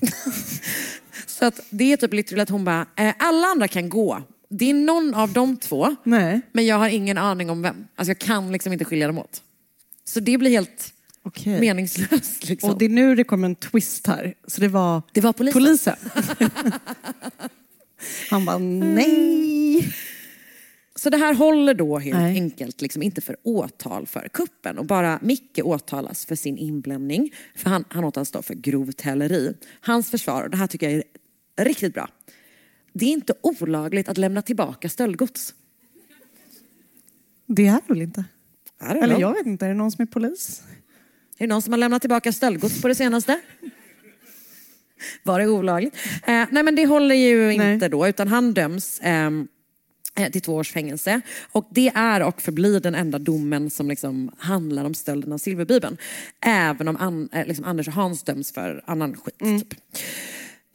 Så 1.26 1.44
att 1.44 1.60
det 1.70 1.92
är 1.92 1.96
typ 1.96 2.12
lite 2.12 2.42
att 2.42 2.50
hon 2.50 2.64
bara, 2.64 2.86
eh, 2.96 3.14
alla 3.18 3.46
andra 3.46 3.68
kan 3.68 3.88
gå. 3.88 4.22
Det 4.58 4.70
är 4.70 4.74
någon 4.74 5.14
av 5.14 5.32
de 5.32 5.56
två, 5.56 5.96
Nej. 6.04 6.40
men 6.52 6.66
jag 6.66 6.76
har 6.76 6.88
ingen 6.88 7.18
aning 7.18 7.50
om 7.50 7.62
vem. 7.62 7.86
Alltså 7.96 8.10
jag 8.10 8.18
kan 8.18 8.52
liksom 8.52 8.72
inte 8.72 8.84
skilja 8.84 9.06
dem 9.06 9.18
åt. 9.18 9.42
Så 10.04 10.20
det 10.20 10.38
blir 10.38 10.50
helt 10.50 10.92
Okej. 11.22 11.60
meningslöst. 11.60 12.48
Liksom. 12.48 12.70
Och 12.70 12.78
det 12.78 12.84
är 12.84 12.88
nu 12.88 13.14
det 13.14 13.24
kommer 13.24 13.48
en 13.48 13.54
twist 13.54 14.06
här. 14.06 14.34
Så 14.46 14.60
det 14.60 14.68
var, 14.68 15.02
Det 15.12 15.20
var 15.20 15.32
polisen. 15.32 15.60
polisen. 15.62 15.96
Han 18.30 18.44
bara 18.44 18.58
nej. 18.58 19.94
Så 20.96 21.10
det 21.10 21.16
här 21.16 21.34
håller 21.34 21.74
då 21.74 21.98
helt 21.98 22.18
Nej. 22.18 22.40
enkelt 22.40 22.80
liksom 22.80 23.02
inte 23.02 23.20
för 23.20 23.36
åtal 23.42 24.06
för 24.06 24.28
kuppen 24.32 24.78
och 24.78 24.86
bara 24.86 25.18
Micke 25.22 25.60
åtalas 25.64 26.26
för 26.26 26.34
sin 26.34 26.58
inblandning. 26.58 27.30
För 27.56 27.70
han, 27.70 27.84
han 27.88 28.04
åtalas 28.04 28.30
då 28.30 28.42
för 28.42 28.54
grovt 28.54 29.00
häleri. 29.00 29.54
Hans 29.80 30.10
försvar, 30.10 30.42
och 30.42 30.50
det 30.50 30.56
här 30.56 30.66
tycker 30.66 30.90
jag 30.90 31.02
är 31.56 31.64
riktigt 31.64 31.94
bra. 31.94 32.08
Det 32.96 33.04
är 33.04 33.10
inte 33.12 33.34
olagligt 33.40 34.08
att 34.08 34.18
lämna 34.18 34.42
tillbaka 34.42 34.88
stöldgods. 34.88 35.54
Det 37.46 37.66
är 37.66 37.80
väl 37.88 38.02
inte? 38.02 38.24
Eller 38.80 39.20
jag 39.20 39.32
vet 39.32 39.46
inte, 39.46 39.64
är 39.64 39.68
det 39.68 39.74
någon 39.74 39.92
som 39.92 40.02
är 40.02 40.06
polis? 40.06 40.62
Är 41.38 41.46
det 41.46 41.46
någon 41.46 41.62
som 41.62 41.72
har 41.72 41.78
lämnat 41.78 42.02
tillbaka 42.02 42.32
stöldgods 42.32 42.82
på 42.82 42.88
det 42.88 42.94
senaste? 42.94 43.40
Var 45.22 45.40
det 45.40 45.48
olagligt? 45.48 45.96
Eh, 46.26 46.44
nej 46.50 46.62
men 46.62 46.74
det 46.74 46.86
håller 46.86 47.14
ju 47.14 47.52
inte 47.52 47.88
då 47.88 48.08
utan 48.08 48.28
han 48.28 48.54
döms 48.54 49.00
ehm, 49.02 49.48
eh, 50.14 50.30
till 50.30 50.40
två 50.40 50.54
års 50.54 50.72
fängelse. 50.72 51.20
Och 51.52 51.68
det 51.70 51.92
är 51.94 52.22
och 52.22 52.42
förblir 52.42 52.80
den 52.80 52.94
enda 52.94 53.18
domen 53.18 53.70
som 53.70 53.88
liksom 53.88 54.30
handlar 54.38 54.84
om 54.84 54.94
stölden 54.94 55.32
av 55.32 55.38
silverbibeln. 55.38 55.96
Även 56.40 56.88
om 56.88 56.96
an, 56.96 57.28
eh, 57.32 57.46
liksom 57.46 57.64
Anders 57.64 57.88
och 57.88 57.94
Hans 57.94 58.22
döms 58.22 58.52
för 58.52 58.82
annan 58.86 59.16
skit. 59.16 59.38
Typ. 59.38 59.74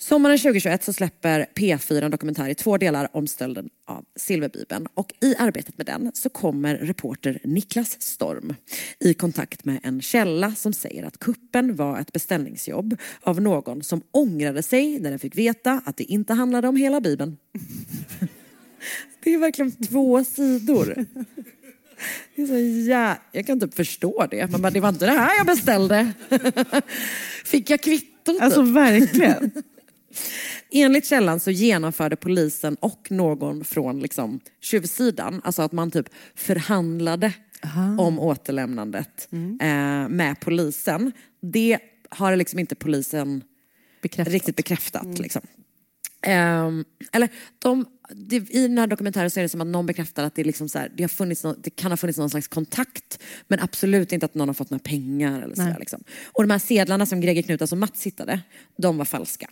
Sommaren 0.02 0.38
2021 0.38 0.84
så 0.84 0.94
släpper 0.94 1.46
P4 1.56 2.04
en 2.04 2.12
dokumentär 2.12 2.50
i 2.50 2.56
två 2.56 2.78
delar 2.78 3.08
om 3.12 3.28
stölden 3.28 3.70
av 3.88 4.06
silverbibeln. 4.16 4.88
Och 4.94 5.14
i 5.22 5.36
arbetet 5.36 5.78
med 5.78 5.86
den 5.86 6.12
så 6.14 6.30
kommer 6.30 6.76
reporter 6.76 7.40
Niklas 7.44 8.02
Storm 8.02 8.56
i 9.00 9.14
kontakt 9.14 9.66
med 9.66 9.80
en 9.84 10.02
källa 10.02 10.56
som 10.56 10.74
säger 10.74 11.04
att 11.04 11.20
kuppen 11.20 11.76
var 11.76 12.00
ett 12.00 12.14
beställningsjobb 12.14 12.98
av 13.22 13.42
någon 13.42 13.84
som 13.84 14.02
ångrade 14.12 14.64
sig 14.64 15.00
när 15.00 15.10
den 15.10 15.20
fick 15.20 15.38
veta 15.38 15.82
att 15.86 15.98
det 15.98 16.04
inte 16.04 16.34
handlade 16.34 16.68
om 16.68 16.76
hela 16.76 17.02
bibeln. 17.02 17.38
Det 19.24 19.34
är 19.34 19.38
verkligen 19.38 19.72
två 19.72 20.24
sidor. 20.24 21.06
Det 22.36 22.42
är 22.42 22.48
så 22.48 22.58
jä... 22.90 23.18
Jag 23.32 23.48
kan 23.48 23.60
typ 23.60 23.74
förstå 23.74 24.28
det. 24.32 24.52
Man 24.52 24.62
bara, 24.62 24.72
det 24.72 24.80
var 24.80 24.90
inte 24.90 25.06
det 25.06 25.12
här 25.12 25.38
jag 25.38 25.46
beställde. 25.46 26.14
Fick 27.46 27.70
jag 27.70 27.82
kvitto? 27.82 28.10
typ? 28.34 28.42
Alltså 28.42 28.62
verkligen. 28.62 29.52
Enligt 30.72 31.06
källan 31.06 31.40
så 31.40 31.52
genomförde 31.52 32.16
polisen 32.16 32.76
och 32.76 33.08
någon 33.12 33.64
från 33.64 34.00
liksom 34.00 34.40
tjuvsidan, 34.62 35.42
alltså 35.44 35.62
att 35.62 35.72
man 35.72 35.92
typ 35.92 36.10
förhandlade 36.36 37.34
om 38.00 38.20
återlämnandet 38.20 39.28
eh, 39.62 40.10
med 40.10 40.36
polisen. 40.40 41.12
Det 41.42 41.80
har 42.10 42.36
liksom 42.36 42.60
inte 42.60 42.76
polisen 42.76 43.44
riktigt 44.32 44.56
bekräftat. 44.56 45.20
Liksom. 45.20 45.42
Ehm, 46.22 46.86
eller 47.12 47.30
de, 47.60 47.86
det, 48.10 48.36
I 48.36 48.62
den 48.68 48.78
här 48.78 48.88
dokumentären 48.88 49.32
så 49.32 49.40
är 49.40 49.42
det 49.42 49.50
som 49.50 49.62
att 49.62 49.68
någon 49.68 49.86
bekräftar 49.86 50.24
att 50.24 50.36
det, 50.36 50.44
liksom 50.44 50.70
så 50.70 50.80
här, 50.80 50.92
det, 50.98 51.04
har 51.04 51.08
funnits 51.08 51.44
nå- 51.44 51.56
det 51.64 51.70
kan 51.70 51.92
ha 51.92 51.98
funnits 51.98 52.20
någon 52.20 52.30
slags 52.30 52.48
kontakt 52.48 53.20
men 53.48 53.60
absolut 53.60 54.12
inte 54.12 54.26
att 54.26 54.36
någon 54.36 54.50
har 54.50 54.54
fått 54.54 54.70
några 54.70 54.84
pengar. 54.84 55.42
Eller 55.42 55.56
så 55.56 55.62
där, 55.62 55.80
liksom. 55.80 56.04
Och 56.34 56.44
de 56.44 56.52
här 56.52 56.60
sedlarna 56.60 57.06
som 57.06 57.22
Greger 57.22 57.42
Knutas 57.42 57.72
och 57.72 57.78
Mats 57.78 58.04
hittade, 58.04 58.42
de 58.78 58.98
var 58.98 59.06
falska. 59.06 59.50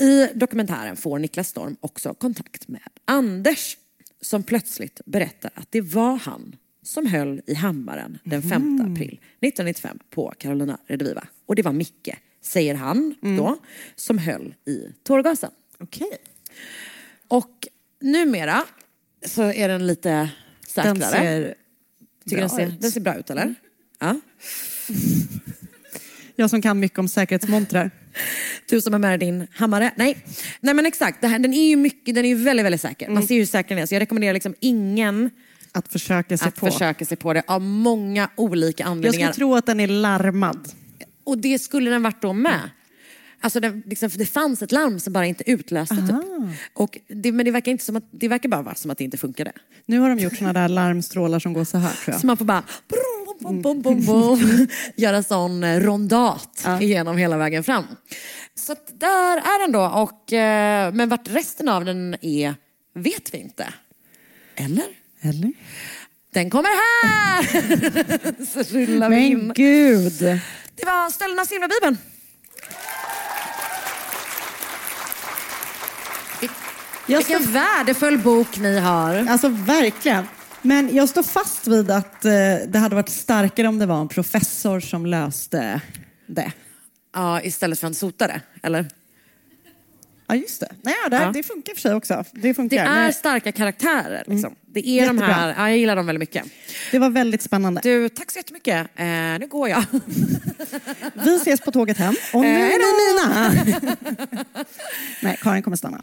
I 0.00 0.26
dokumentären 0.34 0.96
får 0.96 1.18
Niklas 1.18 1.48
Storm 1.48 1.76
också 1.80 2.14
kontakt 2.14 2.68
med 2.68 2.82
Anders 3.04 3.76
som 4.20 4.42
plötsligt 4.42 5.00
berättar 5.06 5.50
att 5.54 5.72
det 5.72 5.80
var 5.80 6.16
han 6.16 6.56
som 6.82 7.06
höll 7.06 7.42
i 7.46 7.54
hammaren 7.54 8.18
den 8.24 8.42
5 8.42 8.80
april 8.80 9.20
1995 9.40 9.98
på 10.10 10.34
Carolina 10.38 10.78
Rediviva. 10.86 11.28
Och 11.46 11.56
det 11.56 11.62
var 11.62 11.72
Micke, 11.72 12.08
säger 12.40 12.74
han 12.74 13.14
då, 13.20 13.58
som 13.96 14.18
höll 14.18 14.54
i 14.66 14.92
tårgasen. 15.02 15.50
Okej. 15.78 16.10
Och 17.28 17.68
numera 18.00 18.64
så 19.26 19.42
är 19.42 19.68
den 19.68 19.86
lite 19.86 20.30
säkrare. 20.66 20.94
Den 20.94 21.10
ser 21.10 21.54
Tycker 22.24 22.36
bra 22.36 22.40
den, 22.40 22.50
ser, 22.50 22.62
ut. 22.62 22.68
Mm. 22.68 22.80
den 22.80 22.90
ser 22.90 23.00
bra 23.00 23.14
ut 23.14 23.30
eller? 23.30 23.54
Ja. 23.98 24.20
Jag 26.40 26.50
som 26.50 26.62
kan 26.62 26.80
mycket 26.80 26.98
om 26.98 27.08
säkerhetsmontrar. 27.08 27.90
Du 28.68 28.80
som 28.80 28.94
är 28.94 28.98
med 28.98 29.20
din 29.20 29.46
hammare. 29.54 29.92
Nej, 29.96 30.18
Nej 30.60 30.74
men 30.74 30.86
exakt. 30.86 31.24
Här, 31.24 31.38
den 31.38 31.54
är 31.54 31.68
ju 31.68 31.76
mycket, 31.76 32.14
den 32.14 32.24
är 32.24 32.28
ju 32.28 32.34
väldigt, 32.34 32.66
väldigt 32.66 32.80
säker. 32.80 33.10
Man 33.10 33.22
ser 33.22 33.34
ju 33.34 33.40
hur 33.40 33.46
säker 33.46 33.74
den 33.74 33.82
är. 33.82 33.86
Så 33.86 33.94
jag 33.94 34.00
rekommenderar 34.00 34.34
liksom 34.34 34.54
ingen 34.60 35.30
att 35.72 35.88
försöka 35.88 36.38
sig 36.38 36.48
att 36.48 36.56
på. 36.56 36.66
försöka 36.66 37.04
sig 37.04 37.16
på 37.16 37.32
det 37.32 37.42
av 37.46 37.62
många 37.62 38.30
olika 38.36 38.82
Jag 38.82 38.90
anledningar. 38.90 39.32
skulle 39.32 39.46
tro 39.46 39.54
att 39.54 39.66
den 39.66 39.80
är 39.80 39.86
larmad. 39.88 40.68
Och 41.24 41.38
det 41.38 41.58
skulle 41.58 41.90
den 41.90 42.02
varit 42.02 42.22
då 42.22 42.32
med. 42.32 42.70
Alltså 43.40 43.60
det, 43.60 43.82
liksom, 43.86 44.10
det 44.14 44.26
fanns 44.26 44.62
ett 44.62 44.72
larm 44.72 45.00
som 45.00 45.12
bara 45.12 45.26
inte 45.26 45.50
utlöste. 45.50 45.96
Typ. 45.96 46.56
Och 46.72 46.98
det, 47.08 47.32
men 47.32 47.44
det 47.44 47.50
verkar, 47.50 47.72
inte 47.72 47.84
som 47.84 47.96
att, 47.96 48.04
det 48.10 48.28
verkar 48.28 48.48
bara 48.48 48.62
vara 48.62 48.74
som 48.74 48.90
att 48.90 48.98
det 48.98 49.04
inte 49.04 49.16
funkade. 49.16 49.52
Nu 49.86 49.98
har 49.98 50.08
de 50.08 50.18
gjort 50.18 50.36
såna 50.36 50.52
där 50.52 50.68
larmstrålar 50.68 51.38
som 51.38 51.52
går 51.52 51.64
så 51.64 51.78
här 51.78 51.90
tror 52.04 52.12
jag. 52.14 52.20
Så 52.20 52.26
man 52.26 52.36
får 52.36 52.44
bara 52.44 52.62
bom, 53.38 53.62
bom, 53.62 53.82
bom, 53.82 54.06
bom, 54.06 54.66
göra 54.96 55.22
sån 55.22 55.64
eh, 55.64 55.80
rondat 55.80 56.66
igenom 56.80 57.16
hela 57.16 57.36
vägen 57.36 57.64
fram. 57.64 57.84
Så 58.54 58.74
där 58.98 59.36
är 59.36 59.60
den 59.60 59.72
då. 59.72 59.86
Och, 59.86 60.32
eh, 60.32 60.92
men 60.92 61.08
vart 61.08 61.28
resten 61.28 61.68
av 61.68 61.84
den 61.84 62.16
är 62.20 62.54
vet 62.94 63.34
vi 63.34 63.38
inte. 63.38 63.72
Eller? 64.56 64.86
Eller? 65.20 65.52
Den 66.32 66.50
kommer 66.50 66.68
här! 66.68 67.42
Så 68.64 68.74
rullar 68.76 69.10
vi 69.10 69.16
in. 69.16 69.38
Men 69.38 69.54
gud. 69.54 70.18
Det 70.74 70.86
var 70.86 71.10
Stölden 71.10 71.38
av 71.38 71.44
silverbibeln. 71.44 71.98
Vilken 77.06 77.52
värdefull 77.52 78.18
bok 78.18 78.58
ni 78.58 78.78
har. 78.78 79.26
Alltså 79.28 79.48
verkligen. 79.48 80.26
Men 80.68 80.94
jag 80.96 81.08
står 81.08 81.22
fast 81.22 81.66
vid 81.66 81.90
att 81.90 82.24
eh, 82.24 82.30
det 82.68 82.78
hade 82.78 82.94
varit 82.94 83.08
starkare 83.08 83.68
om 83.68 83.78
det 83.78 83.86
var 83.86 84.00
en 84.00 84.08
professor 84.08 84.80
som 84.80 85.06
löste 85.06 85.80
det. 86.26 86.52
Ja, 87.14 87.42
istället 87.42 87.78
för 87.78 87.86
en 87.86 87.94
sotare, 87.94 88.40
eller? 88.62 88.86
Ja, 90.26 90.34
just 90.34 90.60
det. 90.60 90.68
Nej, 90.82 90.94
det, 91.10 91.16
Ja. 91.16 91.30
det 91.34 91.42
funkar 91.42 91.74
för 91.74 91.80
sig 91.80 91.94
också. 91.94 92.24
Det, 92.32 92.54
funkar. 92.54 92.76
Det 92.76 92.82
är 92.82 92.94
Men 92.94 93.12
starka 93.12 93.52
karaktärer. 93.52 94.24
Liksom. 94.26 94.54
Det 94.66 94.88
är 94.88 95.06
de 95.06 95.18
här, 95.18 95.54
ja, 95.58 95.68
jag 95.68 95.78
gillar 95.78 95.96
dem 95.96 96.06
väldigt 96.06 96.20
mycket. 96.20 96.44
det 96.90 96.98
var 96.98 97.10
väldigt 97.10 97.42
spännande. 97.42 97.80
Du, 97.84 98.08
tack 98.08 98.30
så 98.30 98.38
jättemycket. 98.38 98.86
Eh, 98.96 99.06
nu 99.06 99.46
går 99.50 99.68
jag. 99.68 99.84
Vi 101.24 101.36
ses 101.36 101.60
på 101.60 101.70
tåget 101.72 101.96
hem. 101.98 102.14
Och 102.32 102.40
nu 102.40 102.48
Eh, 102.48 102.66
är 102.66 102.78
det 102.78 103.24
mina. 103.24 104.44
Nej, 105.22 105.38
Karin 105.42 105.62
kommer 105.62 105.76
stanna. 105.76 106.02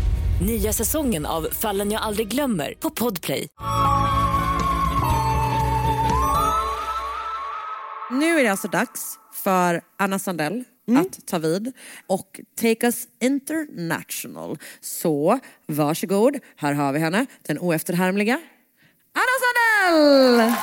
Nya 0.41 0.73
säsongen 0.73 1.25
av 1.25 1.47
Fallen 1.51 1.91
jag 1.91 2.01
aldrig 2.01 2.27
glömmer 2.27 2.73
på 2.79 2.89
Podplay. 2.89 3.47
Nu 8.11 8.39
är 8.39 8.43
det 8.43 8.49
alltså 8.51 8.67
dags 8.67 9.17
för 9.33 9.81
Anna 9.97 10.19
Sandell 10.19 10.63
Mm. 10.87 11.01
att 11.01 11.27
ta 11.27 11.37
vid 11.37 11.71
och 12.07 12.39
take 12.61 12.85
us 12.87 13.07
international. 13.21 14.57
Så 14.81 15.39
varsågod, 15.67 16.37
här 16.55 16.73
har 16.73 16.93
vi 16.93 16.99
henne, 16.99 17.25
den 17.47 17.59
oefterhärmliga 17.59 18.39
Anna 19.13 19.37
Sandell! 19.41 20.53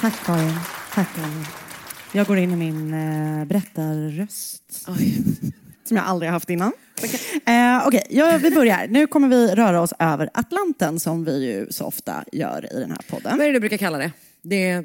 Tack 0.00 0.24
Karin. 0.26 0.54
Tack 0.94 1.08
Karin. 1.14 1.46
Jag 2.12 2.26
går 2.26 2.38
in 2.38 2.50
i 2.52 2.56
min 2.56 2.94
eh, 2.94 3.44
berättarröst. 3.44 4.88
Som 5.92 5.96
jag 5.96 6.06
aldrig 6.06 6.28
har 6.30 6.32
haft 6.32 6.50
innan. 6.50 6.72
Eh, 7.46 7.86
Okej, 7.86 8.02
ja, 8.10 8.38
vi 8.42 8.50
börjar. 8.50 8.86
Nu 8.88 9.06
kommer 9.06 9.28
vi 9.28 9.46
röra 9.46 9.80
oss 9.80 9.92
över 9.98 10.30
Atlanten 10.34 11.00
som 11.00 11.24
vi 11.24 11.46
ju 11.46 11.66
så 11.72 11.84
ofta 11.84 12.24
gör 12.32 12.76
i 12.76 12.80
den 12.80 12.90
här 12.90 13.00
podden. 13.08 13.38
Vad 13.38 13.46
är 13.46 13.46
det 13.46 13.52
du 13.52 13.60
brukar 13.60 13.76
kalla 13.76 13.98
det? 13.98 14.12
Det 14.42 14.68
är 14.70 14.84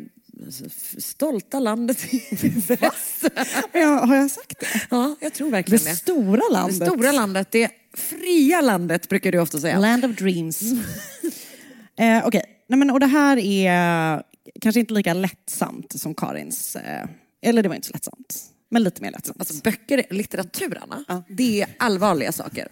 stolta 0.99 1.59
landet 1.59 2.13
i 2.13 2.49
väst. 2.67 3.29
Ja, 3.73 4.05
har 4.05 4.15
jag 4.15 4.31
sagt 4.31 4.59
det? 4.59 4.81
Ja, 4.89 5.15
jag 5.19 5.33
tror 5.33 5.49
verkligen 5.49 5.83
Det 5.83 5.89
det. 5.89 5.95
stora 5.95 6.41
landet. 6.51 6.79
Det 6.79 6.85
stora 6.85 7.11
landet, 7.11 7.47
det 7.51 7.71
fria 7.93 8.61
landet 8.61 9.09
brukar 9.09 9.31
du 9.31 9.39
ofta 9.39 9.57
säga. 9.59 9.79
Land 9.79 10.05
of 10.05 10.11
dreams. 10.15 10.61
eh, 11.99 12.25
Okej, 12.27 12.43
Nej, 12.67 12.79
men 12.79 12.89
och 12.89 12.99
det 12.99 13.05
här 13.05 13.37
är 13.37 14.23
kanske 14.61 14.79
inte 14.79 14.93
lika 14.93 15.13
lättsamt 15.13 15.99
som 15.99 16.15
Karins. 16.15 16.75
Eh, 16.75 17.07
eller 17.41 17.63
det 17.63 17.69
var 17.69 17.75
inte 17.75 17.87
så 17.87 17.93
lättsamt. 17.93 18.53
Men 18.69 18.83
lite 18.83 19.01
mer 19.01 19.11
lättsamt. 19.11 19.39
Alltså 19.39 19.61
böcker, 19.63 20.03
litteratur 20.09 20.79
Anna, 20.81 21.23
det 21.29 21.61
är 21.61 21.69
allvarliga 21.79 22.31
saker. 22.31 22.67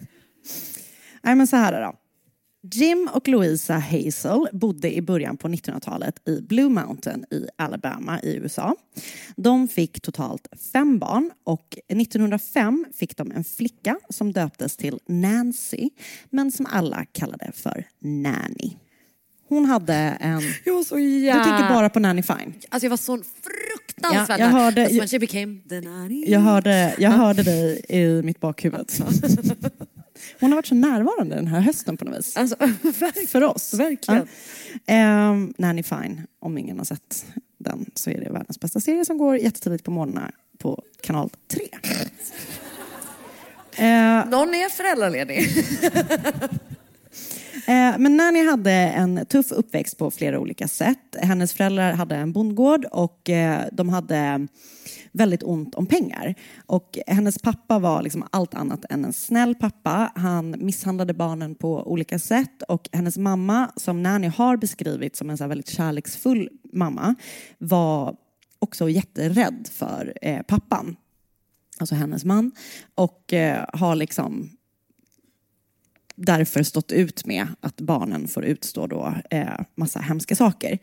Nej 1.22 1.34
men 1.34 1.46
så 1.46 1.56
här 1.56 1.82
då. 1.82 1.94
Jim 2.72 3.08
och 3.12 3.28
Louisa 3.28 3.74
Hazel 3.74 4.48
bodde 4.52 4.94
i 4.94 5.02
början 5.02 5.36
på 5.36 5.48
1900-talet 5.48 6.28
i 6.28 6.40
Blue 6.40 6.68
Mountain 6.68 7.24
i 7.30 7.46
Alabama 7.58 8.20
i 8.22 8.36
USA. 8.36 8.74
De 9.36 9.68
fick 9.68 10.00
totalt 10.00 10.48
fem 10.72 10.98
barn 10.98 11.30
och 11.44 11.78
1905 11.88 12.86
fick 12.94 13.16
de 13.16 13.32
en 13.32 13.44
flicka 13.44 13.98
som 14.08 14.32
döptes 14.32 14.76
till 14.76 14.98
Nancy 15.08 15.90
men 16.30 16.52
som 16.52 16.66
alla 16.66 17.04
kallade 17.04 17.52
för 17.54 17.84
Nanny. 18.00 18.76
Hon 19.48 19.64
hade 19.64 19.94
en... 19.94 20.42
Jag 20.64 20.74
var 20.74 20.84
så 20.84 20.96
Du 20.96 21.44
tänker 21.44 21.68
bara 21.68 21.90
på 21.90 22.00
Nanny 22.00 22.22
Fine? 22.22 22.54
Alltså 22.68 22.84
jag 22.86 22.90
var 22.90 22.96
så 22.96 23.22
fruktansvärd. 24.02 24.40
Ja, 24.40 24.44
jag 24.44 24.50
hörde- 24.52 24.82
Alltså 24.82 24.98
when 24.98 25.08
she 25.08 25.18
became. 25.18 25.58
Jag 26.26 26.40
hörde, 26.40 26.94
jag 26.98 27.10
hörde 27.10 27.42
dig 27.42 27.84
i 27.88 28.22
mitt 28.22 28.40
bakhuvud. 28.40 28.90
Hon 30.40 30.50
har 30.52 30.56
varit 30.56 30.66
så 30.66 30.74
närvarande 30.74 31.36
den 31.36 31.46
här 31.46 31.60
hösten 31.60 31.96
på 31.96 32.04
något 32.04 32.18
vis. 32.18 32.36
Alltså, 32.36 32.56
För 33.28 33.42
oss. 33.42 33.74
Verkligen. 33.74 34.28
Ja. 34.86 34.92
Ehm, 34.94 35.54
Nanny 35.58 35.82
Fine, 35.82 36.22
om 36.40 36.58
ingen 36.58 36.78
har 36.78 36.84
sett 36.84 37.26
den 37.58 37.90
så 37.94 38.10
är 38.10 38.20
det 38.20 38.30
världens 38.32 38.60
bästa 38.60 38.80
serie 38.80 39.04
som 39.04 39.18
går 39.18 39.36
jättetidigt 39.36 39.84
på 39.84 39.90
morgnarna 39.90 40.30
på 40.58 40.82
kanal 41.02 41.30
3. 41.48 41.60
Eh, 43.78 44.28
Någon 44.28 44.54
är 44.54 44.68
föräldraledig. 44.68 45.48
Eh, 47.56 47.98
men 47.98 48.16
Nanny 48.16 48.46
hade 48.46 48.72
en 48.72 49.26
tuff 49.26 49.52
uppväxt 49.52 49.98
på 49.98 50.10
flera 50.10 50.40
olika 50.40 50.68
sätt. 50.68 51.16
Hennes 51.22 51.52
föräldrar 51.52 51.92
hade 51.92 52.16
en 52.16 52.32
bondgård 52.32 52.84
och 52.84 53.30
eh, 53.30 53.64
de 53.72 53.88
hade 53.88 54.48
väldigt 55.12 55.42
ont 55.42 55.74
om 55.74 55.86
pengar. 55.86 56.34
Och 56.66 56.98
hennes 57.06 57.38
pappa 57.38 57.78
var 57.78 58.02
liksom 58.02 58.24
allt 58.30 58.54
annat 58.54 58.84
än 58.90 59.04
en 59.04 59.12
snäll 59.12 59.54
pappa. 59.54 60.12
Han 60.14 60.56
misshandlade 60.58 61.14
barnen 61.14 61.54
på 61.54 61.82
olika 61.82 62.18
sätt 62.18 62.62
och 62.68 62.88
hennes 62.92 63.18
mamma, 63.18 63.70
som 63.76 64.02
Nanny 64.02 64.26
har 64.26 64.56
beskrivit 64.56 65.16
som 65.16 65.30
en 65.30 65.38
så 65.38 65.44
här 65.44 65.48
väldigt 65.48 65.68
kärleksfull 65.68 66.48
mamma, 66.72 67.14
var 67.58 68.16
också 68.58 68.88
jätterädd 68.88 69.68
för 69.72 70.12
eh, 70.22 70.42
pappan, 70.42 70.96
alltså 71.78 71.94
hennes 71.94 72.24
man, 72.24 72.52
och 72.94 73.32
eh, 73.32 73.64
har 73.72 73.94
liksom 73.94 74.50
därför 76.16 76.62
stått 76.62 76.92
ut 76.92 77.26
med 77.26 77.46
att 77.60 77.80
barnen 77.80 78.28
får 78.28 78.44
utstå 78.44 78.86
då, 78.86 79.14
eh, 79.30 79.60
massa 79.74 80.00
hemska 80.00 80.36
saker. 80.36 80.78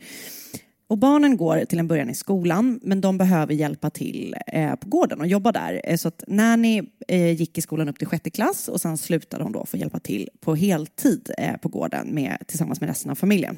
Och 0.86 0.98
barnen 0.98 1.36
går 1.36 1.64
till 1.64 1.78
en 1.78 1.88
början 1.88 2.10
i 2.10 2.14
skolan, 2.14 2.80
men 2.82 3.00
de 3.00 3.18
behöver 3.18 3.54
hjälpa 3.54 3.90
till 3.90 4.36
eh, 4.46 4.74
på 4.74 4.88
gården 4.88 5.20
och 5.20 5.26
jobba 5.26 5.52
där. 5.52 5.80
Eh, 5.84 5.96
så 5.96 6.08
att 6.08 6.24
Nanny 6.26 6.82
eh, 7.08 7.32
gick 7.32 7.58
i 7.58 7.60
skolan 7.60 7.88
upp 7.88 7.98
till 7.98 8.06
sjätte 8.06 8.30
klass 8.30 8.68
och 8.68 8.80
sen 8.80 8.98
slutade 8.98 9.42
hon 9.42 9.52
då 9.52 9.66
få 9.66 9.76
hjälpa 9.76 10.00
till 10.00 10.28
på 10.40 10.54
heltid 10.54 11.30
eh, 11.38 11.56
på 11.56 11.68
gården 11.68 12.08
med, 12.14 12.36
tillsammans 12.46 12.80
med 12.80 12.88
resten 12.88 13.10
av 13.10 13.14
familjen. 13.14 13.56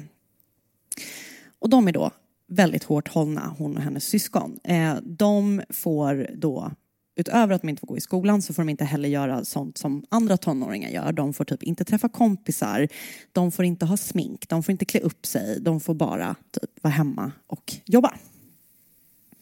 Och 1.59 1.69
de 1.69 1.87
är 1.87 1.91
då 1.91 2.11
väldigt 2.47 2.83
hårt 2.83 3.07
hållna, 3.07 3.55
hon 3.57 3.77
och 3.77 3.83
hennes 3.83 4.05
syskon. 4.05 4.59
Eh, 4.63 4.95
de 5.03 5.61
får 5.69 6.29
då, 6.35 6.71
utöver 7.17 7.55
att 7.55 7.61
de 7.61 7.69
inte 7.69 7.79
får 7.79 7.87
gå 7.87 7.97
i 7.97 8.01
skolan, 8.01 8.41
så 8.41 8.53
får 8.53 8.63
de 8.63 8.69
inte 8.69 8.85
heller 8.85 9.09
göra 9.09 9.45
sånt 9.45 9.77
som 9.77 10.05
andra 10.09 10.37
tonåringar 10.37 10.89
gör. 10.89 11.11
De 11.11 11.33
får 11.33 11.45
typ 11.45 11.63
inte 11.63 11.85
träffa 11.85 12.09
kompisar, 12.09 12.87
de 13.31 13.51
får 13.51 13.65
inte 13.65 13.85
ha 13.85 13.97
smink, 13.97 14.49
de 14.49 14.63
får 14.63 14.71
inte 14.71 14.85
klä 14.85 14.99
upp 14.99 15.25
sig, 15.25 15.59
de 15.59 15.79
får 15.79 15.93
bara 15.93 16.35
typ 16.51 16.83
vara 16.83 16.93
hemma 16.93 17.31
och 17.47 17.73
jobba. 17.85 18.13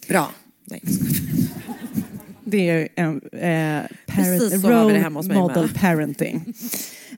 Bra. 0.07 0.31
Nej. 0.65 0.81
Det 2.45 2.69
är 2.69 2.87
en 2.95 3.21
eh, 3.31 3.83
Precis 4.07 4.61
parent, 4.63 4.65
role 4.65 5.09
model 5.09 5.69
parenting. 5.79 6.53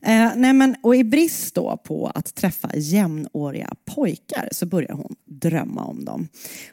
Eh, 0.01 0.32
nej 0.36 0.53
men, 0.53 0.75
och 0.84 0.95
i 0.95 1.03
brist 1.03 1.55
då 1.55 1.78
på 1.84 2.11
att 2.15 2.36
träffa 2.36 2.69
jämnåriga 2.75 3.73
pojkar 3.86 4.49
så 4.51 4.65
börjar 4.65 4.91
hon 4.93 5.15
drömma 5.25 5.84
om 5.86 6.05
dem. 6.05 6.28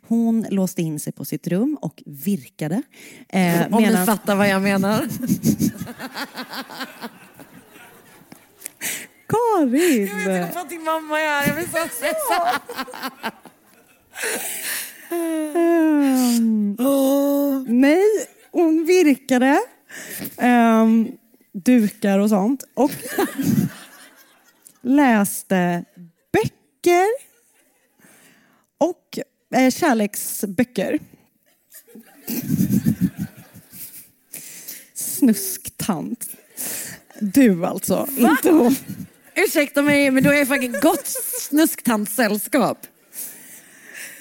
Hon 0.08 0.46
låste 0.50 0.82
in 0.82 1.00
sig 1.00 1.12
på 1.12 1.24
sitt 1.24 1.46
rum 1.46 1.78
och 1.80 2.02
virkade. 2.06 2.82
Eh, 3.28 3.66
Om 3.74 3.82
ni 3.82 3.88
medan- 3.88 4.06
fattar 4.06 4.36
vad 4.36 4.48
jag 4.48 4.62
menar. 4.62 5.08
Karin! 9.28 10.06
Jag 10.06 10.16
vet 10.16 10.42
inte 10.46 10.50
vad 10.54 10.68
din 10.68 10.84
mamma 10.84 11.20
är. 11.20 11.46
Jag 11.46 11.56
blir 11.56 11.64
så 11.66 11.88
stressad. 11.88 12.60
Ehm, 15.10 16.76
nej, 17.68 18.02
hon 18.54 18.84
virkade. 18.86 19.60
ehm, 20.38 21.08
dukar 21.52 22.18
och 22.18 22.28
sånt. 22.28 22.64
Och 22.74 22.90
läste 24.82 25.84
böcker. 26.32 27.06
Och 28.78 29.18
eh, 29.54 29.70
kärleksböcker. 29.70 30.98
Snusktant. 34.94 36.26
Du 37.20 37.64
alltså, 37.66 38.08
inte 38.16 38.50
hon. 38.50 38.76
Ursäkta 39.34 39.82
mig, 39.82 40.10
men 40.10 40.22
du 40.22 40.28
ju 40.38 40.46
fucking 40.46 40.72
gott 40.82 41.06
snusktantsällskap. 41.40 42.86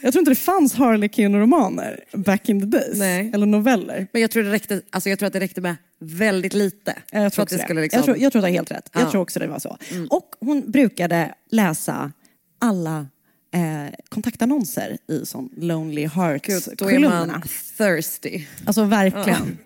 Jag 0.03 0.13
tror 0.13 0.19
inte 0.21 0.31
det 0.31 0.35
fanns 0.35 0.75
Harlequin-romaner 0.75 1.99
back 2.13 2.49
in 2.49 2.59
the 2.59 2.65
days. 2.65 2.97
Nej. 2.97 3.31
Eller 3.33 3.45
noveller. 3.45 4.07
Men 4.11 4.21
jag 4.21 4.31
tror, 4.31 4.43
det 4.43 4.51
räckte, 4.51 4.81
alltså 4.89 5.09
jag 5.09 5.19
tror 5.19 5.27
att 5.27 5.33
det 5.33 5.39
räckte 5.39 5.61
med 5.61 5.75
väldigt 5.99 6.53
lite. 6.53 6.95
Jag 7.11 7.33
tror, 7.33 7.45
det 7.45 7.55
också 7.55 7.73
det. 7.73 7.81
liksom... 7.81 7.97
jag, 7.97 8.05
tror, 8.05 8.17
jag 8.17 8.31
tror 8.31 8.41
det 8.41 8.47
är 8.47 8.51
helt 8.51 8.71
rätt. 8.71 8.89
Ja. 8.93 8.99
Jag 8.99 9.11
tror 9.11 9.21
också 9.21 9.39
det 9.39 9.47
var 9.47 9.59
så. 9.59 9.77
Och 10.09 10.35
hon 10.39 10.71
brukade 10.71 11.33
läsa 11.49 12.11
alla 12.59 13.07
eh, 13.53 13.93
kontaktannonser 14.09 14.97
i 15.07 15.25
sån 15.25 15.49
Lonely 15.57 16.01
Gud, 16.01 16.09
då 16.09 16.19
är 16.19 16.23
Hearts-kolumnerna. 16.29 17.25
man 17.25 17.41
thirsty. 17.77 18.45
Alltså 18.65 18.83
verkligen. 18.83 19.57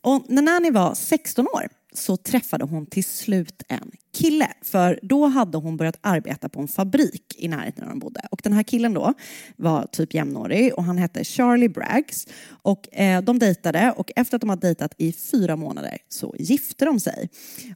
Och 0.00 0.24
när 0.28 0.42
Nanny 0.42 0.70
var 0.70 0.94
16 0.94 1.46
år 1.46 1.68
så 1.98 2.16
träffade 2.16 2.64
hon 2.64 2.86
till 2.86 3.04
slut 3.04 3.62
en 3.68 3.90
kille. 4.14 4.48
För 4.62 5.00
då 5.02 5.26
hade 5.26 5.58
hon 5.58 5.76
börjat 5.76 5.98
arbeta 6.00 6.48
på 6.48 6.60
en 6.60 6.68
fabrik 6.68 7.34
i 7.38 7.48
närheten 7.48 7.84
där 7.84 7.90
de 7.90 7.98
bodde. 7.98 8.20
Och 8.30 8.40
den 8.44 8.52
här 8.52 8.62
killen 8.62 8.94
då 8.94 9.14
var 9.56 9.86
typ 9.86 10.14
jämnårig 10.14 10.74
och 10.74 10.84
han 10.84 10.98
hette 10.98 11.24
Charlie 11.24 11.68
Braggs. 11.68 12.26
Och 12.50 12.96
eh, 12.96 13.22
de 13.22 13.38
dejtade 13.38 13.94
och 13.96 14.12
efter 14.16 14.36
att 14.36 14.40
de 14.40 14.50
hade 14.50 14.66
dejtat 14.66 14.94
i 14.98 15.12
fyra 15.12 15.56
månader 15.56 15.98
så 16.08 16.34
gifte 16.38 16.84
de 16.84 17.00
sig. 17.00 17.28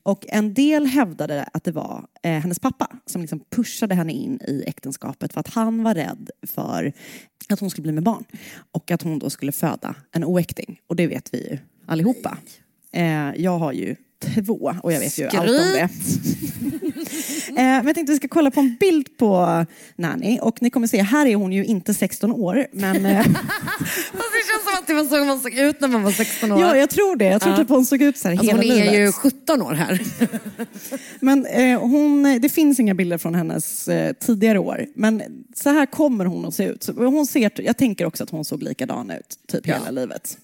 Och 0.02 0.26
en 0.28 0.54
del 0.54 0.86
hävdade 0.86 1.48
att 1.52 1.64
det 1.64 1.72
var 1.72 2.06
eh, 2.22 2.32
hennes 2.32 2.58
pappa 2.58 2.88
som 3.06 3.20
liksom 3.20 3.40
pushade 3.50 3.94
henne 3.94 4.12
in 4.12 4.40
i 4.48 4.64
äktenskapet 4.66 5.32
för 5.32 5.40
att 5.40 5.48
han 5.48 5.82
var 5.82 5.94
rädd 5.94 6.30
för 6.46 6.92
att 7.48 7.60
hon 7.60 7.70
skulle 7.70 7.82
bli 7.82 7.92
med 7.92 8.02
barn 8.02 8.24
och 8.72 8.90
att 8.90 9.02
hon 9.02 9.18
då 9.18 9.30
skulle 9.30 9.52
föda 9.52 9.94
en 10.12 10.24
oäkting. 10.24 10.80
Och 10.86 10.96
det 10.96 11.06
vet 11.06 11.34
vi 11.34 11.50
ju 11.50 11.58
allihopa. 11.86 12.38
Eh, 12.92 13.32
jag 13.36 13.58
har 13.58 13.72
ju 13.72 13.96
två 14.22 14.74
och 14.82 14.92
jag 14.92 15.00
vet 15.00 15.18
ju 15.18 15.26
allt 15.26 15.50
om 15.50 15.56
det. 15.56 15.88
eh, 17.48 17.54
men 17.54 17.86
jag 17.86 17.94
tänkte 17.94 18.12
vi 18.12 18.16
ska 18.16 18.28
kolla 18.28 18.50
på 18.50 18.60
en 18.60 18.76
bild 18.80 19.16
på 19.16 19.66
Nanny 19.96 20.38
och 20.42 20.62
ni 20.62 20.70
kommer 20.70 20.86
se, 20.86 21.02
här 21.02 21.26
är 21.26 21.34
hon 21.36 21.52
ju 21.52 21.64
inte 21.64 21.94
16 21.94 22.32
år 22.32 22.66
men 22.72 23.06
eh, 23.06 23.22
Fast 24.12 24.32
det 24.32 24.42
känns 24.52 24.64
som 24.64 24.74
att 24.78 24.86
det 24.86 24.94
var 24.94 25.04
så 25.04 25.24
man 25.24 25.40
såg 25.40 25.54
ut 25.54 25.80
när 25.80 25.88
man 25.88 26.02
var 26.02 26.10
16 26.12 26.52
år. 26.52 26.60
ja, 26.60 26.76
jag 26.76 26.90
tror 26.90 27.16
det. 27.16 27.24
Jag 27.24 27.40
tror 27.40 27.52
Ja. 27.52 27.58
typ 27.58 27.68
hon 27.68 27.86
såg 27.86 28.02
ut 28.02 28.18
så 28.18 28.28
här 28.28 28.32
alltså, 28.36 28.46
hela 28.56 28.62
hon 28.62 28.70
är 28.70 28.90
livet. 28.92 29.08
ju 29.08 29.12
17 29.12 29.62
år 29.62 29.72
här. 29.72 30.00
Men 31.20 31.46
eh, 31.46 31.80
hon, 31.80 32.38
det 32.42 32.48
finns 32.48 32.80
inga 32.80 32.94
bilder 32.94 33.18
från 33.18 33.34
hennes 33.34 33.88
eh, 33.88 34.12
tidigare 34.12 34.58
år. 34.58 34.86
Men 34.94 35.22
så 35.54 35.70
här 35.70 35.86
kommer 35.86 36.24
hon 36.24 36.46
att 36.46 36.54
se 36.54 36.64
ut. 36.64 36.88
Hon 36.96 37.26
ser, 37.26 37.50
jag 37.56 37.76
tänker 37.76 38.04
också 38.06 38.24
att 38.24 38.30
hon 38.30 38.44
såg 38.44 38.62
likadan 38.62 39.10
ut 39.10 39.38
typ 39.48 39.66
hela 39.66 39.90
livet. 39.90 40.38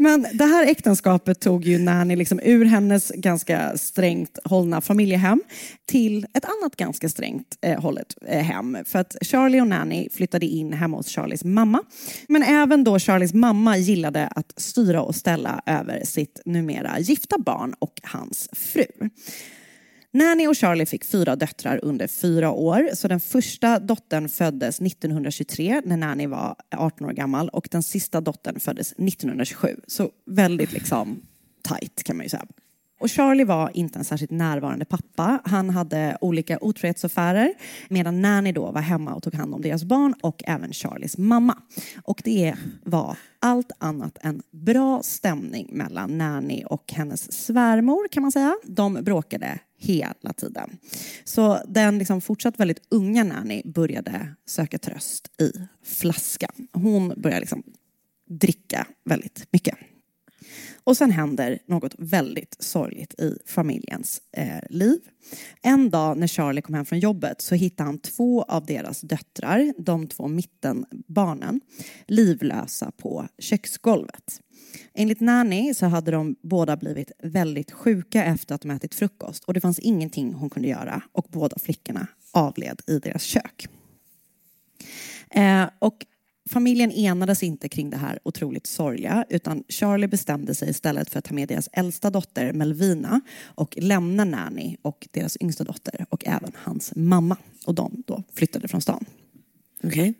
Men 0.00 0.26
det 0.32 0.44
här 0.44 0.66
äktenskapet 0.66 1.40
tog 1.40 1.64
ju 1.64 1.78
Nanny 1.78 2.16
liksom 2.16 2.40
ur 2.42 2.64
hennes 2.64 3.12
ganska 3.14 3.78
strängt 3.78 4.38
hållna 4.44 4.80
familjehem 4.80 5.42
till 5.86 6.26
ett 6.34 6.44
annat 6.44 6.76
ganska 6.76 7.08
strängt 7.08 7.58
eh, 7.60 7.80
hållet 7.80 8.14
eh, 8.26 8.42
hem. 8.42 8.78
För 8.84 8.98
att 8.98 9.16
Charlie 9.20 9.60
och 9.60 9.66
Nanny 9.66 10.08
flyttade 10.10 10.46
in 10.46 10.72
hemma 10.72 10.96
hos 10.96 11.08
Charlies 11.08 11.44
mamma. 11.44 11.82
Men 12.28 12.42
även 12.42 12.84
då 12.84 12.98
Charlies 12.98 13.34
mamma 13.34 13.76
gillade 13.76 14.26
att 14.26 14.52
styra 14.56 15.02
och 15.02 15.14
ställa 15.14 15.62
över 15.66 16.04
sitt 16.04 16.40
numera 16.44 16.98
gifta 16.98 17.38
barn 17.38 17.74
och 17.78 18.00
hans 18.02 18.48
fru. 18.52 19.10
Nanny 20.18 20.46
och 20.46 20.56
Charlie 20.56 20.86
fick 20.86 21.04
fyra 21.04 21.36
döttrar 21.36 21.80
under 21.82 22.06
fyra 22.06 22.50
år. 22.50 22.88
Så 22.94 23.08
den 23.08 23.20
första 23.20 23.78
dottern 23.78 24.28
föddes 24.28 24.80
1923 24.80 25.82
när 25.84 25.96
Nanny 25.96 26.26
var 26.26 26.56
18 26.76 27.06
år 27.06 27.12
gammal 27.12 27.48
och 27.48 27.68
den 27.70 27.82
sista 27.82 28.20
dottern 28.20 28.60
föddes 28.60 28.92
1927. 28.92 29.76
Så 29.86 30.10
väldigt 30.26 30.72
liksom 30.72 31.20
tight 31.68 32.02
kan 32.02 32.16
man 32.16 32.24
ju 32.24 32.30
säga. 32.30 32.46
Och 33.00 33.10
Charlie 33.10 33.44
var 33.44 33.70
inte 33.74 33.98
en 33.98 34.04
särskilt 34.04 34.30
närvarande 34.30 34.84
pappa. 34.84 35.40
Han 35.44 35.70
hade 35.70 36.18
olika 36.20 36.58
otrohetsaffärer 36.60 37.54
medan 37.88 38.22
Nanny 38.22 38.52
då 38.52 38.70
var 38.70 38.80
hemma 38.80 39.14
och 39.14 39.22
tog 39.22 39.34
hand 39.34 39.54
om 39.54 39.62
deras 39.62 39.84
barn 39.84 40.14
och 40.22 40.42
även 40.46 40.72
Charlies 40.72 41.18
mamma. 41.18 41.58
Och 42.02 42.20
det 42.24 42.54
var 42.84 43.16
allt 43.40 43.72
annat 43.78 44.18
än 44.20 44.42
bra 44.50 45.02
stämning 45.02 45.68
mellan 45.72 46.18
Nanny 46.18 46.64
och 46.64 46.92
hennes 46.92 47.32
svärmor 47.46 48.08
kan 48.08 48.22
man 48.22 48.32
säga. 48.32 48.56
De 48.64 48.94
bråkade 48.94 49.58
hela 49.78 50.32
tiden. 50.36 50.78
Så 51.24 51.60
den 51.68 51.98
liksom 51.98 52.20
fortsatt 52.20 52.60
väldigt 52.60 52.86
unga 52.88 53.24
Nanny 53.24 53.62
började 53.64 54.34
söka 54.46 54.78
tröst 54.78 55.40
i 55.40 55.52
flaskan. 55.84 56.68
Hon 56.72 57.08
började 57.16 57.40
liksom 57.40 57.62
dricka 58.28 58.86
väldigt 59.04 59.46
mycket. 59.50 59.74
Och 60.88 60.96
sen 60.96 61.10
händer 61.10 61.58
något 61.66 61.94
väldigt 61.98 62.56
sorgligt 62.58 63.20
i 63.20 63.38
familjens 63.46 64.20
eh, 64.32 64.58
liv. 64.70 65.00
En 65.62 65.90
dag 65.90 66.18
när 66.18 66.26
Charlie 66.26 66.62
kom 66.62 66.74
hem 66.74 66.84
från 66.84 66.98
jobbet 66.98 67.40
så 67.40 67.54
hittade 67.54 67.88
han 67.88 67.98
två 67.98 68.42
av 68.42 68.66
deras 68.66 69.00
döttrar, 69.00 69.72
de 69.78 70.06
två 70.06 70.28
mittenbarnen, 70.28 71.60
livlösa 72.06 72.90
på 72.96 73.28
köksgolvet. 73.38 74.40
Enligt 74.94 75.20
Nanny 75.20 75.74
så 75.74 75.86
hade 75.86 76.10
de 76.10 76.36
båda 76.42 76.76
blivit 76.76 77.12
väldigt 77.22 77.72
sjuka 77.72 78.24
efter 78.24 78.54
att 78.54 78.60
de 78.60 78.70
ätit 78.70 78.94
frukost 78.94 79.44
och 79.44 79.54
det 79.54 79.60
fanns 79.60 79.78
ingenting 79.78 80.34
hon 80.34 80.50
kunde 80.50 80.68
göra 80.68 81.02
och 81.12 81.26
båda 81.30 81.58
flickorna 81.58 82.06
avled 82.32 82.80
i 82.86 82.98
deras 82.98 83.22
kök. 83.22 83.68
Eh, 85.30 85.68
och 85.78 86.06
familjen 86.48 86.92
enades 86.92 87.42
inte 87.42 87.68
kring 87.68 87.90
det 87.90 87.96
här 87.96 88.18
otroligt 88.22 88.66
sorgliga 88.66 89.24
utan 89.28 89.64
Charlie 89.68 90.08
bestämde 90.08 90.54
sig 90.54 90.70
istället 90.70 91.10
för 91.10 91.18
att 91.18 91.24
ta 91.24 91.34
med 91.34 91.48
deras 91.48 91.68
äldsta 91.72 92.10
dotter 92.10 92.52
Melvina 92.52 93.20
och 93.42 93.74
lämna 93.76 94.24
Nanny 94.24 94.76
och 94.82 95.08
deras 95.10 95.36
yngsta 95.40 95.64
dotter 95.64 96.06
och 96.08 96.26
även 96.26 96.52
hans 96.54 96.92
mamma. 96.96 97.36
Och 97.66 97.74
de 97.74 98.02
då 98.06 98.22
flyttade 98.34 98.68
från 98.68 98.80
stan. 98.80 99.04
Okej. 99.82 100.14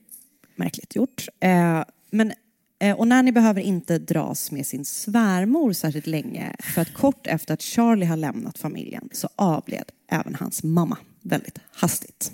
Märkligt 0.57 0.97
gjort. 0.97 1.29
Eh, 1.41 1.85
men, 2.11 2.33
eh, 2.79 2.97
och 2.97 3.09
Nanny 3.09 3.33
behöver 3.33 3.61
inte 3.61 3.99
dras 3.99 4.51
med 4.51 4.67
sin 4.67 4.85
svärmor 4.85 5.73
särskilt 5.73 6.07
länge 6.07 6.57
för 6.59 6.83
att 6.83 6.95
kort 6.95 7.27
efter 7.27 7.55
att 7.55 7.63
Charlie 7.63 8.07
har 8.07 8.17
lämnat 8.17 8.59
familjen 8.59 9.09
så 9.13 9.29
avled 9.37 9.93
även 10.11 10.35
hans 10.35 10.63
mamma 10.63 10.99
väldigt 11.23 11.59
hastigt. 11.73 12.33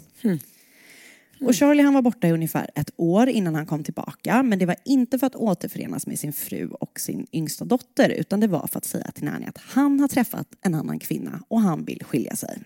Och 1.47 1.55
Charlie 1.55 1.82
han 1.82 1.95
var 1.95 2.03
borta 2.03 2.28
i 2.28 2.32
ungefär 2.32 2.70
ett 2.74 2.90
år 2.97 3.28
innan 3.28 3.55
han 3.55 3.66
kom 3.66 3.84
tillbaka. 3.84 4.42
Men 4.42 4.59
det 4.59 4.66
var 4.66 4.76
inte 4.84 5.18
för 5.18 5.26
att 5.26 5.36
återförenas 5.36 6.07
med 6.07 6.18
sin 6.18 6.32
fru 6.32 6.68
och 6.68 7.01
sin 7.01 7.26
yngsta 7.32 7.64
dotter. 7.64 8.09
Utan 8.09 8.40
det 8.40 8.47
var 8.47 8.66
för 8.66 8.78
att 8.78 8.84
säga 8.84 9.11
till 9.11 9.24
Nanny 9.24 9.47
att 9.47 9.59
han 9.59 10.01
har 10.01 10.09
träffat 10.09 10.49
en 10.62 10.74
annan 10.74 10.99
kvinna 10.99 11.40
och 11.49 11.61
han 11.61 11.84
vill 11.84 12.05
skilja 12.05 12.36
sig. 12.36 12.62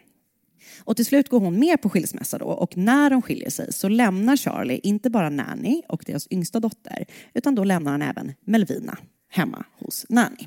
Och 0.79 0.97
till 0.97 1.07
slut 1.07 1.29
går 1.29 1.41
hon 1.41 1.59
med 1.59 1.83
på 1.83 1.91
skilsmässa 1.91 2.39
då 2.39 2.47
och 2.47 2.77
när 2.77 3.11
de 3.11 3.23
skiljer 3.23 3.51
sig 3.51 3.73
så 3.73 3.89
lämnar 3.89 4.37
Charlie 4.37 4.81
inte 4.83 5.11
bara 5.11 5.31
Nanny 5.31 5.83
och 5.89 6.03
deras 6.07 6.27
yngsta 6.31 6.61
dotter 6.61 7.05
utan 7.35 7.55
då 7.55 7.65
lämnar 7.65 7.93
han 7.93 8.03
även 8.03 8.33
Melvina 8.45 8.99
hemma 9.31 9.65
hos 9.79 10.07
Nanny. 10.09 10.47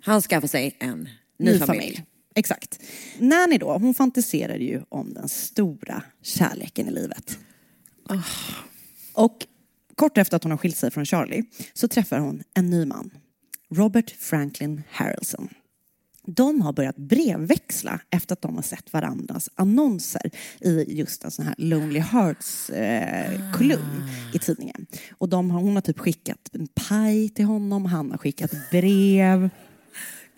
Han 0.00 0.22
skaffar 0.22 0.48
sig 0.48 0.76
en 0.78 1.08
ny, 1.38 1.58
familj. 1.58 2.04
Exakt. 2.34 2.82
Nanny 3.18 3.58
då, 3.58 3.72
hon 3.72 3.94
fantiserar 3.94 4.56
ju 4.56 4.82
om 4.88 5.14
den 5.14 5.28
stora 5.28 6.02
kärleken 6.22 6.88
i 6.88 6.90
livet. 6.90 7.38
Och 9.12 9.46
kort 9.94 10.18
efter 10.18 10.36
att 10.36 10.42
hon 10.42 10.50
har 10.50 10.58
skilt 10.58 10.76
sig 10.76 10.90
från 10.90 11.04
Charlie 11.04 11.44
så 11.72 11.88
träffar 11.88 12.18
hon 12.18 12.42
en 12.54 12.70
ny 12.70 12.86
man. 12.86 13.10
Robert 13.70 14.10
Franklin 14.10 14.82
Harrelson. 14.90 15.48
De 16.26 16.60
har 16.60 16.72
börjat 16.72 16.96
brevväxla 16.96 18.00
efter 18.10 18.32
att 18.32 18.42
de 18.42 18.54
har 18.54 18.62
sett 18.62 18.92
varandras 18.92 19.48
annonser 19.54 20.30
i 20.60 20.98
just 20.98 21.24
en 21.24 21.30
sån 21.30 21.44
här 21.44 21.54
Lonely 21.58 22.00
Hearts 22.00 22.70
eh, 22.70 23.52
kolumn 23.52 24.02
i 24.34 24.38
tidningen. 24.38 24.86
Och 25.18 25.28
de 25.28 25.50
har, 25.50 25.60
hon 25.60 25.74
har 25.74 25.80
typ 25.80 25.98
skickat 25.98 26.50
en 26.52 26.66
paj 26.66 27.28
till 27.28 27.44
honom, 27.44 27.86
han 27.86 28.10
har 28.10 28.18
skickat 28.18 28.70
brev. 28.70 29.50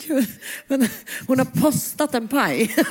Gud, 0.06 0.28
men 0.66 0.88
hon 1.26 1.38
har 1.38 1.60
postat 1.60 2.14
en 2.14 2.28
paj. 2.28 2.74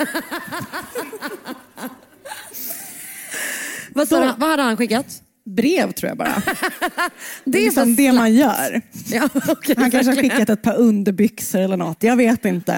vad, 3.95 4.07
sa 4.07 4.23
han- 4.25 4.39
vad 4.39 4.49
hade 4.49 4.63
han 4.63 4.77
skickat? 4.77 5.21
Brev 5.45 5.91
tror 5.91 6.07
jag 6.09 6.17
bara. 6.17 6.41
Det 7.45 7.57
är 7.59 7.63
liksom 7.63 7.95
det 7.95 8.11
man 8.11 8.33
gör. 8.33 8.81
Ja, 9.11 9.29
okej, 9.47 9.75
Han 9.77 9.91
kanske 9.91 10.11
har 10.11 10.21
skickat 10.21 10.49
ett 10.49 10.61
par 10.61 10.75
underbyxor 10.75 11.59
eller 11.59 11.77
något, 11.77 12.03
jag 12.03 12.15
vet 12.15 12.45
inte. 12.45 12.73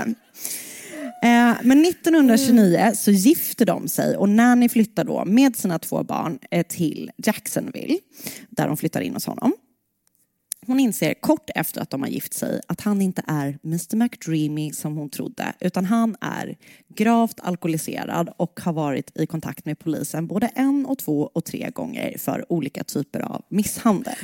Eh, 1.24 1.54
Men 1.64 1.86
1929 1.86 2.92
så 2.96 3.12
gifter 3.12 3.66
de 3.66 3.88
sig 3.88 4.18
och 4.18 4.30
Nanny 4.30 4.70
flyttar 4.70 5.04
då 5.04 5.26
med 5.26 5.56
sina 5.56 5.80
två 5.80 6.04
barn 6.04 6.40
eh, 6.52 6.66
till 6.70 7.12
Jacksonville, 7.18 7.98
där 8.50 8.68
de 8.68 8.78
flyttar 8.78 9.02
in 9.02 9.14
hos 9.14 9.26
honom. 9.26 9.54
Hon 10.68 10.80
inser 10.80 11.14
kort 11.14 11.50
efter 11.56 11.82
att 11.82 11.90
de 11.90 12.02
har 12.02 12.10
gift 12.10 12.34
sig 12.34 12.62
att 12.68 12.82
han 12.82 13.02
inte 13.02 13.24
är 13.28 13.60
Mr 13.64 13.96
McDreamy 13.96 14.72
som 14.72 14.98
hon 14.98 15.10
trodde, 15.10 15.54
utan 15.60 15.86
han 15.86 16.16
är 16.22 16.58
gravt 16.96 17.40
alkoholiserad 17.40 18.30
och 18.38 18.60
har 18.60 18.74
varit 18.74 19.18
i 19.18 19.28
kontakt 19.28 19.66
med 19.66 19.80
polisen 19.80 20.28
både 20.28 20.48
en 20.48 20.86
och 20.86 20.98
två 20.98 21.32
och 21.34 21.46
tre 21.46 21.70
gånger 21.70 22.18
för 22.18 22.52
olika 22.52 22.84
typer 22.84 23.20
av 23.20 23.46
misshandel. 23.50 24.16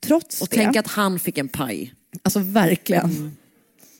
Trots 0.00 0.42
Och 0.42 0.48
det... 0.50 0.56
tänk 0.56 0.76
att 0.76 0.86
han 0.86 1.18
fick 1.18 1.38
en 1.38 1.48
paj. 1.48 1.94
Alltså 2.22 2.38
verkligen. 2.38 3.36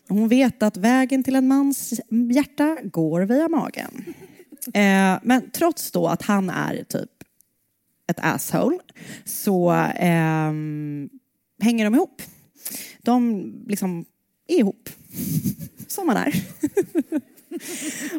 Hon 0.09 0.29
vet 0.29 0.63
att 0.63 0.77
vägen 0.77 1.25
till 1.25 1.37
en 1.37 1.49
mans 1.49 2.01
hjärta 2.35 2.79
går 2.85 3.21
via 3.21 3.49
magen. 3.49 4.15
Eh, 4.67 5.19
men 5.23 5.51
trots 5.53 5.91
då 5.91 6.07
att 6.07 6.23
han 6.23 6.51
är 6.51 6.85
typ 6.89 7.11
ett 8.07 8.19
asshole 8.21 8.79
så 9.25 9.73
eh, 9.85 10.53
hänger 11.61 11.85
de 11.85 11.95
ihop. 11.95 12.23
De 13.03 13.53
liksom 13.69 14.05
är 14.49 14.61
ihop. 14.61 14.89
Som 15.87 16.07
man 16.07 16.17
är. 16.17 16.35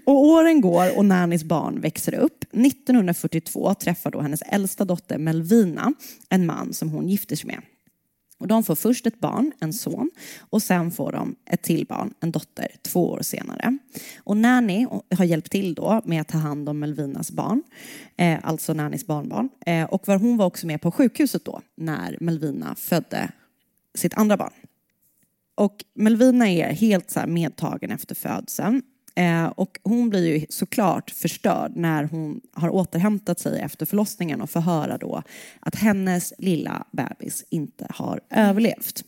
Och 0.06 0.26
åren 0.26 0.62
går 0.62 0.98
och 0.98 1.06
Nannys 1.06 1.44
barn 1.44 1.82
växer 1.82 2.14
upp. 2.14 2.44
1942 2.44 3.74
träffar 3.74 4.12
då 4.12 4.22
hennes 4.22 4.42
äldsta 4.42 4.86
dotter 4.86 5.18
Melvina 5.18 5.94
en 6.30 6.46
man 6.46 6.74
som 6.74 6.90
hon 6.90 7.10
gifter 7.10 7.36
sig 7.36 7.48
med. 7.48 7.62
Och 8.40 8.48
de 8.48 8.64
får 8.64 8.76
först 8.76 9.08
ett 9.08 9.20
barn, 9.20 9.52
en 9.60 9.74
son, 9.74 10.12
och 10.40 10.62
sen 10.62 10.92
får 10.92 11.12
de 11.12 11.36
ett 11.46 11.62
till 11.62 11.86
barn, 11.86 12.14
en 12.20 12.32
dotter, 12.32 12.68
två 12.82 13.10
år 13.10 13.22
senare. 13.22 13.78
Och 14.18 14.38
Nanny 14.38 14.88
har 15.18 15.26
hjälpt 15.26 15.52
till 15.52 15.74
då 15.74 16.02
med 16.06 16.22
att 16.22 16.28
ta 16.28 16.38
hand 16.38 16.70
om 16.70 16.80
Melvinas 16.80 17.32
barn, 17.32 17.64
eh, 18.18 18.40
alltså 18.44 18.74
Nannys 18.74 19.06
barnbarn. 19.08 19.50
Eh, 19.66 19.84
och 19.84 20.08
var, 20.08 20.18
hon 20.18 20.38
var 20.38 20.46
också 20.46 20.68
med 20.68 20.82
på 20.82 20.92
sjukhuset 20.92 21.46
då, 21.46 21.62
när 21.76 22.18
Melvina 22.20 22.76
födde 22.76 23.32
sitt 23.96 24.14
andra 24.14 24.38
barn. 24.38 24.54
Och 25.56 25.86
Melvina 25.96 26.50
är 26.50 26.74
helt 26.74 27.12
så 27.12 27.20
här 27.20 27.28
medtagen 27.28 27.92
efter 27.92 28.16
födseln. 28.16 28.82
Eh, 29.18 29.46
och 29.46 29.80
hon 29.84 30.10
blir 30.10 30.38
ju 30.38 30.46
såklart 30.50 31.12
förstörd 31.12 31.72
när 31.76 32.04
hon 32.04 32.42
har 32.54 32.70
återhämtat 32.70 33.40
sig 33.40 33.60
efter 33.62 33.86
förlossningen 33.86 34.42
och 34.42 34.50
får 34.50 34.60
höra 34.60 34.98
då 34.98 35.24
att 35.60 35.76
hennes 35.76 36.34
lilla 36.38 36.86
bebis 36.92 37.46
inte 37.50 37.88
har 37.90 38.22
överlevt. 38.30 39.04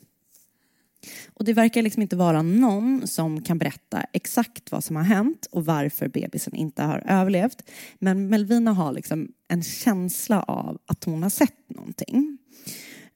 Och 1.33 1.45
det 1.45 1.53
verkar 1.53 1.81
liksom 1.81 2.01
inte 2.01 2.15
vara 2.15 2.41
någon 2.41 3.07
som 3.07 3.41
kan 3.41 3.57
berätta 3.57 4.05
exakt 4.13 4.71
vad 4.71 4.83
som 4.83 4.95
har 4.95 5.03
hänt 5.03 5.47
och 5.51 5.65
varför 5.65 6.07
bebisen 6.07 6.55
inte 6.55 6.83
har 6.83 7.03
överlevt. 7.07 7.69
Men 7.99 8.27
Melvina 8.27 8.73
har 8.73 8.93
liksom 8.93 9.31
en 9.47 9.63
känsla 9.63 10.43
av 10.43 10.77
att 10.85 11.03
hon 11.03 11.23
har 11.23 11.29
sett 11.29 11.69
någonting. 11.69 12.37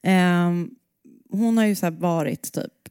Ehm, 0.02 0.70
hon 1.30 1.58
har 1.58 1.64
ju 1.64 1.74
så 1.74 1.86
här 1.86 1.90
varit 1.90 2.52
typ 2.52 2.83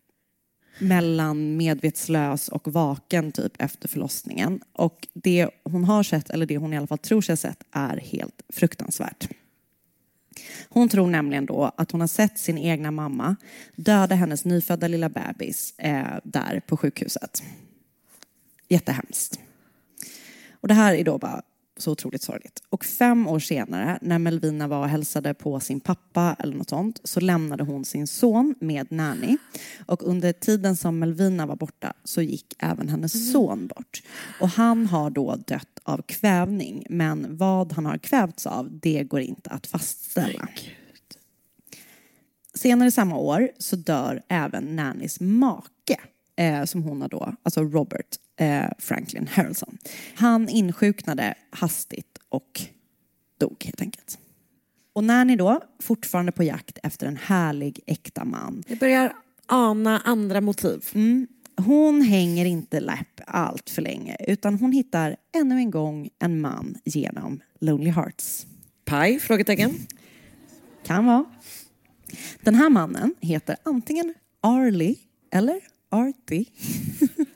mellan 0.84 1.58
medvetslös 1.58 2.50
och 2.50 2.68
vaken 2.68 3.32
typ 3.32 3.62
efter 3.62 3.88
förlossningen. 3.88 4.62
Och 4.74 5.08
det 5.14 5.50
hon 5.64 5.84
har 5.84 6.04
sett, 6.04 6.30
eller 6.30 6.46
det 6.46 6.58
hon 6.58 6.74
i 6.74 6.78
alla 6.78 6.88
fall 6.88 6.98
tror 6.98 7.22
sig 7.22 7.34
ha 7.34 7.38
sett, 7.38 7.64
är 7.72 7.98
helt 7.98 8.42
fruktansvärt. 8.50 9.30
Hon 10.70 10.90
tror 10.90 11.08
nämligen 11.08 11.46
då 11.46 11.72
att 11.78 11.92
hon 11.92 12.02
har 12.02 12.08
sett 12.08 12.40
sin 12.40 12.58
egna 12.58 12.92
mamma 12.92 13.36
döda 13.76 14.16
hennes 14.16 14.46
nyfödda 14.46 14.88
lilla 14.88 15.10
bebis 15.10 15.74
eh, 15.78 16.18
där 16.24 16.62
på 16.68 16.78
sjukhuset. 16.78 17.44
Jättehemskt. 18.68 19.40
Och 20.52 20.68
det 20.68 20.74
här 20.74 20.94
är 20.94 21.04
då 21.04 21.18
bara 21.18 21.42
så 21.78 21.92
otroligt 21.92 22.22
sorgligt. 22.22 22.64
Och 22.70 22.86
fem 22.86 23.28
år 23.28 23.40
senare, 23.40 24.00
när 24.02 24.20
Melvina 24.20 24.68
var 24.68 24.80
och 24.80 24.90
hälsade 24.90 25.34
på 25.34 25.60
sin 25.60 25.80
pappa 25.80 26.36
eller 26.40 26.56
något 26.56 26.70
sånt, 26.70 27.02
så 27.04 27.20
lämnade 27.20 27.64
hon 27.64 27.86
sin 27.86 28.08
son 28.08 28.56
med 28.60 28.92
Nanny. 28.92 29.38
Och 29.86 30.08
under 30.08 30.34
tiden 30.34 30.76
som 30.76 31.00
Melvina 31.00 31.46
var 31.46 31.56
borta 31.56 31.94
så 32.04 32.22
gick 32.22 32.56
även 32.60 32.90
hennes 32.90 33.32
son 33.32 33.68
bort. 33.68 34.04
Och 34.40 34.50
han 34.50 34.88
har 34.88 35.10
då 35.10 35.36
dött 35.36 35.80
av 35.84 36.02
kvävning, 36.02 36.86
men 36.90 37.38
vad 37.38 37.74
han 37.74 37.86
har 37.86 37.98
kvävts 37.98 38.48
av, 38.48 38.80
det 38.80 39.04
går 39.04 39.22
inte 39.22 39.50
att 39.50 39.68
fastställa. 39.68 40.48
Senare 42.56 42.92
samma 42.92 43.18
år 43.18 43.50
så 43.58 43.76
dör 43.76 44.24
även 44.28 44.76
Nannys 44.76 45.20
make, 45.20 45.98
eh, 46.36 46.64
som 46.64 46.84
hon 46.84 47.02
har 47.02 47.10
då, 47.10 47.36
alltså 47.44 47.64
Robert 47.64 48.18
eh, 48.40 48.66
Franklin 48.80 49.28
Harrelson. 49.28 49.78
Han 50.16 50.50
insjuknade 50.50 51.34
hastigt 51.50 52.18
och 52.30 52.62
dog 53.40 53.64
helt 53.66 53.82
enkelt. 53.82 54.20
Och 54.94 55.04
Nanny 55.04 55.36
då, 55.36 55.62
fortfarande 55.80 56.32
på 56.32 56.44
jakt 56.44 56.78
efter 56.84 57.08
en 57.08 57.18
härlig 57.18 57.80
äkta 57.86 58.26
man. 58.26 58.64
Jag 58.68 58.78
börjar 58.78 59.14
ana 59.46 60.00
andra 60.00 60.42
motiv. 60.42 60.86
Mm. 60.94 61.28
hon 61.58 62.02
hänger 62.02 62.46
inte 62.46 62.80
läpp 62.80 63.22
allt 63.28 63.70
för 63.70 63.82
länge 63.82 64.16
utan 64.20 64.56
hon 64.56 64.72
hittar 64.72 65.16
ännu 65.36 65.56
en 65.56 65.72
gång 65.72 66.10
en 66.20 66.42
man 66.42 66.76
genom 66.84 67.40
Lonely 67.60 67.90
Hearts. 67.90 68.46
Paj? 68.86 69.20
Frågetecken. 69.20 69.76
Kan 70.86 71.06
vara. 71.06 71.26
Den 72.42 72.56
här 72.56 72.70
mannen 72.70 73.16
heter 73.22 73.56
antingen 73.64 74.14
Arlie 74.42 74.96
eller 75.32 75.60
Artie. 75.90 76.46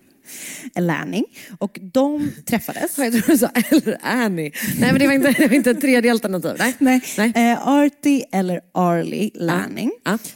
Lanning. 0.75 1.25
Och 1.59 1.80
de 1.82 2.32
träffades. 2.45 2.97
Jag 2.97 3.11
tror 3.13 3.23
du 3.28 3.38
sa 3.38 3.47
eller 3.71 3.97
Annie. 4.01 4.51
Nej 4.80 4.91
men 4.91 4.99
det 4.99 5.07
var 5.07 5.13
inte, 5.13 5.32
det 5.32 5.47
var 5.47 5.55
inte 5.55 5.71
ett 5.71 5.82
tredje 5.82 6.11
alternativ. 6.11 6.55
Nej. 6.80 7.01
Nej. 7.17 7.34
Eh, 7.36 7.67
Artie 7.67 8.25
eller 8.32 8.61
Arlie 8.73 9.32
Lanning. 9.34 9.91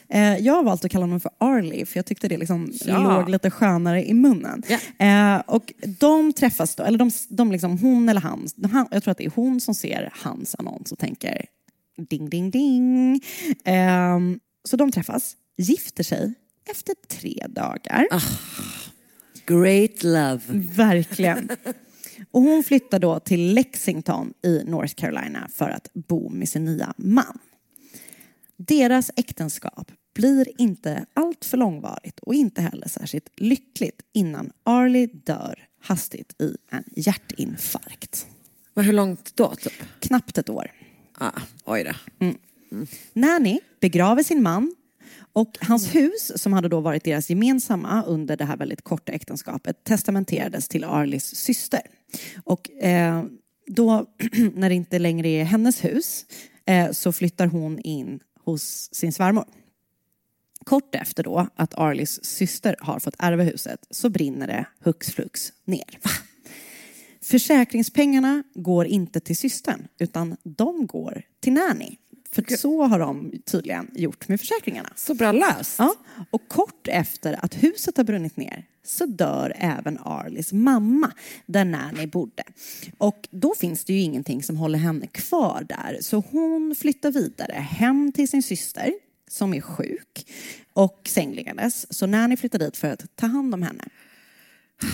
Eh, 0.09 0.37
jag 0.37 0.53
har 0.53 0.63
valt 0.63 0.85
att 0.85 0.91
kalla 0.91 1.03
honom 1.03 1.19
för 1.19 1.31
Arlie 1.39 1.85
för 1.85 1.97
jag 1.97 2.05
tyckte 2.05 2.27
det 2.27 2.37
liksom 2.37 2.71
Ja. 2.85 3.17
låg 3.19 3.29
lite 3.29 3.51
skönare 3.51 4.05
i 4.05 4.13
munnen. 4.13 4.63
Eh, 4.99 5.35
och 5.47 5.73
de 5.99 6.33
träffas 6.33 6.75
då, 6.75 6.83
eller 6.83 6.97
de, 6.99 7.11
de 7.29 7.51
liksom, 7.51 7.77
hon 7.77 8.09
eller 8.09 8.21
han, 8.21 8.47
han, 8.71 8.87
jag 8.91 9.03
tror 9.03 9.11
att 9.11 9.17
det 9.17 9.25
är 9.25 9.31
hon 9.35 9.59
som 9.61 9.75
ser 9.75 10.09
hans 10.23 10.55
annons 10.59 10.91
och 10.91 10.99
tänker 10.99 11.45
ding 12.09 12.29
ding 12.29 12.51
ding. 12.51 13.21
Eh, 13.65 14.19
så 14.69 14.77
de 14.77 14.91
träffas, 14.91 15.35
gifter 15.57 16.03
sig 16.03 16.33
efter 16.71 16.93
tre 17.07 17.45
dagar. 17.49 18.07
Great 19.51 20.03
love. 20.03 20.41
Verkligen. 20.75 21.49
Och 22.31 22.41
hon 22.41 22.63
flyttar 22.63 22.99
då 22.99 23.19
till 23.19 23.53
Lexington 23.53 24.33
i 24.43 24.63
North 24.63 24.93
Carolina 24.93 25.49
för 25.53 25.69
att 25.69 25.87
bo 25.93 26.29
med 26.29 26.49
sin 26.49 26.65
nya 26.65 26.93
man. 26.97 27.39
Deras 28.57 29.11
äktenskap 29.15 29.91
blir 30.15 30.61
inte 30.61 31.05
allt 31.13 31.45
för 31.45 31.57
långvarigt 31.57 32.19
och 32.19 32.33
inte 32.33 32.61
heller 32.61 32.87
särskilt 32.87 33.29
lyckligt 33.37 34.01
innan 34.13 34.51
Arlie 34.63 35.09
dör 35.13 35.67
hastigt 35.81 36.41
i 36.41 36.55
en 36.69 36.83
hjärtinfarkt. 36.95 38.27
Hur 38.75 38.93
långt 38.93 39.35
då? 39.35 39.55
Typ? 39.55 39.73
Knappt 39.99 40.37
ett 40.37 40.49
år. 40.49 40.71
Ah, 41.17 41.41
oj 41.65 41.83
då. 41.83 42.25
Mm. 42.25 42.37
Nanny 43.13 43.59
begraver 43.79 44.23
sin 44.23 44.43
man 44.43 44.75
och 45.33 45.57
hans 45.61 45.95
hus, 45.95 46.31
som 46.35 46.53
hade 46.53 46.67
då 46.67 46.79
varit 46.79 47.03
deras 47.03 47.29
gemensamma 47.29 48.03
under 48.03 48.37
det 48.37 48.45
här 48.45 48.57
väldigt 48.57 48.81
korta 48.81 49.11
äktenskapet, 49.11 49.83
testamenterades 49.83 50.67
till 50.67 50.83
Arlis 50.83 51.35
syster. 51.35 51.81
Och 52.43 52.71
eh, 52.71 53.23
då, 53.67 54.05
när 54.53 54.69
det 54.69 54.75
inte 54.75 54.99
längre 54.99 55.27
är 55.27 55.43
hennes 55.43 55.83
hus, 55.83 56.25
eh, 56.65 56.91
så 56.91 57.13
flyttar 57.13 57.45
hon 57.45 57.79
in 57.79 58.19
hos 58.43 58.89
sin 58.93 59.13
svärmor. 59.13 59.45
Kort 60.65 60.95
efter 60.95 61.23
då 61.23 61.47
att 61.55 61.73
Arlis 61.77 62.25
syster 62.25 62.75
har 62.79 62.99
fått 62.99 63.15
ärva 63.19 63.43
huset 63.43 63.87
så 63.89 64.09
brinner 64.09 64.47
det 64.47 64.65
hux 64.79 65.11
flux 65.11 65.53
ner. 65.65 65.99
Försäkringspengarna 67.23 68.43
går 68.53 68.85
inte 68.85 69.19
till 69.19 69.37
systern 69.37 69.87
utan 69.99 70.37
de 70.43 70.87
går 70.87 71.23
till 71.39 71.53
Nanny. 71.53 71.97
För 72.35 72.57
så 72.57 72.83
har 72.83 72.99
de 72.99 73.31
tydligen 73.45 73.91
gjort 73.95 74.27
med 74.27 74.39
försäkringarna. 74.39 74.89
Så 74.95 75.13
bra 75.13 75.31
löst. 75.31 75.75
Ja, 75.77 75.95
och 76.31 76.47
kort 76.47 76.87
efter 76.87 77.45
att 77.45 77.63
huset 77.63 77.97
har 77.97 78.03
brunnit 78.03 78.37
ner 78.37 78.65
så 78.83 79.05
dör 79.05 79.53
även 79.55 79.97
Arlies 79.97 80.53
mamma 80.53 81.11
där 81.45 81.65
Nanny 81.65 82.07
bodde. 82.07 82.43
Och 82.97 83.27
då 83.31 83.53
finns 83.57 83.85
det 83.85 83.93
ju 83.93 83.99
ingenting 83.99 84.43
som 84.43 84.57
håller 84.57 84.79
henne 84.79 85.07
kvar 85.07 85.65
där 85.69 85.97
så 86.01 86.23
hon 86.31 86.75
flyttar 86.79 87.11
vidare 87.11 87.53
hem 87.53 88.11
till 88.11 88.27
sin 88.27 88.43
syster 88.43 88.93
som 89.27 89.53
är 89.53 89.61
sjuk 89.61 90.25
och 90.73 91.01
sängliggandes. 91.05 91.93
Så 91.93 92.05
Nanny 92.05 92.37
flyttar 92.37 92.59
dit 92.59 92.77
för 92.77 92.87
att 92.87 93.15
ta 93.15 93.27
hand 93.27 93.53
om 93.53 93.61
henne. 93.61 93.83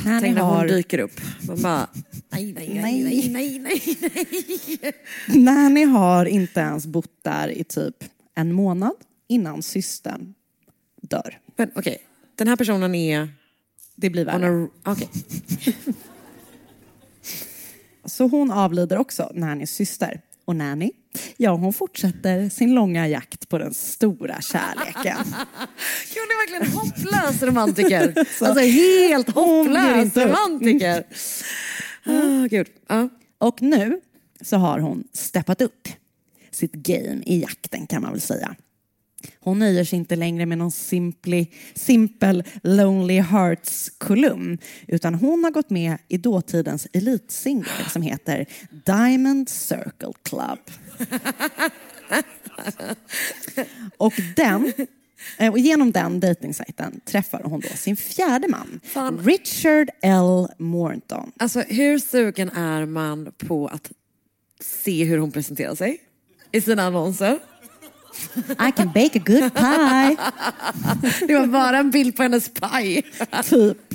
Nanny 0.06 0.20
Tänk 0.20 0.36
när 0.36 0.42
hon 0.42 0.56
har... 0.56 0.68
dyker 0.68 1.00
upp. 1.00 1.22
Man 1.48 1.62
bara, 1.62 1.88
nej, 2.30 2.54
nej, 2.54 2.70
nej, 2.82 3.04
nej, 3.04 3.30
nej, 3.30 3.60
nej, 4.02 4.80
nej. 4.82 4.94
Nanny 5.44 5.84
har 5.84 6.26
inte 6.26 6.60
ens 6.60 6.86
bott 6.86 7.24
där 7.24 7.48
i 7.50 7.64
typ 7.64 7.96
en 8.36 8.54
månad 8.54 8.94
innan 9.28 9.64
systern 9.64 10.34
dör. 11.02 11.40
Men 11.56 11.72
okej, 11.76 11.98
den 12.36 12.48
här 12.48 12.56
personen 12.56 12.96
är... 12.96 13.30
Det 13.96 14.10
blir 14.10 14.26
Hon 14.26 14.42
värre. 14.42 14.52
har, 14.84 14.94
okej. 14.94 15.10
Så 18.06 18.28
hon 18.28 18.52
avlider 18.52 18.98
också, 18.98 19.32
Nannys 19.36 19.72
syster. 19.72 20.22
Och 20.46 20.56
Nanny, 20.56 20.92
ja 21.38 21.52
hon 21.56 21.74
fortsätter 21.74 22.50
sin 22.50 22.74
långa 22.74 23.08
jakt 23.08 23.50
på 23.50 23.58
den 23.58 23.74
stora 23.74 24.42
kärleken. 24.42 25.18
Hon 26.14 26.28
är 26.30 26.52
verkligen 26.52 26.78
hopplös 26.80 27.44
romantiker. 27.44 28.26
Så- 28.40 28.46
Alltså 28.46 28.64
helt 28.64 29.30
hopplös 29.30 30.18
romantiker. 30.18 31.04
Ah, 32.06 32.48
gud. 32.50 32.68
Ja. 32.90 33.10
Och 33.38 33.62
nu 33.62 34.02
så 34.42 34.58
har 34.58 34.80
hon 34.80 35.04
steppat 35.14 35.62
upp 35.62 35.88
sitt 36.52 36.74
game 36.74 37.22
i 37.26 37.42
jakten 37.42 37.88
kan 37.88 38.02
man 38.02 38.12
väl 38.12 38.22
säga. 38.22 38.56
Hon 39.40 39.60
nöjer 39.60 39.84
sig 39.84 40.00
inte 40.00 40.16
längre 40.16 40.46
med 40.46 40.58
någon 40.58 40.72
simply, 40.72 41.48
simpel 41.74 42.44
Lonely 42.64 43.20
Hearts-kolumn 43.22 44.58
utan 44.88 45.16
hon 45.16 45.44
har 45.44 45.52
gått 45.52 45.70
med 45.70 45.98
i 46.08 46.18
dåtidens 46.18 46.88
elitsingel 46.94 47.90
som 47.92 48.02
heter 48.02 48.46
Diamond 48.86 49.50
Circle 49.50 50.14
Club. 50.24 50.60
Och, 53.98 54.14
den, 54.36 54.74
eh, 55.38 55.52
och 55.52 55.60
genom 55.60 55.92
den 55.92 56.20
dejtingsajten 56.20 57.02
träffar 57.06 57.42
hon 57.44 57.60
då 57.60 57.68
sin 57.68 57.98
fjärde 57.98 58.48
man, 58.48 58.80
Fan. 58.84 59.20
Richard 59.20 59.90
L. 60.02 60.48
Morton. 60.58 61.32
Alltså 61.40 61.60
hur 61.60 62.00
sugen 62.00 62.50
är 62.50 62.86
man 62.86 63.32
på 63.38 63.68
att 63.68 63.92
se 64.60 65.04
hur 65.04 65.18
hon 65.18 65.32
presenterar 65.32 65.76
sig 65.76 66.00
i 66.52 66.62
sina 66.62 66.84
annonser? 66.84 67.40
I 68.68 68.72
can 68.76 68.92
bake 68.94 69.20
a 69.20 69.24
good 69.26 69.54
pie. 69.54 70.18
Det 71.28 71.36
var 71.36 71.48
bara 71.48 71.78
en 71.78 71.92
bild 71.92 72.16
på 72.16 72.24
hennes 72.24 72.50
paj. 72.50 73.04
typ. 73.44 73.94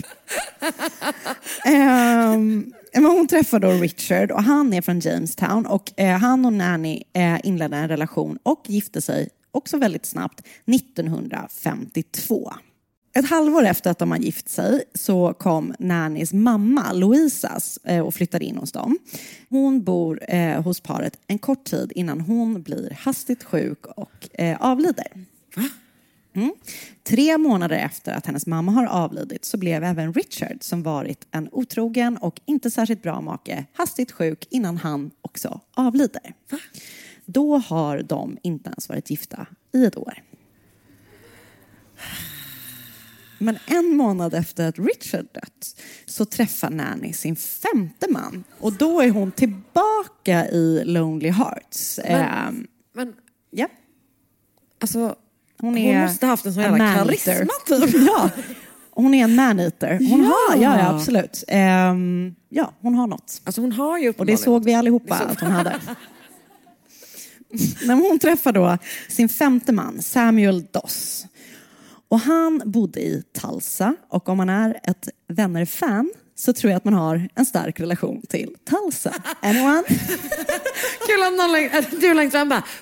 Ehm, 1.65 2.73
men 2.95 3.05
hon 3.05 3.29
träffar 3.29 3.61
då 3.61 3.71
Richard 3.71 4.31
och 4.31 4.43
han 4.43 4.73
är 4.73 4.83
från 4.83 5.01
Jamestown 5.01 5.67
och 5.67 6.01
eh, 6.01 6.19
han 6.19 6.45
och 6.45 6.53
Nanny 6.53 7.03
eh, 7.13 7.47
inledde 7.47 7.77
en 7.77 7.89
relation 7.89 8.39
och 8.43 8.65
gifte 8.67 9.01
sig 9.01 9.29
också 9.51 9.77
väldigt 9.77 10.07
snabbt 10.07 10.47
1952. 10.67 12.53
Ett 13.15 13.31
halvår 13.31 13.65
efter 13.65 13.91
att 13.91 13.99
de 13.99 14.11
har 14.11 14.19
gift 14.19 14.49
sig 14.49 14.85
så 14.95 15.35
kom 15.35 15.75
Nannys 15.79 16.33
mamma 16.33 16.93
Louisas 16.93 17.79
eh, 17.85 18.01
och 18.01 18.15
flyttade 18.15 18.45
in 18.45 18.57
hos 18.57 18.73
dem. 18.73 18.99
Hon 19.49 19.85
bor 19.85 20.21
eh, 20.29 20.63
hos 20.63 20.81
paret 20.81 21.19
en 21.27 21.39
kort 21.39 21.65
tid 21.65 21.93
innan 21.95 22.21
hon 22.21 22.63
blir 22.63 22.97
hastigt 23.01 23.45
sjuk 23.45 23.87
och 23.87 24.41
eh, 24.41 24.57
avlider. 24.61 25.07
Mm. 26.35 26.53
Tre 27.03 27.39
månader 27.39 27.77
efter 27.77 28.13
att 28.13 28.27
hennes 28.27 28.47
mamma 28.47 28.73
har 28.73 28.87
avlidit 28.87 29.45
så 29.45 29.57
blev 29.57 29.85
även 29.85 30.15
Richard, 30.15 30.57
som 30.61 30.83
varit 30.83 31.27
en 31.31 31.49
otrogen 31.53 32.17
och 32.17 32.41
inte 32.45 32.71
särskilt 32.71 33.03
bra 33.03 33.21
make, 33.21 33.65
hastigt 33.73 34.13
sjuk 34.13 34.47
innan 34.51 34.77
han 34.77 35.11
också 35.23 35.61
avlider. 35.75 36.35
Då 37.25 37.57
har 37.59 38.03
de 38.03 38.39
inte 38.43 38.71
ens 38.71 38.89
varit 38.89 39.11
gifta 39.11 39.47
i 39.73 39.85
ett 39.85 39.97
år. 39.97 40.23
Men 43.39 43.59
en 43.67 43.97
månad 43.97 44.35
efter 44.35 44.69
att 44.69 44.79
Richard 44.79 45.27
dött 45.35 45.81
så 46.07 46.25
träffar 46.25 46.71
Nanny 46.71 47.13
sin 47.13 47.37
femte 47.37 48.07
man 48.11 48.45
och 48.59 48.73
då 48.73 49.01
är 49.01 49.11
hon 49.11 49.33
tillbaka 49.33 50.49
i 50.49 50.83
Lonely 50.85 51.31
Hearts. 51.31 52.01
Men- 52.05 52.21
Ehm, 52.23 52.67
Men 52.93 53.15
ja. 53.51 53.69
alltså, 54.81 55.17
Hon, 55.63 55.69
hon 55.71 55.79
är 55.79 56.03
måste 56.07 56.27
ha 56.27 56.31
haft 56.33 56.47
en 56.47 56.55
sån 56.55 56.63
jävla 56.63 56.95
karisma 56.95 57.35
typ. 57.67 57.95
Ja, 58.07 58.31
hon 58.91 59.15
är 59.15 59.25
en 59.25 59.35
man-eater. 59.35 59.99
Hon 60.11 60.23
Ja. 60.23 60.37
har, 60.51 60.57
ja, 60.63 60.79
ja 60.79 60.95
absolut. 60.95 61.45
Ehm, 61.49 62.35
ja, 62.49 62.73
hon 62.81 62.95
har 62.95 63.07
något. 63.07 63.41
Alltså 63.45 63.61
hon 63.61 63.73
har 63.73 63.99
ju 63.99 64.13
Och 64.19 64.27
det 64.27 64.37
såg 64.37 64.65
vi 64.65 64.75
allihopa 64.75 65.19
såg- 65.19 65.29
att 65.31 65.41
hon 65.41 65.51
hade. 65.51 65.77
När 67.87 67.95
hon 67.95 68.19
träffar 68.19 68.53
då 68.53 68.79
sin 69.09 69.29
femte 69.29 69.73
man, 69.73 70.03
Samuel 70.03 70.65
Doss. 70.71 71.27
Och 72.09 72.21
han 72.21 72.63
bodde 72.65 73.01
i 73.01 73.23
Tulsa 73.41 73.95
och 74.09 74.29
om 74.29 74.37
man 74.37 74.49
är 74.49 74.81
ett 74.83 75.09
vänner-fan 75.29 76.13
så 76.35 76.53
tror 76.53 76.71
jag 76.71 76.77
att 76.77 76.85
man 76.85 76.95
har 76.95 77.29
en 77.35 77.47
stark 77.47 77.81
relation 77.81 78.23
till 78.29 78.57
Tulsa. 78.71 79.15
Anyone? 79.43 79.83
Kul 81.07 81.23
om 81.29 81.37
någon 81.37 82.01
du 82.01 82.15
längst 82.15 82.33
fram 82.37 82.49
bara! 82.49 82.63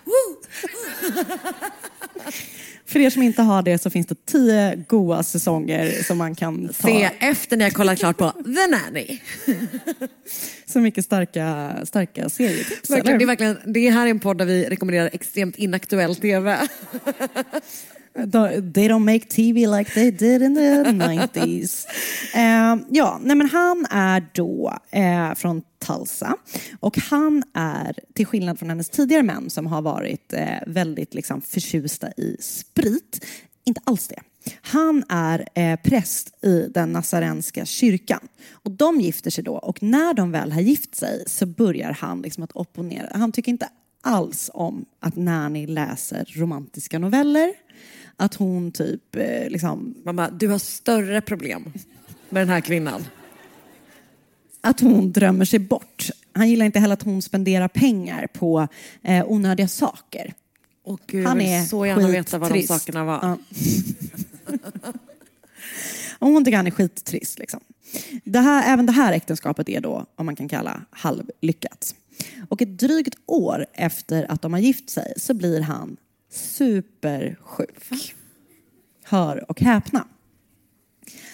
För 2.90 3.00
er 3.00 3.10
som 3.10 3.22
inte 3.22 3.42
har 3.42 3.62
det 3.62 3.78
så 3.78 3.90
finns 3.90 4.06
det 4.06 4.26
tio 4.26 4.84
goa 4.88 5.22
säsonger 5.22 6.02
som 6.02 6.18
man 6.18 6.34
kan 6.34 6.68
ta. 6.68 6.88
Se 6.88 7.10
efter 7.18 7.56
när 7.56 7.64
jag 7.64 7.72
kollat 7.72 7.98
klart 7.98 8.16
på 8.16 8.30
The 8.30 8.66
Nanny. 8.66 9.18
Så 10.66 10.80
mycket 10.80 11.04
starka, 11.04 11.76
starka 11.84 12.28
serietips. 12.28 12.90
Verkligen, 12.90 13.18
det, 13.18 13.24
är 13.24 13.26
verkligen, 13.26 13.58
det 13.66 13.90
här 13.90 14.06
är 14.06 14.10
en 14.10 14.20
podd 14.20 14.38
där 14.38 14.44
vi 14.44 14.64
rekommenderar 14.64 15.10
extremt 15.12 15.56
inaktuell 15.56 16.16
TV. 16.16 16.58
They 18.74 18.88
don't 18.88 19.04
make 19.04 19.28
TV 19.28 19.66
like 19.66 19.90
they 19.94 20.10
did 20.10 20.42
in 20.42 20.54
the 20.54 20.60
90s. 20.84 21.86
Eh, 22.34 22.78
ja, 22.90 23.20
nej 23.22 23.36
men 23.36 23.48
han 23.48 23.86
är 23.90 24.26
då 24.32 24.78
eh, 24.90 25.34
från 25.34 25.62
Tulsa 25.86 26.36
och 26.80 26.98
han 26.98 27.42
är, 27.54 27.94
till 28.14 28.26
skillnad 28.26 28.58
från 28.58 28.68
hennes 28.68 28.90
tidigare 28.90 29.22
män 29.22 29.50
som 29.50 29.66
har 29.66 29.82
varit 29.82 30.32
eh, 30.32 30.46
väldigt 30.66 31.14
liksom, 31.14 31.40
förtjusta 31.40 32.08
i 32.08 32.36
sprit, 32.40 33.26
inte 33.64 33.80
alls 33.84 34.08
det. 34.08 34.20
Han 34.62 35.04
är 35.08 35.48
eh, 35.54 35.80
präst 35.80 36.44
i 36.44 36.68
den 36.74 36.92
nazarenska 36.92 37.64
kyrkan. 37.64 38.28
Och 38.52 38.70
de 38.70 39.00
gifter 39.00 39.30
sig 39.30 39.44
då 39.44 39.54
och 39.54 39.82
när 39.82 40.14
de 40.14 40.32
väl 40.32 40.52
har 40.52 40.60
gift 40.60 40.94
sig 40.94 41.24
så 41.26 41.46
börjar 41.46 41.96
han 42.00 42.22
liksom 42.22 42.44
att 42.44 42.52
opponera. 42.56 43.08
Han 43.12 43.32
tycker 43.32 43.52
inte 43.52 43.68
alls 44.02 44.50
om 44.54 44.84
att 45.00 45.16
Nanny 45.16 45.66
läser 45.66 46.32
romantiska 46.36 46.98
noveller. 46.98 47.52
Att 48.20 48.34
hon 48.34 48.72
typ 48.72 49.16
eh, 49.16 49.48
liksom... 49.48 49.94
Mamma, 50.04 50.30
du 50.30 50.48
har 50.48 50.58
större 50.58 51.20
problem 51.20 51.72
med 52.28 52.42
den 52.42 52.48
här 52.48 52.60
kvinnan. 52.60 53.04
Att 54.60 54.80
hon 54.80 55.12
drömmer 55.12 55.44
sig 55.44 55.58
bort. 55.58 56.10
Han 56.32 56.48
gillar 56.48 56.66
inte 56.66 56.80
heller 56.80 56.92
att 56.92 57.02
hon 57.02 57.22
spenderar 57.22 57.68
pengar 57.68 58.26
på 58.26 58.68
eh, 59.02 59.24
onödiga 59.26 59.68
saker. 59.68 60.34
Åh 60.84 60.98
gud, 61.06 61.24
jag 61.24 61.34
vill 61.34 61.68
så 61.68 61.86
gärna 61.86 62.08
veta 62.08 62.38
vad 62.38 62.52
de 62.52 62.62
sakerna 62.62 63.04
var. 63.04 63.18
Ja. 63.22 63.38
Och 66.18 66.28
hon 66.28 66.44
tycker 66.44 66.56
han 66.56 66.66
är 66.66 66.70
skittrist. 66.70 67.38
Liksom. 67.38 67.60
Det 68.24 68.40
här, 68.40 68.72
även 68.72 68.86
det 68.86 68.92
här 68.92 69.12
äktenskapet 69.12 69.68
är 69.68 69.80
då, 69.80 70.06
om 70.14 70.26
man 70.26 70.36
kan 70.36 70.48
kalla, 70.48 70.82
halvlyckat. 70.90 71.94
Och 72.48 72.62
ett 72.62 72.78
drygt 72.78 73.14
år 73.26 73.66
efter 73.72 74.30
att 74.30 74.42
de 74.42 74.52
har 74.52 74.60
gift 74.60 74.90
sig 74.90 75.12
så 75.16 75.34
blir 75.34 75.60
han 75.60 75.96
supersjuk. 76.30 78.14
Hör 79.02 79.50
och 79.50 79.60
häpna. 79.60 80.08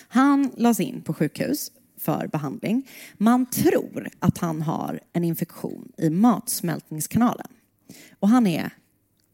Han 0.08 0.52
lades 0.56 0.80
in 0.80 1.02
på 1.02 1.14
sjukhus 1.14 1.72
för 1.98 2.26
behandling. 2.26 2.88
Man 3.16 3.46
tror 3.46 4.08
att 4.18 4.38
han 4.38 4.62
har 4.62 5.00
en 5.12 5.24
infektion 5.24 5.92
i 5.96 6.10
matsmältningskanalen. 6.10 7.48
Och 8.18 8.28
han 8.28 8.46
är 8.46 8.70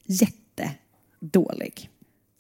jättedålig. 0.05 1.91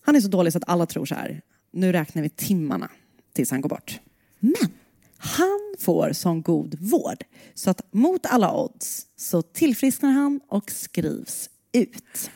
Han 0.00 0.16
är 0.16 0.20
så 0.20 0.28
dålig 0.28 0.52
så 0.52 0.58
att 0.58 0.68
alla 0.68 0.86
tror 0.86 1.06
så 1.06 1.14
här, 1.14 1.42
nu 1.72 1.92
räknar 1.92 2.22
vi 2.22 2.28
timmarna 2.28 2.90
tills 3.32 3.50
han 3.50 3.60
går 3.60 3.68
bort. 3.68 4.00
Men 4.40 4.72
han 5.16 5.74
får 5.78 6.12
sån 6.12 6.42
god 6.42 6.80
vård 6.80 7.24
så 7.54 7.70
att 7.70 7.92
mot 7.92 8.26
alla 8.26 8.56
odds 8.56 9.06
så 9.16 9.42
tillfrisknar 9.42 10.10
han 10.10 10.40
och 10.48 10.70
skrivs 10.70 11.50
ut. 11.72 12.30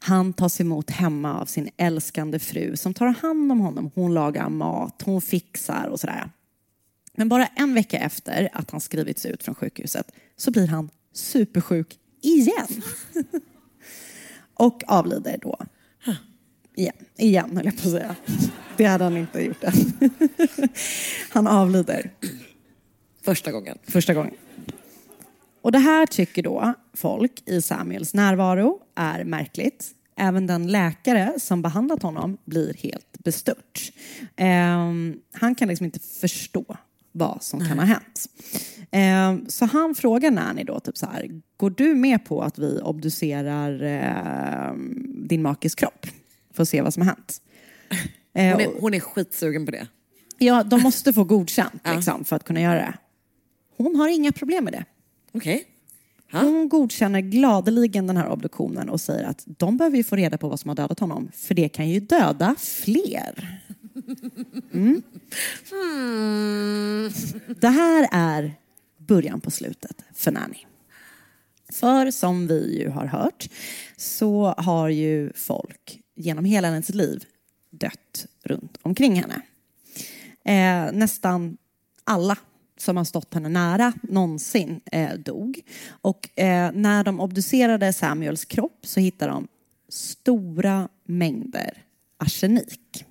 Han 0.00 0.32
tas 0.32 0.60
emot 0.60 0.90
hemma 0.90 1.40
av 1.40 1.46
sin 1.46 1.70
älskande 1.76 2.38
fru 2.38 2.76
som 2.76 2.94
tar 2.94 3.06
hand 3.06 3.52
om 3.52 3.60
honom. 3.60 3.90
Hon 3.94 4.14
lagar 4.14 4.48
mat, 4.48 5.02
hon 5.04 5.22
fixar 5.22 5.88
och 5.88 6.00
sådär. 6.00 6.30
Men 7.14 7.28
bara 7.28 7.46
en 7.46 7.74
vecka 7.74 7.98
efter 7.98 8.48
att 8.52 8.70
han 8.70 8.80
skrivits 8.80 9.26
ut 9.26 9.42
från 9.42 9.54
sjukhuset 9.54 10.12
så 10.36 10.50
blir 10.50 10.66
han 10.66 10.90
supersjuk 11.12 11.98
igen. 12.22 12.82
och 14.54 14.82
avlider 14.86 15.38
då. 15.42 15.58
Igen, 16.78 16.94
igen 17.16 17.56
höll 17.56 17.64
jag 17.64 17.82
på 17.82 17.88
att 17.88 17.92
säga. 17.92 18.16
Det 18.76 18.84
hade 18.84 19.04
han 19.04 19.16
inte 19.16 19.40
gjort 19.40 19.64
än. 19.64 19.72
Han 21.30 21.46
avlider. 21.46 22.10
Första 23.22 23.52
gången. 23.52 23.78
Första 23.82 24.14
gången. 24.14 24.34
Och 25.62 25.72
det 25.72 25.78
här 25.78 26.06
tycker 26.06 26.42
då 26.42 26.74
folk 26.98 27.42
i 27.46 27.62
Samuels 27.62 28.14
närvaro 28.14 28.80
är 28.94 29.24
märkligt. 29.24 29.90
Även 30.16 30.46
den 30.46 30.66
läkare 30.66 31.34
som 31.38 31.62
behandlat 31.62 32.02
honom 32.02 32.38
blir 32.44 32.74
helt 32.74 33.18
bestört. 33.18 33.92
Ehm, 34.36 35.16
han 35.32 35.54
kan 35.54 35.68
liksom 35.68 35.84
inte 35.86 35.98
förstå 36.00 36.76
vad 37.12 37.42
som 37.42 37.60
kan 37.60 37.78
ha 37.78 37.84
hänt. 37.84 38.26
Ehm, 38.90 39.48
så 39.48 39.64
han 39.64 39.94
frågar 39.94 40.30
Nanny 40.30 40.64
då, 40.64 40.80
typ 40.80 40.96
så 40.96 41.06
här, 41.06 41.40
går 41.56 41.70
du 41.70 41.94
med 41.94 42.24
på 42.24 42.42
att 42.42 42.58
vi 42.58 42.80
obducerar 42.82 43.82
ehm, 43.82 45.26
din 45.28 45.42
makes 45.42 45.74
kropp 45.74 46.06
för 46.54 46.62
att 46.62 46.68
se 46.68 46.82
vad 46.82 46.94
som 46.94 47.00
har 47.00 47.14
hänt? 47.14 47.42
Hon 48.34 48.60
är, 48.60 48.80
hon 48.80 48.94
är 48.94 49.00
skitsugen 49.00 49.66
på 49.66 49.72
det. 49.72 49.86
Ja, 50.38 50.62
de 50.62 50.82
måste 50.82 51.12
få 51.12 51.24
godkänt 51.24 51.82
liksom, 51.94 52.24
för 52.24 52.36
att 52.36 52.44
kunna 52.44 52.60
göra 52.60 52.74
det. 52.74 52.94
Hon 53.76 53.96
har 53.96 54.08
inga 54.08 54.32
problem 54.32 54.64
med 54.64 54.72
det. 54.72 54.84
Okej. 55.32 55.64
Hon 56.32 56.68
godkänner 56.68 57.20
gladeligen 57.20 58.06
den 58.06 58.16
här 58.16 58.28
obduktionen 58.28 58.88
och 58.88 59.00
säger 59.00 59.24
att 59.24 59.44
de 59.46 59.76
behöver 59.76 59.96
ju 59.96 60.04
få 60.04 60.16
reda 60.16 60.38
på 60.38 60.48
vad 60.48 60.60
som 60.60 60.68
har 60.68 60.76
dödat 60.76 61.00
honom, 61.00 61.30
för 61.34 61.54
det 61.54 61.68
kan 61.68 61.88
ju 61.88 62.00
döda 62.00 62.54
fler. 62.58 63.60
Mm. 64.72 65.02
Det 67.60 67.68
här 67.68 68.08
är 68.12 68.54
början 68.98 69.40
på 69.40 69.50
slutet 69.50 70.04
för 70.14 70.30
Nanny. 70.30 70.58
För 71.72 72.10
som 72.10 72.46
vi 72.46 72.78
ju 72.78 72.88
har 72.88 73.06
hört 73.06 73.48
så 73.96 74.54
har 74.56 74.88
ju 74.88 75.32
folk 75.32 76.00
genom 76.16 76.44
hela 76.44 76.68
hennes 76.68 76.88
liv 76.88 77.24
dött 77.70 78.26
runt 78.44 78.78
omkring 78.82 79.22
henne. 79.22 79.42
Eh, 80.44 80.92
nästan 80.92 81.56
alla 82.04 82.36
som 82.78 82.96
har 82.96 83.04
stått 83.04 83.34
henne 83.34 83.48
nära 83.48 83.92
någonsin 84.02 84.80
eh, 84.92 85.14
dog. 85.14 85.60
Och 85.88 86.38
eh, 86.38 86.70
när 86.74 87.04
de 87.04 87.20
obducerade 87.20 87.92
Samuels 87.92 88.44
kropp 88.44 88.78
så 88.82 89.00
hittade 89.00 89.32
de 89.32 89.48
stora 89.88 90.88
mängder 91.04 91.84
arsenik. 92.18 93.04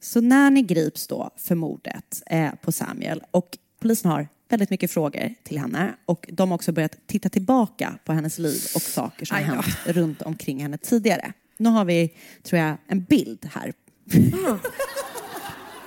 Så 0.00 0.20
Nanny 0.20 0.62
grips 0.62 1.06
då 1.06 1.30
för 1.36 1.54
mordet 1.54 2.22
eh, 2.26 2.54
på 2.62 2.72
Samuel 2.72 3.22
och 3.30 3.58
polisen 3.80 4.10
har 4.10 4.28
väldigt 4.48 4.70
mycket 4.70 4.90
frågor 4.90 5.34
till 5.42 5.58
henne 5.58 5.94
och 6.06 6.28
de 6.32 6.50
har 6.50 6.54
också 6.54 6.72
börjat 6.72 6.96
titta 7.06 7.28
tillbaka 7.28 7.98
på 8.04 8.12
hennes 8.12 8.38
liv 8.38 8.60
och 8.74 8.82
saker 8.82 9.26
som 9.26 9.36
hänt 9.36 9.66
runt 9.84 10.22
omkring 10.22 10.62
henne 10.62 10.78
tidigare. 10.78 11.32
Nu 11.56 11.68
har 11.70 11.84
vi, 11.84 12.12
tror 12.42 12.60
jag, 12.62 12.76
en 12.86 13.04
bild 13.04 13.50
här. 13.52 13.72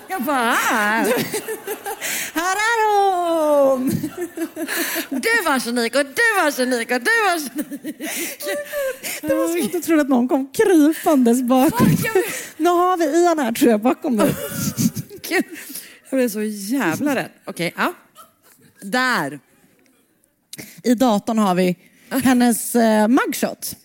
Jag 0.10 0.24
bara, 0.26 0.58
här. 2.40 2.56
Är 2.56 2.80
hon! 3.70 3.90
Du 5.10 5.44
var 5.46 5.56
arsenik 5.56 5.96
och 5.96 6.06
du 6.06 6.22
var 6.38 6.48
arsenik 6.48 6.92
och 6.92 7.02
du 7.02 7.12
var 7.26 7.36
arsenik. 7.36 7.96
Det 9.22 9.34
var 9.36 9.46
att 9.66 9.72
du 9.72 9.82
trodde 9.82 10.02
att 10.02 10.10
någon 10.10 10.28
kom 10.28 10.52
krypandes 10.52 11.42
bakom. 11.42 11.88
Nu 12.58 12.70
har 12.70 12.98
vi 12.98 13.06
Ian 13.06 13.40
här 13.40 13.52
tror 13.52 13.72
jag 13.72 13.82
bakom 13.82 14.18
dig. 14.18 14.36
Gud, 15.30 15.46
Jag 16.10 16.18
blev 16.20 16.30
så 16.30 16.42
jävla 16.44 17.16
rädd. 17.16 17.30
Okej, 17.46 17.74
ja. 17.78 17.94
Där. 18.82 19.40
I 20.84 20.94
datorn 20.96 21.38
har 21.38 21.56
vi 21.56 21.78
hennes 22.24 22.76
eh, 22.76 23.08
mugshot. 23.08 23.76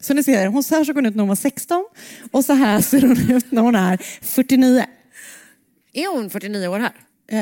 Så 0.00 0.14
ni 0.14 0.22
ser, 0.22 0.46
hon 0.46 0.62
så 0.62 0.74
här 0.74 0.84
såg 0.84 0.94
hon 0.94 1.06
ut 1.06 1.14
när 1.14 1.22
hon 1.22 1.28
var 1.28 1.36
16 1.36 1.84
och 2.30 2.44
så 2.44 2.52
här 2.52 2.80
ser 2.80 3.00
hon 3.00 3.30
ut 3.30 3.52
när 3.52 3.62
hon 3.62 3.74
är 3.74 3.96
49. 4.22 4.84
Är 5.92 6.08
hon 6.16 6.30
49 6.30 6.66
år 6.68 6.78
här? 6.78 6.92
Eh, 7.28 7.38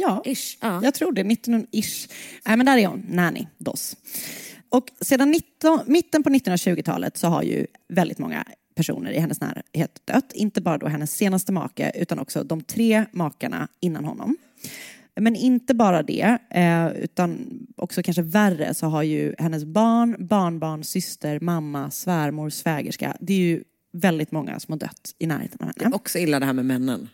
ja, 0.00 0.22
Ish. 0.24 0.58
Ja. 0.60 0.80
jag 0.82 0.94
tror 0.94 1.12
det. 1.12 1.22
19-ish. 1.22 2.10
Nej, 2.46 2.56
men 2.56 2.66
där 2.66 2.76
är 2.78 2.86
hon, 2.86 3.06
Nanny 3.08 3.46
Doss. 3.58 3.96
Och 4.68 4.84
sedan 5.00 5.30
19, 5.30 5.80
mitten 5.86 6.22
på 6.22 6.30
1920-talet 6.30 7.16
så 7.16 7.28
har 7.28 7.42
ju 7.42 7.66
väldigt 7.88 8.18
många 8.18 8.44
personer 8.74 9.10
i 9.10 9.18
hennes 9.18 9.40
närhet 9.40 10.00
dött. 10.04 10.32
Inte 10.34 10.60
bara 10.60 10.78
då 10.78 10.86
hennes 10.88 11.16
senaste 11.16 11.52
make 11.52 11.92
utan 11.94 12.18
också 12.18 12.44
de 12.44 12.60
tre 12.62 13.04
makarna 13.12 13.68
innan 13.80 14.04
honom. 14.04 14.36
Men 15.20 15.36
inte 15.36 15.74
bara 15.74 16.02
det, 16.02 16.38
eh, 16.50 16.86
utan 16.88 17.38
också 17.76 18.02
kanske 18.02 18.22
värre 18.22 18.74
så 18.74 18.86
har 18.86 19.02
ju 19.02 19.34
hennes 19.38 19.64
barn, 19.64 20.16
barnbarn, 20.26 20.84
syster, 20.84 21.40
mamma, 21.40 21.90
svärmor, 21.90 22.50
svägerska. 22.50 23.16
Det 23.20 23.32
är 23.32 23.38
ju 23.38 23.64
väldigt 23.92 24.32
många 24.32 24.60
som 24.60 24.72
har 24.72 24.78
dött 24.78 25.14
i 25.18 25.26
närheten 25.26 25.58
av 25.60 25.72
Det 25.76 25.84
henne. 25.84 25.94
är 25.94 25.96
också 25.96 26.18
illa 26.18 26.40
det 26.40 26.46
här 26.46 26.52
med 26.52 26.64
männen. 26.66 27.08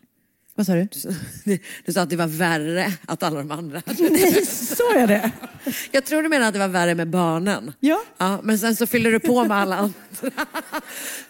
Vad 0.60 0.66
sa 0.66 0.74
du? 1.44 1.58
Du, 1.84 1.92
sa 1.92 2.00
att 2.02 2.10
det 2.10 2.16
var 2.16 2.26
värre 2.26 2.92
att 3.06 3.22
alla 3.22 3.38
de 3.38 3.50
andra 3.50 3.82
Nej, 3.98 4.46
så 4.46 4.82
är 4.96 5.06
det. 5.06 5.30
Jag 5.92 6.04
tror 6.06 6.22
du 6.22 6.28
menar 6.28 6.46
att 6.46 6.52
det 6.52 6.58
var 6.58 6.68
värre 6.68 6.94
med 6.94 7.10
barnen. 7.10 7.72
Ja. 7.80 8.00
ja 8.18 8.40
men 8.42 8.58
sen 8.58 8.76
så 8.76 8.86
fyller 8.86 9.12
du 9.12 9.20
på 9.20 9.44
med 9.44 9.56
alla 9.56 9.76
andra. 9.76 9.98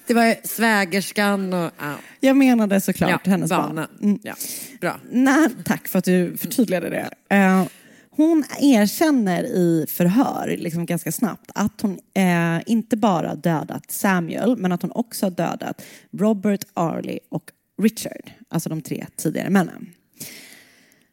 Det 0.06 0.14
var 0.14 0.24
ju 0.24 0.34
svägerskan 0.44 1.52
och... 1.52 1.70
Ja. 1.78 1.94
Jag 2.20 2.36
menade 2.36 2.80
såklart 2.80 3.10
Ja, 3.24 3.30
hennes 3.30 3.50
barnen. 3.50 3.74
barn. 3.76 3.88
Mm. 4.02 4.18
Ja, 4.22 4.34
bra. 4.80 5.00
Nej, 5.10 5.48
tack 5.64 5.88
för 5.88 5.98
att 5.98 6.04
du 6.04 6.36
förtydligade 6.36 6.90
det. 6.90 7.36
Eh, 7.36 7.64
hon 8.10 8.44
erkänner 8.60 9.44
i 9.44 9.86
förhör 9.88 10.56
liksom 10.58 10.86
ganska 10.86 11.12
snabbt 11.12 11.50
att 11.54 11.80
hon 11.80 11.98
eh, 12.14 12.62
inte 12.66 12.96
bara 12.96 13.34
dödat 13.34 13.90
Samuel 13.90 14.56
men 14.56 14.72
att 14.72 14.82
hon 14.82 14.92
också 14.94 15.30
dödat 15.30 15.82
Robert, 16.18 16.64
Arlie 16.74 17.18
och 17.28 17.50
Richard, 17.80 18.30
alltså 18.48 18.68
de 18.68 18.82
tre 18.82 19.06
tidigare 19.16 19.50
männen. 19.50 19.94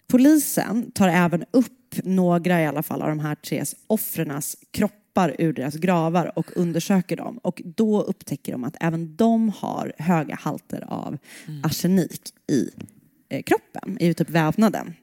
Polisen 0.07 0.91
tar 0.91 1.07
även 1.07 1.45
upp 1.51 1.95
några 2.03 2.61
i 2.61 2.65
alla 2.65 2.83
fall 2.83 3.01
av 3.01 3.09
de 3.09 3.19
här 3.19 3.35
tre 3.35 3.63
offrenas 3.87 4.57
kroppar 4.71 5.35
ur 5.39 5.53
deras 5.53 5.75
gravar 5.75 6.37
och 6.37 6.57
undersöker 6.57 7.17
dem. 7.17 7.37
Och 7.37 7.61
då 7.65 8.01
upptäcker 8.01 8.51
de 8.51 8.63
att 8.63 8.77
även 8.79 9.15
de 9.15 9.49
har 9.49 9.93
höga 9.97 10.35
halter 10.35 10.83
av 10.87 11.17
arsenik 11.63 12.21
i 12.51 12.69
eh, 13.29 13.43
kroppen, 13.43 13.97
i 13.99 14.13
typ 14.13 14.29
vävnaden. 14.29 14.93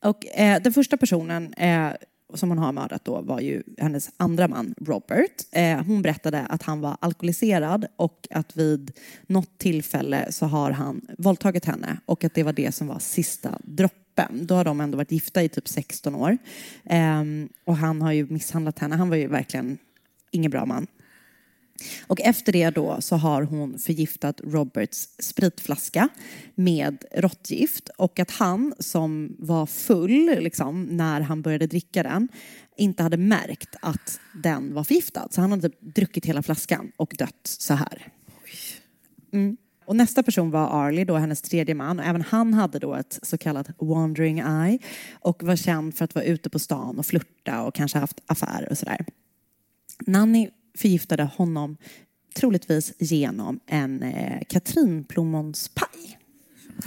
Och 0.00 0.26
eh, 0.26 0.62
den 0.62 0.72
första 0.72 0.96
personen 0.96 1.54
eh, 1.54 1.90
som 2.34 2.48
hon 2.48 2.58
har 2.58 2.72
mördat 2.72 3.04
då 3.04 3.20
var 3.20 3.40
ju 3.40 3.62
hennes 3.78 4.10
andra 4.16 4.48
man, 4.48 4.74
Robert. 4.80 5.42
Eh, 5.52 5.84
hon 5.84 6.02
berättade 6.02 6.40
att 6.40 6.62
han 6.62 6.80
var 6.80 6.96
alkoholiserad 7.00 7.86
och 7.96 8.28
att 8.30 8.56
vid 8.56 8.92
något 9.26 9.58
tillfälle 9.58 10.32
så 10.32 10.46
har 10.46 10.70
han 10.70 11.00
våldtagit 11.18 11.64
henne 11.64 12.00
och 12.06 12.24
att 12.24 12.34
det 12.34 12.42
var 12.42 12.52
det 12.52 12.74
som 12.74 12.86
var 12.86 12.98
sista 12.98 13.58
droppen. 13.62 14.46
Då 14.46 14.54
har 14.54 14.64
de 14.64 14.80
ändå 14.80 14.96
varit 14.96 15.12
gifta 15.12 15.42
i 15.42 15.48
typ 15.48 15.68
16 15.68 16.14
år. 16.14 16.38
Eh, 16.84 17.24
och 17.64 17.76
han 17.76 18.02
har 18.02 18.12
ju 18.12 18.26
misshandlat 18.26 18.78
henne. 18.78 18.96
Han 18.96 19.08
var 19.08 19.16
ju 19.16 19.26
verkligen 19.26 19.78
ingen 20.30 20.50
bra 20.50 20.66
man. 20.66 20.86
Och 22.06 22.20
efter 22.20 22.52
det 22.52 22.70
då 22.70 23.00
så 23.00 23.16
har 23.16 23.42
hon 23.42 23.78
förgiftat 23.78 24.40
Roberts 24.44 25.08
spritflaska 25.18 26.08
med 26.54 27.04
råttgift 27.14 27.88
och 27.98 28.18
att 28.18 28.30
han 28.30 28.74
som 28.78 29.36
var 29.38 29.66
full 29.66 30.26
liksom, 30.38 30.82
när 30.84 31.20
han 31.20 31.42
började 31.42 31.66
dricka 31.66 32.02
den 32.02 32.28
inte 32.76 33.02
hade 33.02 33.16
märkt 33.16 33.76
att 33.82 34.20
den 34.42 34.74
var 34.74 34.84
förgiftad. 34.84 35.28
Så 35.30 35.40
han 35.40 35.50
hade 35.50 35.68
typ 35.68 35.80
druckit 35.80 36.26
hela 36.26 36.42
flaskan 36.42 36.92
och 36.96 37.14
dött 37.18 37.40
så 37.42 37.74
här. 37.74 38.12
Mm. 39.32 39.56
Och 39.86 39.96
nästa 39.96 40.22
person 40.22 40.50
var 40.50 40.86
Arlie, 40.86 41.04
då 41.04 41.16
hennes 41.16 41.42
tredje 41.42 41.74
man. 41.74 41.98
Och 41.98 42.04
även 42.04 42.22
han 42.22 42.54
hade 42.54 42.78
då 42.78 42.94
ett 42.94 43.18
så 43.22 43.38
kallat 43.38 43.68
wandering 43.78 44.38
eye 44.38 44.78
och 45.12 45.42
var 45.42 45.56
känd 45.56 45.94
för 45.94 46.04
att 46.04 46.14
vara 46.14 46.24
ute 46.24 46.50
på 46.50 46.58
stan 46.58 46.98
och 46.98 47.06
flirta 47.06 47.62
och 47.62 47.74
kanske 47.74 47.98
haft 47.98 48.20
affärer 48.26 48.68
och 48.70 48.78
sådär. 48.78 49.04
Nanny 50.06 50.48
förgiftade 50.76 51.22
honom 51.22 51.76
troligtvis 52.34 52.92
genom 52.98 53.60
en 53.66 54.02
eh, 54.02 54.42
katrinplommonspaj 54.48 56.18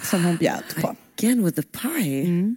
som 0.04 0.26
hon 0.26 0.38
bjöd 0.38 0.64
på. 0.82 0.96
Again 1.18 1.46
with 1.46 1.62
the 1.62 1.78
pie. 1.80 2.22
Mm. 2.22 2.56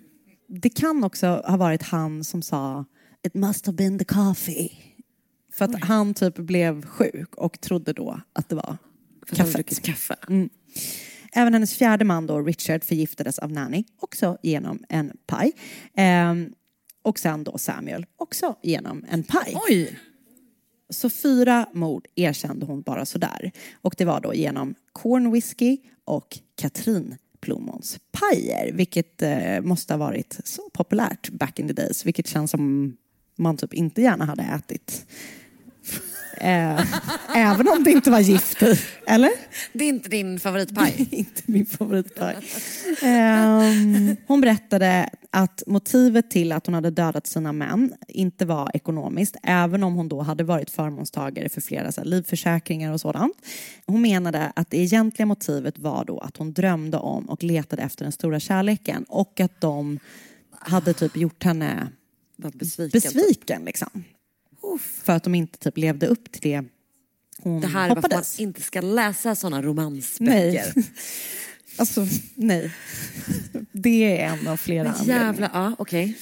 Det 0.49 0.71
kan 0.71 1.05
också 1.05 1.27
ha 1.27 1.57
varit 1.57 1.83
han 1.83 2.25
som 2.25 2.43
sa 2.43 2.85
It 3.27 3.35
must 3.35 3.67
have 3.67 3.77
been 3.77 3.99
the 3.99 4.05
coffee. 4.05 4.73
För 5.53 5.65
att 5.65 5.85
han 5.85 6.15
typ 6.15 6.35
blev 6.35 6.87
sjuk 6.87 7.35
och 7.35 7.61
trodde 7.61 7.93
då 7.93 8.21
att 8.33 8.49
det 8.49 8.55
var 8.55 8.77
För 9.27 9.37
kaffet. 9.37 9.83
kaffe. 9.83 10.17
Mm. 10.29 10.49
Även 11.33 11.53
hennes 11.53 11.75
fjärde 11.75 12.05
man 12.05 12.27
då, 12.27 12.41
Richard, 12.41 12.85
förgiftades 12.85 13.39
av 13.39 13.53
Nanny, 13.53 13.85
också 14.01 14.39
genom 14.43 14.85
en 14.89 15.13
paj. 15.27 15.53
Ehm, 15.95 16.53
och 17.03 17.19
sen 17.19 17.45
då 17.45 17.59
Samuel, 17.59 18.07
också 18.17 18.57
genom 18.63 19.05
en 19.09 19.23
paj. 19.23 19.57
Oj! 19.69 19.99
Så 20.93 21.11
fyra 21.11 21.67
mord 21.73 22.09
erkände 22.15 22.67
hon 22.67 22.83
bara 22.83 23.07
sådär. 23.07 23.53
Och 23.75 23.95
det 23.99 24.05
var 24.05 24.21
då 24.21 24.35
genom 24.35 24.75
corn 24.93 25.33
whisky 25.33 25.79
och 26.05 26.39
katrinplommons 26.57 27.99
pajer, 28.13 28.73
vilket 28.73 29.23
eh, 29.23 29.61
måste 29.61 29.93
ha 29.93 29.99
varit 29.99 30.41
så 30.45 30.63
populärt 30.73 31.31
back 31.31 31.59
in 31.59 31.69
the 31.69 31.75
days, 31.75 32.07
vilket 32.07 32.27
känns 32.27 32.51
som 32.51 32.97
man 33.37 33.57
typ 33.57 33.75
inte 33.75 34.03
gärna 34.03 34.25
hade 34.25 34.43
ätit. 34.43 35.07
Eh, 36.43 36.85
även 37.35 37.69
om 37.69 37.85
det 37.85 37.91
inte 37.91 38.11
var 38.11 38.21
gift 38.21 38.63
i, 38.63 38.81
eller? 39.07 39.31
Det 39.73 39.85
är 39.85 39.89
inte 39.89 40.09
din 40.09 40.41
favoritpaj? 40.41 41.09
inte 41.11 41.43
min 41.47 41.67
favoritpaj. 41.67 42.37
Ehm, 43.03 44.17
hon 44.27 44.41
berättade 44.41 45.09
att 45.31 45.63
motivet 45.67 46.31
till 46.31 46.53
att 46.53 46.67
hon 46.67 46.75
hade 46.75 46.91
dödat 46.91 47.27
sina 47.27 47.53
män 47.53 47.95
inte 48.09 48.45
var 48.45 48.71
ekonomiskt, 48.75 49.37
även 49.43 49.83
om 49.83 49.95
hon 49.95 50.09
då 50.09 50.21
hade 50.21 50.45
varit 50.45 50.71
förmånstagare 50.71 51.49
för 51.49 51.61
flera 51.61 51.93
så 51.93 52.01
här, 52.01 52.09
livförsäkringar 52.09 52.93
och 52.93 53.01
sådant. 53.01 53.37
Hon 53.87 54.03
menade 54.03 54.53
att 54.57 54.71
det 54.71 54.77
egentliga 54.77 55.27
motivet 55.27 55.79
var 55.79 56.05
då 56.05 56.19
att 56.19 56.37
hon 56.37 56.53
drömde 56.53 56.97
om 56.97 57.25
och 57.25 57.45
letade 57.45 57.83
efter 57.83 58.05
den 58.05 58.13
stora 58.13 58.41
kärleken 58.41 59.05
och 59.09 59.41
att 59.41 59.61
de 59.61 59.99
hade 60.51 60.93
typ 60.93 61.17
gjort 61.17 61.45
henne 61.45 61.89
besviken. 62.37 63.01
besviken 63.01 63.65
liksom. 63.65 64.05
För 64.81 65.13
att 65.13 65.25
de 65.25 65.35
inte 65.35 65.59
typ 65.59 65.79
levde 65.79 66.07
upp 66.07 66.33
till 66.33 66.41
det 66.41 66.65
hon 67.39 67.61
Det 67.61 67.67
här 67.67 67.85
är 67.85 67.89
varför 67.89 68.03
man 68.03 68.11
hoppades. 68.11 68.41
inte 68.41 68.63
ska 68.63 68.81
läsa 68.81 69.35
sådana 69.35 69.63
romansböcker. 69.63 70.73
Nej. 70.77 70.85
Alltså, 71.79 72.07
nej. 72.35 72.75
Det 73.73 74.21
är 74.21 74.29
en 74.29 74.49
av 74.49 74.57
flera 74.57 74.91
anledningar. 74.91 75.25
jävla, 75.25 75.51
ja 75.55 75.75
okej. 75.79 76.19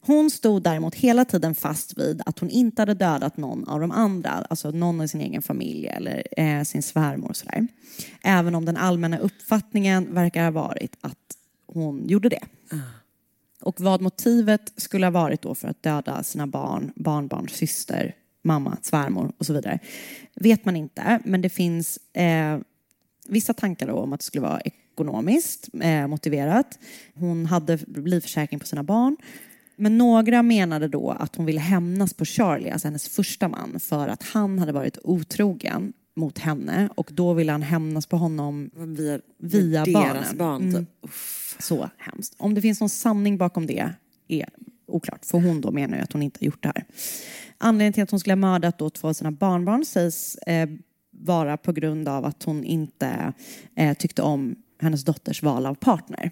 Hon 0.00 0.30
stod 0.30 0.62
däremot 0.62 0.94
hela 0.94 1.24
tiden 1.24 1.54
fast 1.54 1.98
vid 1.98 2.22
att 2.26 2.38
hon 2.38 2.50
inte 2.50 2.82
hade 2.82 2.94
dödat 2.94 3.36
någon 3.36 3.68
av 3.68 3.80
de 3.80 3.90
andra, 3.90 4.30
alltså 4.30 4.70
någon 4.70 5.02
i 5.02 5.08
sin 5.08 5.20
egen 5.20 5.42
familj 5.42 5.86
eller 5.86 6.22
eh, 6.36 6.62
sin 6.62 6.82
svärmor 6.82 7.28
och 7.28 7.36
sådär. 7.36 7.66
Även 8.22 8.54
om 8.54 8.64
den 8.64 8.76
allmänna 8.76 9.18
uppfattningen 9.18 10.14
verkar 10.14 10.44
ha 10.44 10.50
varit 10.50 10.96
att 11.00 11.36
hon 11.66 12.08
gjorde 12.08 12.28
det. 12.28 12.42
Och 13.68 13.80
vad 13.80 14.00
motivet 14.00 14.72
skulle 14.76 15.06
ha 15.06 15.10
varit 15.10 15.42
då 15.42 15.54
för 15.54 15.68
att 15.68 15.82
döda 15.82 16.22
sina 16.22 16.46
barn, 16.46 16.92
barnbarn, 16.96 17.48
syster, 17.48 18.14
mamma, 18.42 18.76
svärmor 18.82 19.32
och 19.38 19.46
så 19.46 19.52
vidare 19.52 19.78
vet 20.34 20.64
man 20.64 20.76
inte. 20.76 21.20
Men 21.24 21.42
det 21.42 21.48
finns 21.48 21.98
eh, 22.12 22.58
vissa 23.28 23.54
tankar 23.54 23.86
då 23.86 23.94
om 23.94 24.12
att 24.12 24.20
det 24.20 24.26
skulle 24.26 24.42
vara 24.42 24.60
ekonomiskt 24.60 25.68
eh, 25.80 26.06
motiverat. 26.06 26.78
Hon 27.14 27.46
hade 27.46 27.78
livförsäkring 27.96 28.60
på 28.60 28.66
sina 28.66 28.82
barn. 28.82 29.16
Men 29.76 29.98
några 29.98 30.42
menade 30.42 30.88
då 30.88 31.10
att 31.10 31.36
hon 31.36 31.46
ville 31.46 31.60
hämnas 31.60 32.14
på 32.14 32.24
Charlie, 32.24 32.70
alltså 32.70 32.88
hennes 32.88 33.08
första 33.08 33.48
man, 33.48 33.80
för 33.80 34.08
att 34.08 34.22
han 34.22 34.58
hade 34.58 34.72
varit 34.72 34.98
otrogen 35.04 35.92
mot 36.18 36.38
henne 36.38 36.88
och 36.94 37.10
då 37.12 37.32
ville 37.32 37.52
han 37.52 37.62
hämnas 37.62 38.06
på 38.06 38.16
honom 38.16 38.70
Via, 38.76 39.20
via 39.38 39.84
deras 39.84 39.94
barnen. 39.94 40.36
barn. 40.38 40.62
Mm. 40.62 40.86
Typ. 40.86 41.10
Så 41.58 41.90
hemskt. 41.96 42.34
Om 42.38 42.54
det 42.54 42.62
finns 42.62 42.80
någon 42.80 42.88
sanning 42.88 43.38
bakom 43.38 43.66
det 43.66 43.92
är 44.28 44.48
oklart, 44.86 45.24
för 45.24 45.38
hon 45.38 45.60
då 45.60 45.70
menar 45.70 45.96
ju 45.96 46.02
att 46.02 46.12
hon 46.12 46.22
inte 46.22 46.38
har 46.40 46.46
gjort 46.46 46.62
det 46.62 46.72
här. 46.74 46.84
Anledningen 47.58 47.92
till 47.92 48.02
att 48.02 48.10
hon 48.10 48.20
skulle 48.20 48.32
ha 48.32 48.36
mördat 48.36 48.78
då 48.78 48.90
två 48.90 49.08
av 49.08 49.12
sina 49.12 49.30
barnbarn 49.30 49.84
sägs 49.84 50.34
eh, 50.36 50.68
vara 51.10 51.56
på 51.56 51.72
grund 51.72 52.08
av 52.08 52.24
att 52.24 52.42
hon 52.42 52.64
inte 52.64 53.32
eh, 53.76 53.96
tyckte 53.96 54.22
om 54.22 54.56
hennes 54.80 55.04
dotters 55.04 55.42
val 55.42 55.66
av 55.66 55.74
partner. 55.74 56.30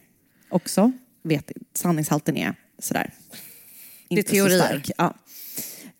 Också, 0.48 0.92
vet 1.22 1.52
sanningshalten 1.74 2.36
är 2.36 2.54
sådär. 2.78 3.12
Det 4.08 4.14
är 4.14 4.18
inte 4.18 4.30
så 4.30 4.34
teorier. 4.34 4.58
stark. 4.58 4.90
Ja. 4.98 5.14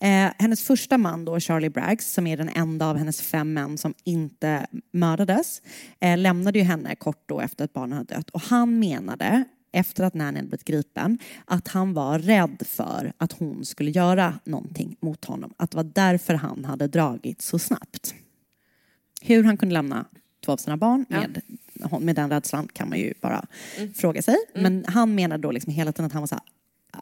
Eh, 0.01 0.33
hennes 0.39 0.63
första 0.63 0.99
man 0.99 1.25
då, 1.25 1.41
Charlie 1.41 1.71
Braggs, 1.71 2.13
som 2.13 2.27
är 2.27 2.37
den 2.37 2.49
enda 2.49 2.87
av 2.87 2.97
hennes 2.97 3.23
fem 3.23 3.53
män 3.53 3.79
som 3.79 3.95
inte 4.05 4.67
mördades, 4.93 5.63
eh, 6.01 6.19
lämnade 6.19 6.59
ju 6.59 6.65
henne 6.65 6.95
kort 6.95 7.23
då 7.27 7.41
efter 7.41 7.65
att 7.65 7.73
barnen 7.73 7.99
hade 7.99 8.15
dött. 8.15 8.31
Och 8.31 8.41
han 8.41 8.79
menade, 8.79 9.45
efter 9.73 10.05
att 10.05 10.15
Nanny 10.15 10.37
hade 10.39 10.49
blivit 10.49 10.65
gripen, 10.65 11.19
att 11.45 11.69
han 11.69 11.95
var 11.95 12.19
rädd 12.19 12.63
för 12.67 13.13
att 13.19 13.33
hon 13.33 13.65
skulle 13.65 13.91
göra 13.91 14.39
någonting 14.45 14.97
mot 15.01 15.25
honom. 15.25 15.55
Att 15.57 15.71
det 15.71 15.77
var 15.77 15.85
därför 15.85 16.35
han 16.35 16.65
hade 16.65 16.87
dragit 16.89 17.43
så 17.43 17.59
snabbt. 17.59 18.15
Hur 19.23 19.45
han 19.45 19.57
kunde 19.57 19.73
lämna 19.73 20.07
två 20.45 20.53
av 20.53 20.57
sina 20.57 20.77
barn 20.77 21.05
med, 21.09 21.41
med 22.01 22.17
den 22.17 22.31
rädslan 22.31 22.69
kan 22.73 22.89
man 22.89 22.99
ju 22.99 23.15
bara 23.21 23.47
fråga 23.95 24.23
sig. 24.23 24.37
Men 24.55 24.85
han 24.89 25.15
menade 25.15 25.43
då 25.43 25.51
liksom 25.51 25.73
hela 25.73 25.93
tiden 25.93 26.05
att 26.07 26.13
han 26.13 26.23
var 26.23 26.27
så 26.27 26.35
här, 26.35 26.45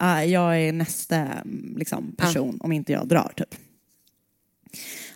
"Ah, 0.00 0.22
jag 0.22 0.60
är 0.60 0.72
nästa 0.72 1.28
liksom, 1.76 2.14
person 2.16 2.58
om 2.60 2.72
inte 2.72 2.92
jag 2.92 3.08
drar 3.08 3.32
typ. 3.36 3.54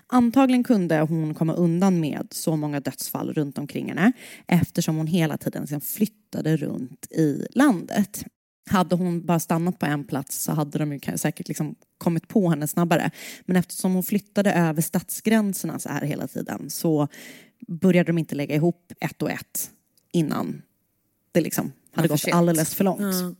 Antagligen 0.06 0.64
kunde 0.64 1.00
hon 1.00 1.34
komma 1.34 1.54
undan 1.54 2.00
med 2.00 2.28
så 2.30 2.56
många 2.56 2.80
dödsfall 2.80 3.32
runt 3.32 3.58
omkring 3.58 3.88
henne 3.88 4.12
eftersom 4.46 4.96
hon 4.96 5.06
hela 5.06 5.36
tiden 5.36 5.62
liksom 5.62 5.80
flyttade 5.80 6.56
runt 6.56 7.06
i 7.12 7.46
landet. 7.54 8.24
Hade 8.70 8.96
hon 8.96 9.26
bara 9.26 9.40
stannat 9.40 9.78
på 9.78 9.86
en 9.86 10.04
plats 10.04 10.42
så 10.42 10.52
hade 10.52 10.78
de 10.78 10.92
ju 10.92 11.00
säkert 11.16 11.48
liksom 11.48 11.74
kommit 11.98 12.28
på 12.28 12.50
henne 12.50 12.68
snabbare. 12.68 13.10
Men 13.46 13.56
eftersom 13.56 13.94
hon 13.94 14.02
flyttade 14.02 14.52
över 14.52 14.82
stadsgränserna 14.82 15.78
så 15.78 15.88
här 15.88 16.02
hela 16.02 16.28
tiden 16.28 16.70
så 16.70 17.08
började 17.68 18.06
de 18.06 18.18
inte 18.18 18.34
lägga 18.34 18.54
ihop 18.54 18.92
ett 19.00 19.22
och 19.22 19.30
ett 19.30 19.70
innan 20.12 20.62
det 21.32 21.40
liksom 21.40 21.72
hade 21.92 22.08
gått 22.08 22.28
alldeles 22.32 22.74
för 22.74 22.84
långt. 22.84 23.00
Ja. 23.00 23.34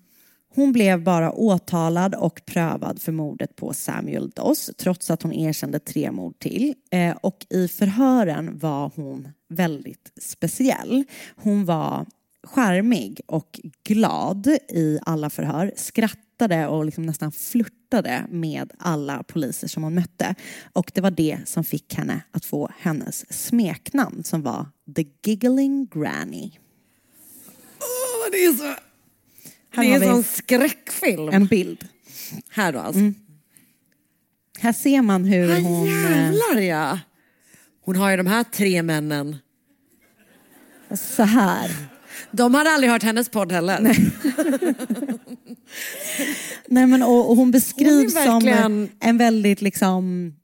Hon 0.54 0.72
blev 0.72 1.02
bara 1.02 1.32
åtalad 1.32 2.14
och 2.14 2.42
prövad 2.46 3.02
för 3.02 3.12
mordet 3.12 3.56
på 3.56 3.72
Samuel 3.72 4.30
Doss 4.30 4.70
trots 4.78 5.10
att 5.10 5.22
hon 5.22 5.32
erkände 5.32 5.78
tre 5.78 6.10
mord 6.12 6.38
till. 6.38 6.74
Eh, 6.90 7.16
och 7.20 7.46
i 7.50 7.68
förhören 7.68 8.58
var 8.58 8.92
hon 8.94 9.28
väldigt 9.48 10.12
speciell. 10.20 11.04
Hon 11.36 11.64
var 11.64 12.06
charmig 12.42 13.20
och 13.26 13.60
glad 13.84 14.46
i 14.68 14.98
alla 15.02 15.30
förhör, 15.30 15.72
skrattade 15.76 16.66
och 16.66 16.84
liksom 16.84 17.06
nästan 17.06 17.32
flörtade 17.32 18.24
med 18.30 18.72
alla 18.78 19.22
poliser 19.22 19.68
som 19.68 19.82
hon 19.82 19.94
mötte. 19.94 20.34
Och 20.72 20.90
det 20.94 21.00
var 21.00 21.10
det 21.10 21.38
som 21.44 21.64
fick 21.64 21.94
henne 21.94 22.20
att 22.30 22.44
få 22.44 22.70
hennes 22.78 23.46
smeknamn 23.46 24.24
som 24.24 24.42
var 24.42 24.66
The 24.96 25.04
Giggling 25.22 25.86
Granny. 25.86 26.50
Åh, 27.80 28.30
det 28.32 28.44
är 28.44 28.52
så... 28.52 28.87
Här 29.70 29.82
det 29.84 29.90
är 29.90 29.94
en 29.94 30.00
sån 30.14 30.22
skräckfilm. 30.24 31.28
En 31.28 31.46
bild. 31.46 31.88
Här 32.50 32.72
då 32.72 32.78
alltså. 32.78 33.00
Mm. 33.00 33.14
Här 34.60 34.72
ser 34.72 35.02
man 35.02 35.24
hur 35.24 35.50
Ah, 35.50 35.58
hon... 35.60 35.86
eh, 35.88 35.92
jävlar 36.12 36.60
ja. 36.60 36.98
Hon 37.84 37.96
har 37.96 38.10
ju 38.10 38.16
de 38.16 38.26
här 38.26 38.44
tre 38.44 38.82
männen. 38.82 39.36
Så 40.94 41.22
här. 41.22 41.70
De 42.30 42.54
hade 42.54 42.70
aldrig 42.70 42.90
hört 42.92 43.02
hennes 43.02 43.28
podd 43.28 43.52
heller. 43.52 43.80
Nej. 43.80 44.10
Nej, 46.66 46.86
men, 46.86 47.02
och, 47.02 47.30
och 47.30 47.36
hon 47.36 47.50
beskrivs 47.50 48.14
Hon 48.14 48.24
verkligen- 48.24 48.62
som 48.62 48.88
en 49.00 49.18
väldigt 49.18 49.62
liksom, 49.62 50.34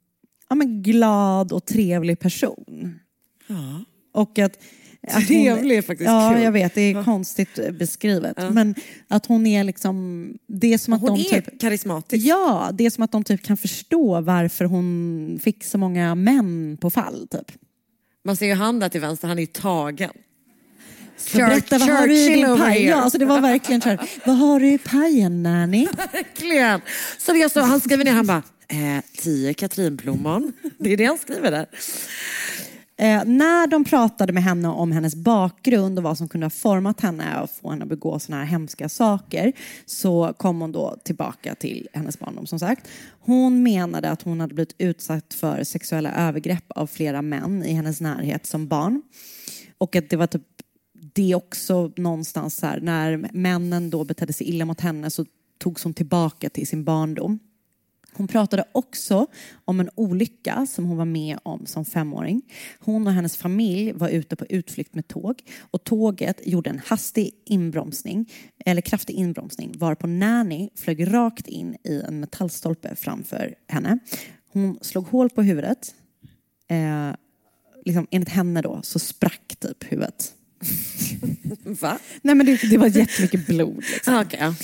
ja, 0.49 0.55
men 0.55 0.83
glad 0.83 1.51
och 1.51 1.65
trevlig 1.65 2.19
person. 2.19 2.99
Och 4.13 4.39
att, 4.39 4.59
att 5.07 5.27
Trevlig 5.27 5.77
är 5.77 5.81
faktiskt 5.81 6.07
Ja, 6.07 6.31
kul. 6.33 6.43
jag 6.43 6.51
vet. 6.51 6.75
Det 6.75 6.81
är 6.81 7.03
konstigt 7.03 7.59
beskrivet. 7.79 8.37
Men 8.51 8.75
att 9.07 9.25
hon 9.25 9.45
är 9.47 9.63
liksom... 9.63 10.27
Det 10.47 10.73
är 10.73 10.77
som 10.77 10.93
att 10.93 11.01
Hon 11.01 11.15
de 11.15 11.21
är 11.21 11.41
typ, 11.41 11.61
karismatisk. 11.61 12.25
Ja, 12.25 12.69
det 12.73 12.85
är 12.85 12.89
som 12.89 13.03
att 13.03 13.11
de 13.11 13.23
typ 13.23 13.43
kan 13.43 13.57
förstå 13.57 14.21
varför 14.21 14.65
hon 14.65 15.39
fick 15.43 15.63
så 15.63 15.77
många 15.77 16.15
män 16.15 16.77
på 16.81 16.89
fall. 16.89 17.27
Typ. 17.31 17.51
Man 18.25 18.37
ser 18.37 18.45
ju 18.45 18.53
han 18.53 18.79
där 18.79 18.89
till 18.89 19.01
vänster, 19.01 19.27
han 19.27 19.37
är 19.37 19.41
ju 19.41 19.47
tagen. 19.47 20.11
Så 21.17 21.37
berätta, 21.37 21.77
vad 21.77 21.89
har 21.89 22.07
du 22.07 22.15
i 22.15 22.29
din 22.29 22.57
paj? 22.57 22.85
Ja, 22.85 22.95
alltså 22.95 23.17
det 23.17 23.25
var 23.25 23.41
verkligen 23.41 23.81
så 23.81 23.89
här, 23.89 24.09
vad 24.25 24.37
har 24.37 24.59
du 24.59 24.67
i 24.73 24.77
pajen 24.77 25.43
Nanny? 25.43 25.87
Verkligen. 26.13 26.81
Så, 27.49 27.59
han 27.61 27.79
skriver 27.81 28.05
ner, 28.05 28.11
han 28.11 28.27
bara, 28.27 28.43
eh, 28.67 29.03
tio 29.17 29.53
katrinplommon. 29.53 30.53
Det 30.77 30.93
är 30.93 30.97
det 30.97 31.05
han 31.05 31.17
skriver 31.17 31.51
där. 31.51 31.65
Eh, 32.97 33.25
när 33.25 33.67
de 33.67 33.83
pratade 33.83 34.33
med 34.33 34.43
henne 34.43 34.67
om 34.67 34.91
hennes 34.91 35.15
bakgrund 35.15 35.97
och 35.97 36.03
vad 36.03 36.17
som 36.17 36.29
kunde 36.29 36.45
ha 36.45 36.49
format 36.49 37.01
henne 37.01 37.41
och 37.41 37.49
få 37.49 37.69
henne 37.69 37.83
att 37.83 37.89
begå 37.89 38.19
såna 38.19 38.37
här 38.37 38.45
hemska 38.45 38.89
saker 38.89 39.53
så 39.85 40.33
kom 40.37 40.61
hon 40.61 40.71
då 40.71 40.97
tillbaka 41.03 41.55
till 41.55 41.87
hennes 41.93 42.19
barndom 42.19 42.47
som 42.47 42.59
sagt. 42.59 42.87
Hon 43.19 43.63
menade 43.63 44.09
att 44.09 44.21
hon 44.21 44.39
hade 44.39 44.53
blivit 44.53 44.75
utsatt 44.77 45.33
för 45.33 45.63
sexuella 45.63 46.11
övergrepp 46.11 46.65
av 46.67 46.87
flera 46.87 47.21
män 47.21 47.63
i 47.63 47.73
hennes 47.73 48.01
närhet 48.01 48.45
som 48.45 48.67
barn. 48.67 49.01
Och 49.77 49.95
att 49.95 50.09
det 50.09 50.17
var 50.17 50.27
typ 50.27 50.41
det 51.13 51.35
också 51.35 51.91
någonstans 51.97 52.61
här, 52.61 52.79
när 52.79 53.29
männen 53.33 53.89
då 53.89 54.03
betedde 54.03 54.33
sig 54.33 54.49
illa 54.49 54.65
mot 54.65 54.81
henne 54.81 55.09
så 55.09 55.25
togs 55.57 55.83
hon 55.83 55.93
tillbaka 55.93 56.49
till 56.49 56.67
sin 56.67 56.83
barndom. 56.83 57.39
Hon 58.17 58.27
pratade 58.27 58.65
också 58.71 59.27
om 59.65 59.79
en 59.79 59.89
olycka 59.95 60.65
som 60.69 60.85
hon 60.85 60.97
var 60.97 61.05
med 61.05 61.37
om 61.43 61.65
som 61.65 61.85
femåring. 61.85 62.41
Hon 62.79 63.07
och 63.07 63.13
hennes 63.13 63.37
familj 63.37 63.91
var 63.91 64.09
ute 64.09 64.35
på 64.35 64.45
utflykt 64.49 64.95
med 64.95 65.07
tåg 65.07 65.43
och 65.59 65.83
tåget 65.83 66.41
gjorde 66.47 66.69
en 66.69 66.81
hastig 66.85 67.31
inbromsning, 67.45 68.31
eller 68.65 68.81
kraftig 68.81 69.13
inbromsning 69.13 69.73
varpå 69.77 70.07
Nanny 70.07 70.69
flög 70.75 71.13
rakt 71.13 71.47
in 71.47 71.75
i 71.83 72.01
en 72.07 72.19
metallstolpe 72.19 72.95
framför 72.95 73.55
henne. 73.67 73.99
Hon 74.51 74.77
slog 74.81 75.07
hål 75.07 75.29
på 75.29 75.41
huvudet. 75.41 75.95
Eh, 76.67 77.15
liksom, 77.85 78.07
enligt 78.11 78.29
henne 78.29 78.61
då 78.61 78.79
så 78.83 78.99
sprack 78.99 79.55
typ 79.59 79.91
huvudet. 79.91 80.33
Va? 81.81 81.99
Nej 82.21 82.35
men 82.35 82.45
det, 82.45 82.69
det 82.69 82.77
var 82.77 82.87
jättemycket 82.87 83.47
blod. 83.47 83.83
Liksom. 83.93 84.13
Ah, 84.13 84.25
ja. 84.39 84.55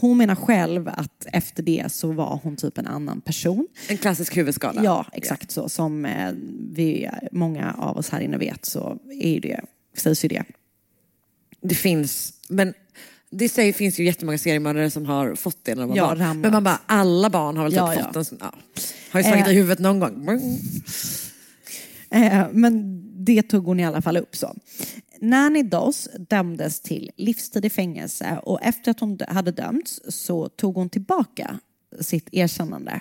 Hon 0.00 0.16
menar 0.18 0.34
själv 0.34 0.88
att 0.88 1.26
efter 1.32 1.62
det 1.62 1.92
så 1.92 2.12
var 2.12 2.40
hon 2.42 2.56
typ 2.56 2.78
en 2.78 2.86
annan 2.86 3.20
person. 3.20 3.66
En 3.88 3.96
klassisk 3.98 4.36
huvudskada. 4.36 4.84
Ja, 4.84 5.06
exakt 5.12 5.50
så. 5.50 5.68
Som 5.68 6.04
eh, 6.04 6.32
vi, 6.72 7.08
många 7.32 7.72
av 7.78 7.96
oss 7.96 8.10
här 8.10 8.20
inne 8.20 8.38
vet 8.38 8.64
så 8.64 8.98
är 9.22 9.40
det, 9.40 9.60
sägs 9.96 10.24
ju 10.24 10.28
det. 10.28 10.44
Det 11.62 11.74
finns, 11.74 12.32
men 12.48 12.74
det 13.30 13.48
säger, 13.48 13.72
finns 13.72 14.00
ju 14.00 14.04
jättemånga 14.04 14.38
seriemördare 14.38 14.90
som 14.90 15.06
har 15.06 15.34
fått 15.34 15.64
det 15.64 15.74
när 15.74 15.82
de 15.82 15.88
var 15.90 15.96
Ja, 15.96 16.06
barn. 16.06 16.18
ramlat. 16.18 16.36
Men 16.42 16.52
man 16.52 16.64
bara, 16.64 16.80
alla 16.86 17.30
barn 17.30 17.56
har 17.56 17.64
väl 17.64 17.72
typ 17.72 17.78
Ja, 17.78 17.94
ja. 17.94 18.04
fått 18.06 18.16
en 18.16 18.24
sån, 18.24 18.38
ja. 18.40 18.52
Har 19.10 19.20
ju 19.20 19.24
slagit 19.24 19.46
Eh. 19.46 19.52
i 19.52 19.56
huvudet 19.56 19.78
någon 19.78 20.00
gång. 20.00 20.28
Eh, 22.10 22.46
men 22.52 23.00
det 23.24 23.42
tog 23.42 23.64
hon 23.64 23.80
i 23.80 23.84
alla 23.86 24.02
fall 24.02 24.16
upp 24.16 24.36
så. 24.36 24.56
Nanny 25.20 25.62
Doss 25.62 26.08
dömdes 26.18 26.80
till 26.80 27.10
livstid 27.16 27.64
i 27.64 27.70
fängelse 27.70 28.40
och 28.42 28.62
efter 28.62 28.90
att 28.90 29.00
hon 29.00 29.18
hade 29.28 29.50
dömts 29.50 30.00
så 30.08 30.48
tog 30.48 30.74
hon 30.74 30.88
tillbaka 30.88 31.58
sitt 32.00 32.28
erkännande 32.32 33.00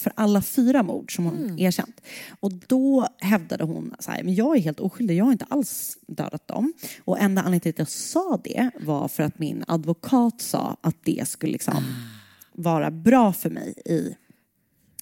för 0.00 0.12
alla 0.16 0.42
fyra 0.42 0.82
mord 0.82 1.16
som 1.16 1.24
hon 1.24 1.58
erkänt. 1.58 2.00
Och 2.40 2.52
då 2.52 3.08
hävdade 3.18 3.64
hon 3.64 3.94
så 3.98 4.10
här, 4.10 4.22
men 4.22 4.34
jag 4.34 4.56
är 4.56 4.60
helt 4.60 4.80
oskyldig, 4.80 5.16
jag 5.16 5.24
har 5.24 5.32
inte 5.32 5.46
alls 5.48 5.98
dödat 6.06 6.48
dem. 6.48 6.72
Och 7.04 7.18
enda 7.18 7.42
anledningen 7.42 7.60
till 7.60 7.70
att 7.70 7.78
jag 7.78 7.88
sa 7.88 8.40
det 8.44 8.70
var 8.80 9.08
för 9.08 9.22
att 9.22 9.38
min 9.38 9.64
advokat 9.66 10.40
sa 10.40 10.76
att 10.80 10.96
det 11.04 11.28
skulle 11.28 11.52
liksom 11.52 11.84
vara 12.52 12.90
bra 12.90 13.32
för 13.32 13.50
mig 13.50 13.74
i 13.84 14.16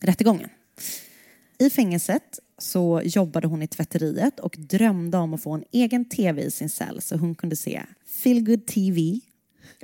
rättegången. 0.02 0.48
I 1.58 1.70
fängelset 1.70 2.38
så 2.58 3.02
jobbade 3.04 3.46
hon 3.46 3.62
i 3.62 3.68
tvätteriet 3.68 4.40
och 4.40 4.56
drömde 4.58 5.18
om 5.18 5.34
att 5.34 5.42
få 5.42 5.52
en 5.52 5.64
egen 5.72 6.04
tv 6.04 6.42
i 6.42 6.50
sin 6.50 6.68
cell 6.68 7.00
så 7.00 7.16
hon 7.16 7.34
kunde 7.34 7.56
se 7.56 7.82
Feel 8.06 8.40
Good 8.40 8.66
TV 8.66 9.20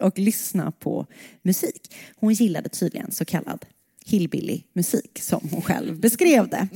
och 0.01 0.19
lyssna 0.19 0.71
på 0.71 1.07
musik. 1.43 1.95
Hon 2.17 2.33
gillade 2.33 2.69
tydligen 2.69 3.13
så 3.13 3.25
kallad 3.25 3.67
hillbilly-musik 4.07 5.19
som 5.21 5.49
hon 5.51 5.63
själv 5.63 6.01
beskrev 6.01 6.49
det. 6.49 6.69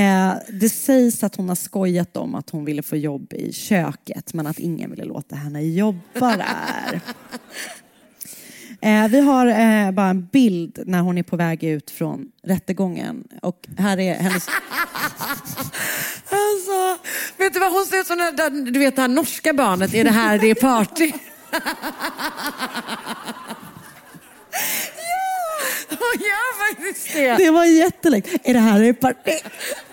Eh, 0.00 0.34
det 0.60 0.68
sägs 0.68 1.24
att 1.24 1.36
hon 1.36 1.48
har 1.48 1.56
skojat 1.56 2.16
om 2.16 2.34
att 2.34 2.50
hon 2.50 2.64
ville 2.64 2.82
få 2.82 2.96
jobb 2.96 3.32
i 3.32 3.52
köket 3.52 4.34
men 4.34 4.46
att 4.46 4.58
ingen 4.58 4.90
ville 4.90 5.04
låta 5.04 5.36
henne 5.36 5.62
jobba 5.62 6.36
där. 6.36 7.00
Eh, 8.82 9.08
vi 9.08 9.20
har 9.20 9.46
eh, 9.46 9.90
bara 9.90 10.08
en 10.08 10.26
bild 10.32 10.78
när 10.86 11.00
hon 11.00 11.18
är 11.18 11.22
på 11.22 11.36
väg 11.36 11.64
ut 11.64 11.90
från 11.90 12.26
rättegången 12.46 13.24
och 13.42 13.66
här 13.78 13.98
är 14.00 14.14
hennes... 14.14 14.46
Alltså, 16.32 16.98
vet 17.36 17.52
du 17.54 17.60
vad 17.60 17.72
hon 17.72 17.84
ser 17.86 18.00
ut 18.00 18.06
som? 18.06 18.18
det 18.18 18.30
där- 18.30 18.70
Du 18.70 18.78
vet 18.78 18.96
det 18.96 19.02
här 19.02 19.08
norska 19.08 19.52
barnet, 19.52 19.94
är 19.94 20.04
det 20.04 20.10
här 20.10 20.38
det 20.38 20.50
är 20.50 20.54
party? 20.54 21.12
ja, 25.10 25.96
hon 25.98 26.20
gör 26.20 26.68
faktiskt 26.68 27.12
det. 27.14 27.36
Det 27.36 27.50
var 27.50 27.64
jättelikt. 27.64 28.28
Är 28.48 28.54
det 28.54 28.60
här 28.60 28.82
ett 28.82 29.00
parti? 29.00 29.32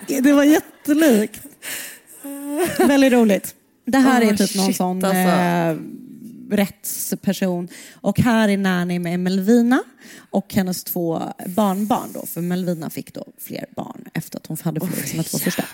Det 0.06 0.32
var 0.32 0.44
jättelikt. 0.44 1.40
Väldigt 2.78 3.12
roligt. 3.12 3.54
Det 3.86 3.98
här 3.98 4.22
Åh, 4.22 4.28
är 4.28 4.36
typ 4.36 4.54
någon 4.56 4.66
shit, 4.66 4.76
sån 4.76 5.04
alltså. 5.04 5.18
eh, 5.18 5.76
rättsperson. 6.50 7.68
Och 7.94 8.20
här 8.20 8.48
är 8.48 8.56
Nanny 8.56 8.98
med 8.98 9.20
Melvina 9.20 9.82
och 10.30 10.54
hennes 10.54 10.84
två 10.84 11.22
barnbarn 11.46 12.12
då. 12.12 12.26
För 12.26 12.40
Melvina 12.40 12.90
fick 12.90 13.14
då 13.14 13.24
fler 13.38 13.66
barn 13.76 14.04
efter 14.14 14.38
att 14.38 14.46
hon 14.46 14.56
hade 14.64 14.80
förlorat 14.80 15.08
sina 15.08 15.22
två 15.22 15.38
första. 15.38 15.64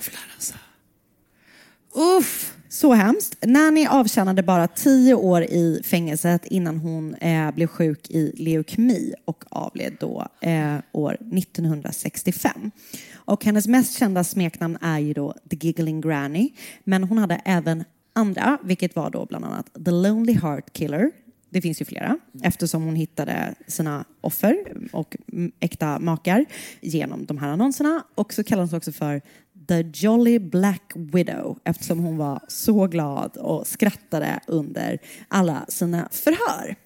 Uff. 1.95 2.55
Så 2.75 2.93
hemskt. 2.93 3.37
Nanny 3.47 3.87
avtjänade 3.87 4.43
bara 4.43 4.69
tio 4.69 5.15
år 5.15 5.43
i 5.43 5.83
fängelset 5.85 6.47
innan 6.47 6.79
hon 6.79 7.15
eh, 7.15 7.51
blev 7.51 7.67
sjuk 7.67 8.11
i 8.11 8.33
leukemi 8.37 9.15
och 9.25 9.45
avled 9.49 9.97
då 10.01 10.29
eh, 10.41 10.77
år 10.93 11.15
1965. 11.15 12.71
Och 13.15 13.45
hennes 13.45 13.67
mest 13.67 13.99
kända 13.99 14.25
smeknamn 14.25 14.79
är 14.81 14.99
ju 14.99 15.13
då 15.13 15.35
The 15.51 15.57
Giggling 15.57 16.01
Granny. 16.01 16.51
Men 16.85 17.05
hon 17.05 17.19
hade 17.19 17.41
även 17.45 17.85
andra, 18.15 18.59
vilket 18.63 18.97
var 18.97 19.11
då 19.11 19.27
bland 19.27 19.45
annat 19.45 19.71
The 19.85 19.91
Lonely 19.91 20.33
Heart 20.33 20.73
Killer. 20.73 21.11
Det 21.51 21.61
finns 21.61 21.81
ju 21.81 21.85
flera 21.85 22.19
eftersom 22.43 22.83
hon 22.83 22.97
hittade 22.97 23.55
sina 23.67 24.05
offer 24.21 24.57
och 24.93 25.17
äkta 25.61 25.99
makar 25.99 26.45
genom 26.81 27.27
de 27.27 27.39
här 27.39 27.49
annonserna. 27.49 28.05
Och 28.15 28.33
så 28.33 28.45
kallades 28.45 28.71
hon 28.71 28.79
också 28.79 28.93
för 28.93 29.21
The 29.69 29.91
Jolly 29.95 30.39
Black 30.39 30.93
Widow 30.95 31.59
eftersom 31.65 31.99
hon 31.99 32.17
var 32.17 32.41
så 32.49 32.87
glad 32.87 33.37
och 33.37 33.67
skrattade 33.67 34.41
under 34.47 34.99
alla 35.29 35.65
sina 35.69 36.09
förhör. 36.13 36.77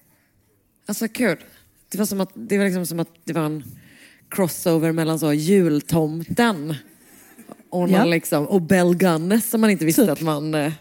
Alltså 0.85 1.07
kul. 1.07 1.37
Det 1.91 1.97
var, 1.97 2.05
som 2.05 2.21
att, 2.21 2.31
det 2.33 2.57
var 2.57 2.65
liksom 2.65 2.85
som 2.85 2.99
att 2.99 3.09
det 3.23 3.33
var 3.33 3.45
en 3.45 3.63
crossover 4.29 4.91
mellan 4.91 5.19
så 5.19 5.33
jultomten 5.33 6.75
och, 7.69 7.89
Ja. 7.89 8.05
liksom, 8.05 8.47
och 8.47 8.61
Bell 8.61 8.95
Gunnes 8.95 9.49
som 9.49 9.61
man 9.61 9.69
inte 9.69 9.85
visste 9.85 10.11
att 10.11 10.21
man... 10.21 10.71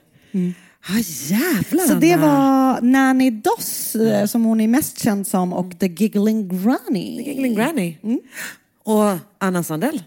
Eh, 0.46 0.94
ah, 0.94 0.98
jävlar 1.28 1.86
Så 1.86 1.94
det 1.94 2.16
var 2.16 2.80
Nanny 2.80 3.30
Doss 3.30 3.94
eh, 3.94 4.26
som 4.26 4.44
hon 4.44 4.60
är 4.60 4.68
mest 4.68 4.98
känd 4.98 5.26
som 5.26 5.52
och 5.52 5.78
The 5.78 5.88
Giggling 5.88 6.48
Granny. 6.48 7.16
The 7.16 7.30
Giggling 7.30 7.54
Granny. 7.54 7.96
Och 8.84 9.18
Anna 9.38 9.62
Sandell. 9.62 10.02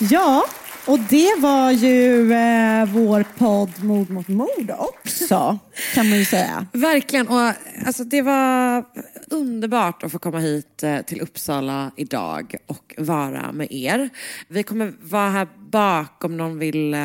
Ja, 0.00 0.44
och 0.88 0.98
det 0.98 1.34
var 1.38 1.70
ju 1.70 2.32
eh, 2.32 2.84
vår 2.84 3.24
podd 3.38 3.84
Mord 3.84 4.10
mot 4.10 4.28
mord 4.28 4.70
också, 4.78 5.58
kan 5.94 6.08
man 6.08 6.18
ju 6.18 6.24
säga. 6.24 6.66
Verkligen. 6.72 7.28
Och, 7.28 7.52
alltså, 7.86 8.04
det 8.04 8.22
var 8.22 8.84
underbart 9.30 10.02
att 10.02 10.12
få 10.12 10.18
komma 10.18 10.38
hit 10.38 10.82
eh, 10.82 11.00
till 11.00 11.20
Uppsala 11.20 11.90
idag 11.96 12.54
och 12.66 12.94
vara 12.98 13.52
med 13.52 13.72
er. 13.72 14.10
Vi 14.48 14.62
kommer 14.62 14.92
vara 15.00 15.30
här 15.30 15.48
bak 15.70 16.24
om 16.24 16.36
någon 16.36 16.58
vill 16.58 16.94
eh, 16.94 17.00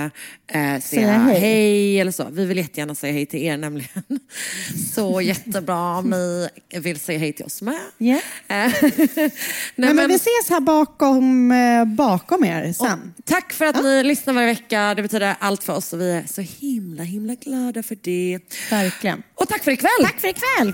säga, 0.48 0.82
Säga 0.82 1.12
hej. 1.18 1.40
hej. 1.40 2.00
eller 2.00 2.12
så. 2.12 2.28
Vi 2.32 2.46
vill 2.46 2.58
jättegärna 2.58 2.96
säga 2.96 3.14
hej 3.14 3.26
till 3.26 3.44
er 3.44 3.58
nämligen. 3.58 4.04
Så 4.94 5.22
jättebra 5.22 5.98
om 5.98 6.10
ni 6.10 6.50
vill 6.80 7.00
säga 7.00 7.20
hej 7.20 7.34
till 7.34 7.46
oss 7.46 7.62
med. 7.62 7.80
Yeah. 8.00 8.22
Eh, 8.48 8.74
Nej, 9.76 9.94
men 9.94 10.08
vi 10.08 10.16
ses 10.16 10.50
här 10.50 10.60
bakom, 10.60 11.52
eh, 11.52 11.86
bakom 11.86 12.44
er 12.44 12.74
sen. 12.74 13.14
Tack 13.26 13.54
för 13.54 13.66
att 13.66 13.84
ni 13.84 14.04
lyssnar 14.04 14.34
varje 14.34 14.48
vecka. 14.48 14.94
Det 14.96 15.02
betyder 15.02 15.36
allt 15.40 15.64
för 15.64 15.74
oss 15.74 15.94
och 15.94 16.02
vi 16.02 16.12
är 16.12 16.24
så 16.28 16.42
himla 16.42 17.04
himla 17.04 17.36
glada 17.36 17.84
för 17.84 17.98
det. 18.02 18.40
Verkligen. 18.70 19.24
Och 19.36 19.48
tack 19.48 19.64
för 19.64 19.72
ikväll. 19.72 19.92
Tack 20.02 20.20
för 20.20 20.28
ikväll. 20.28 20.74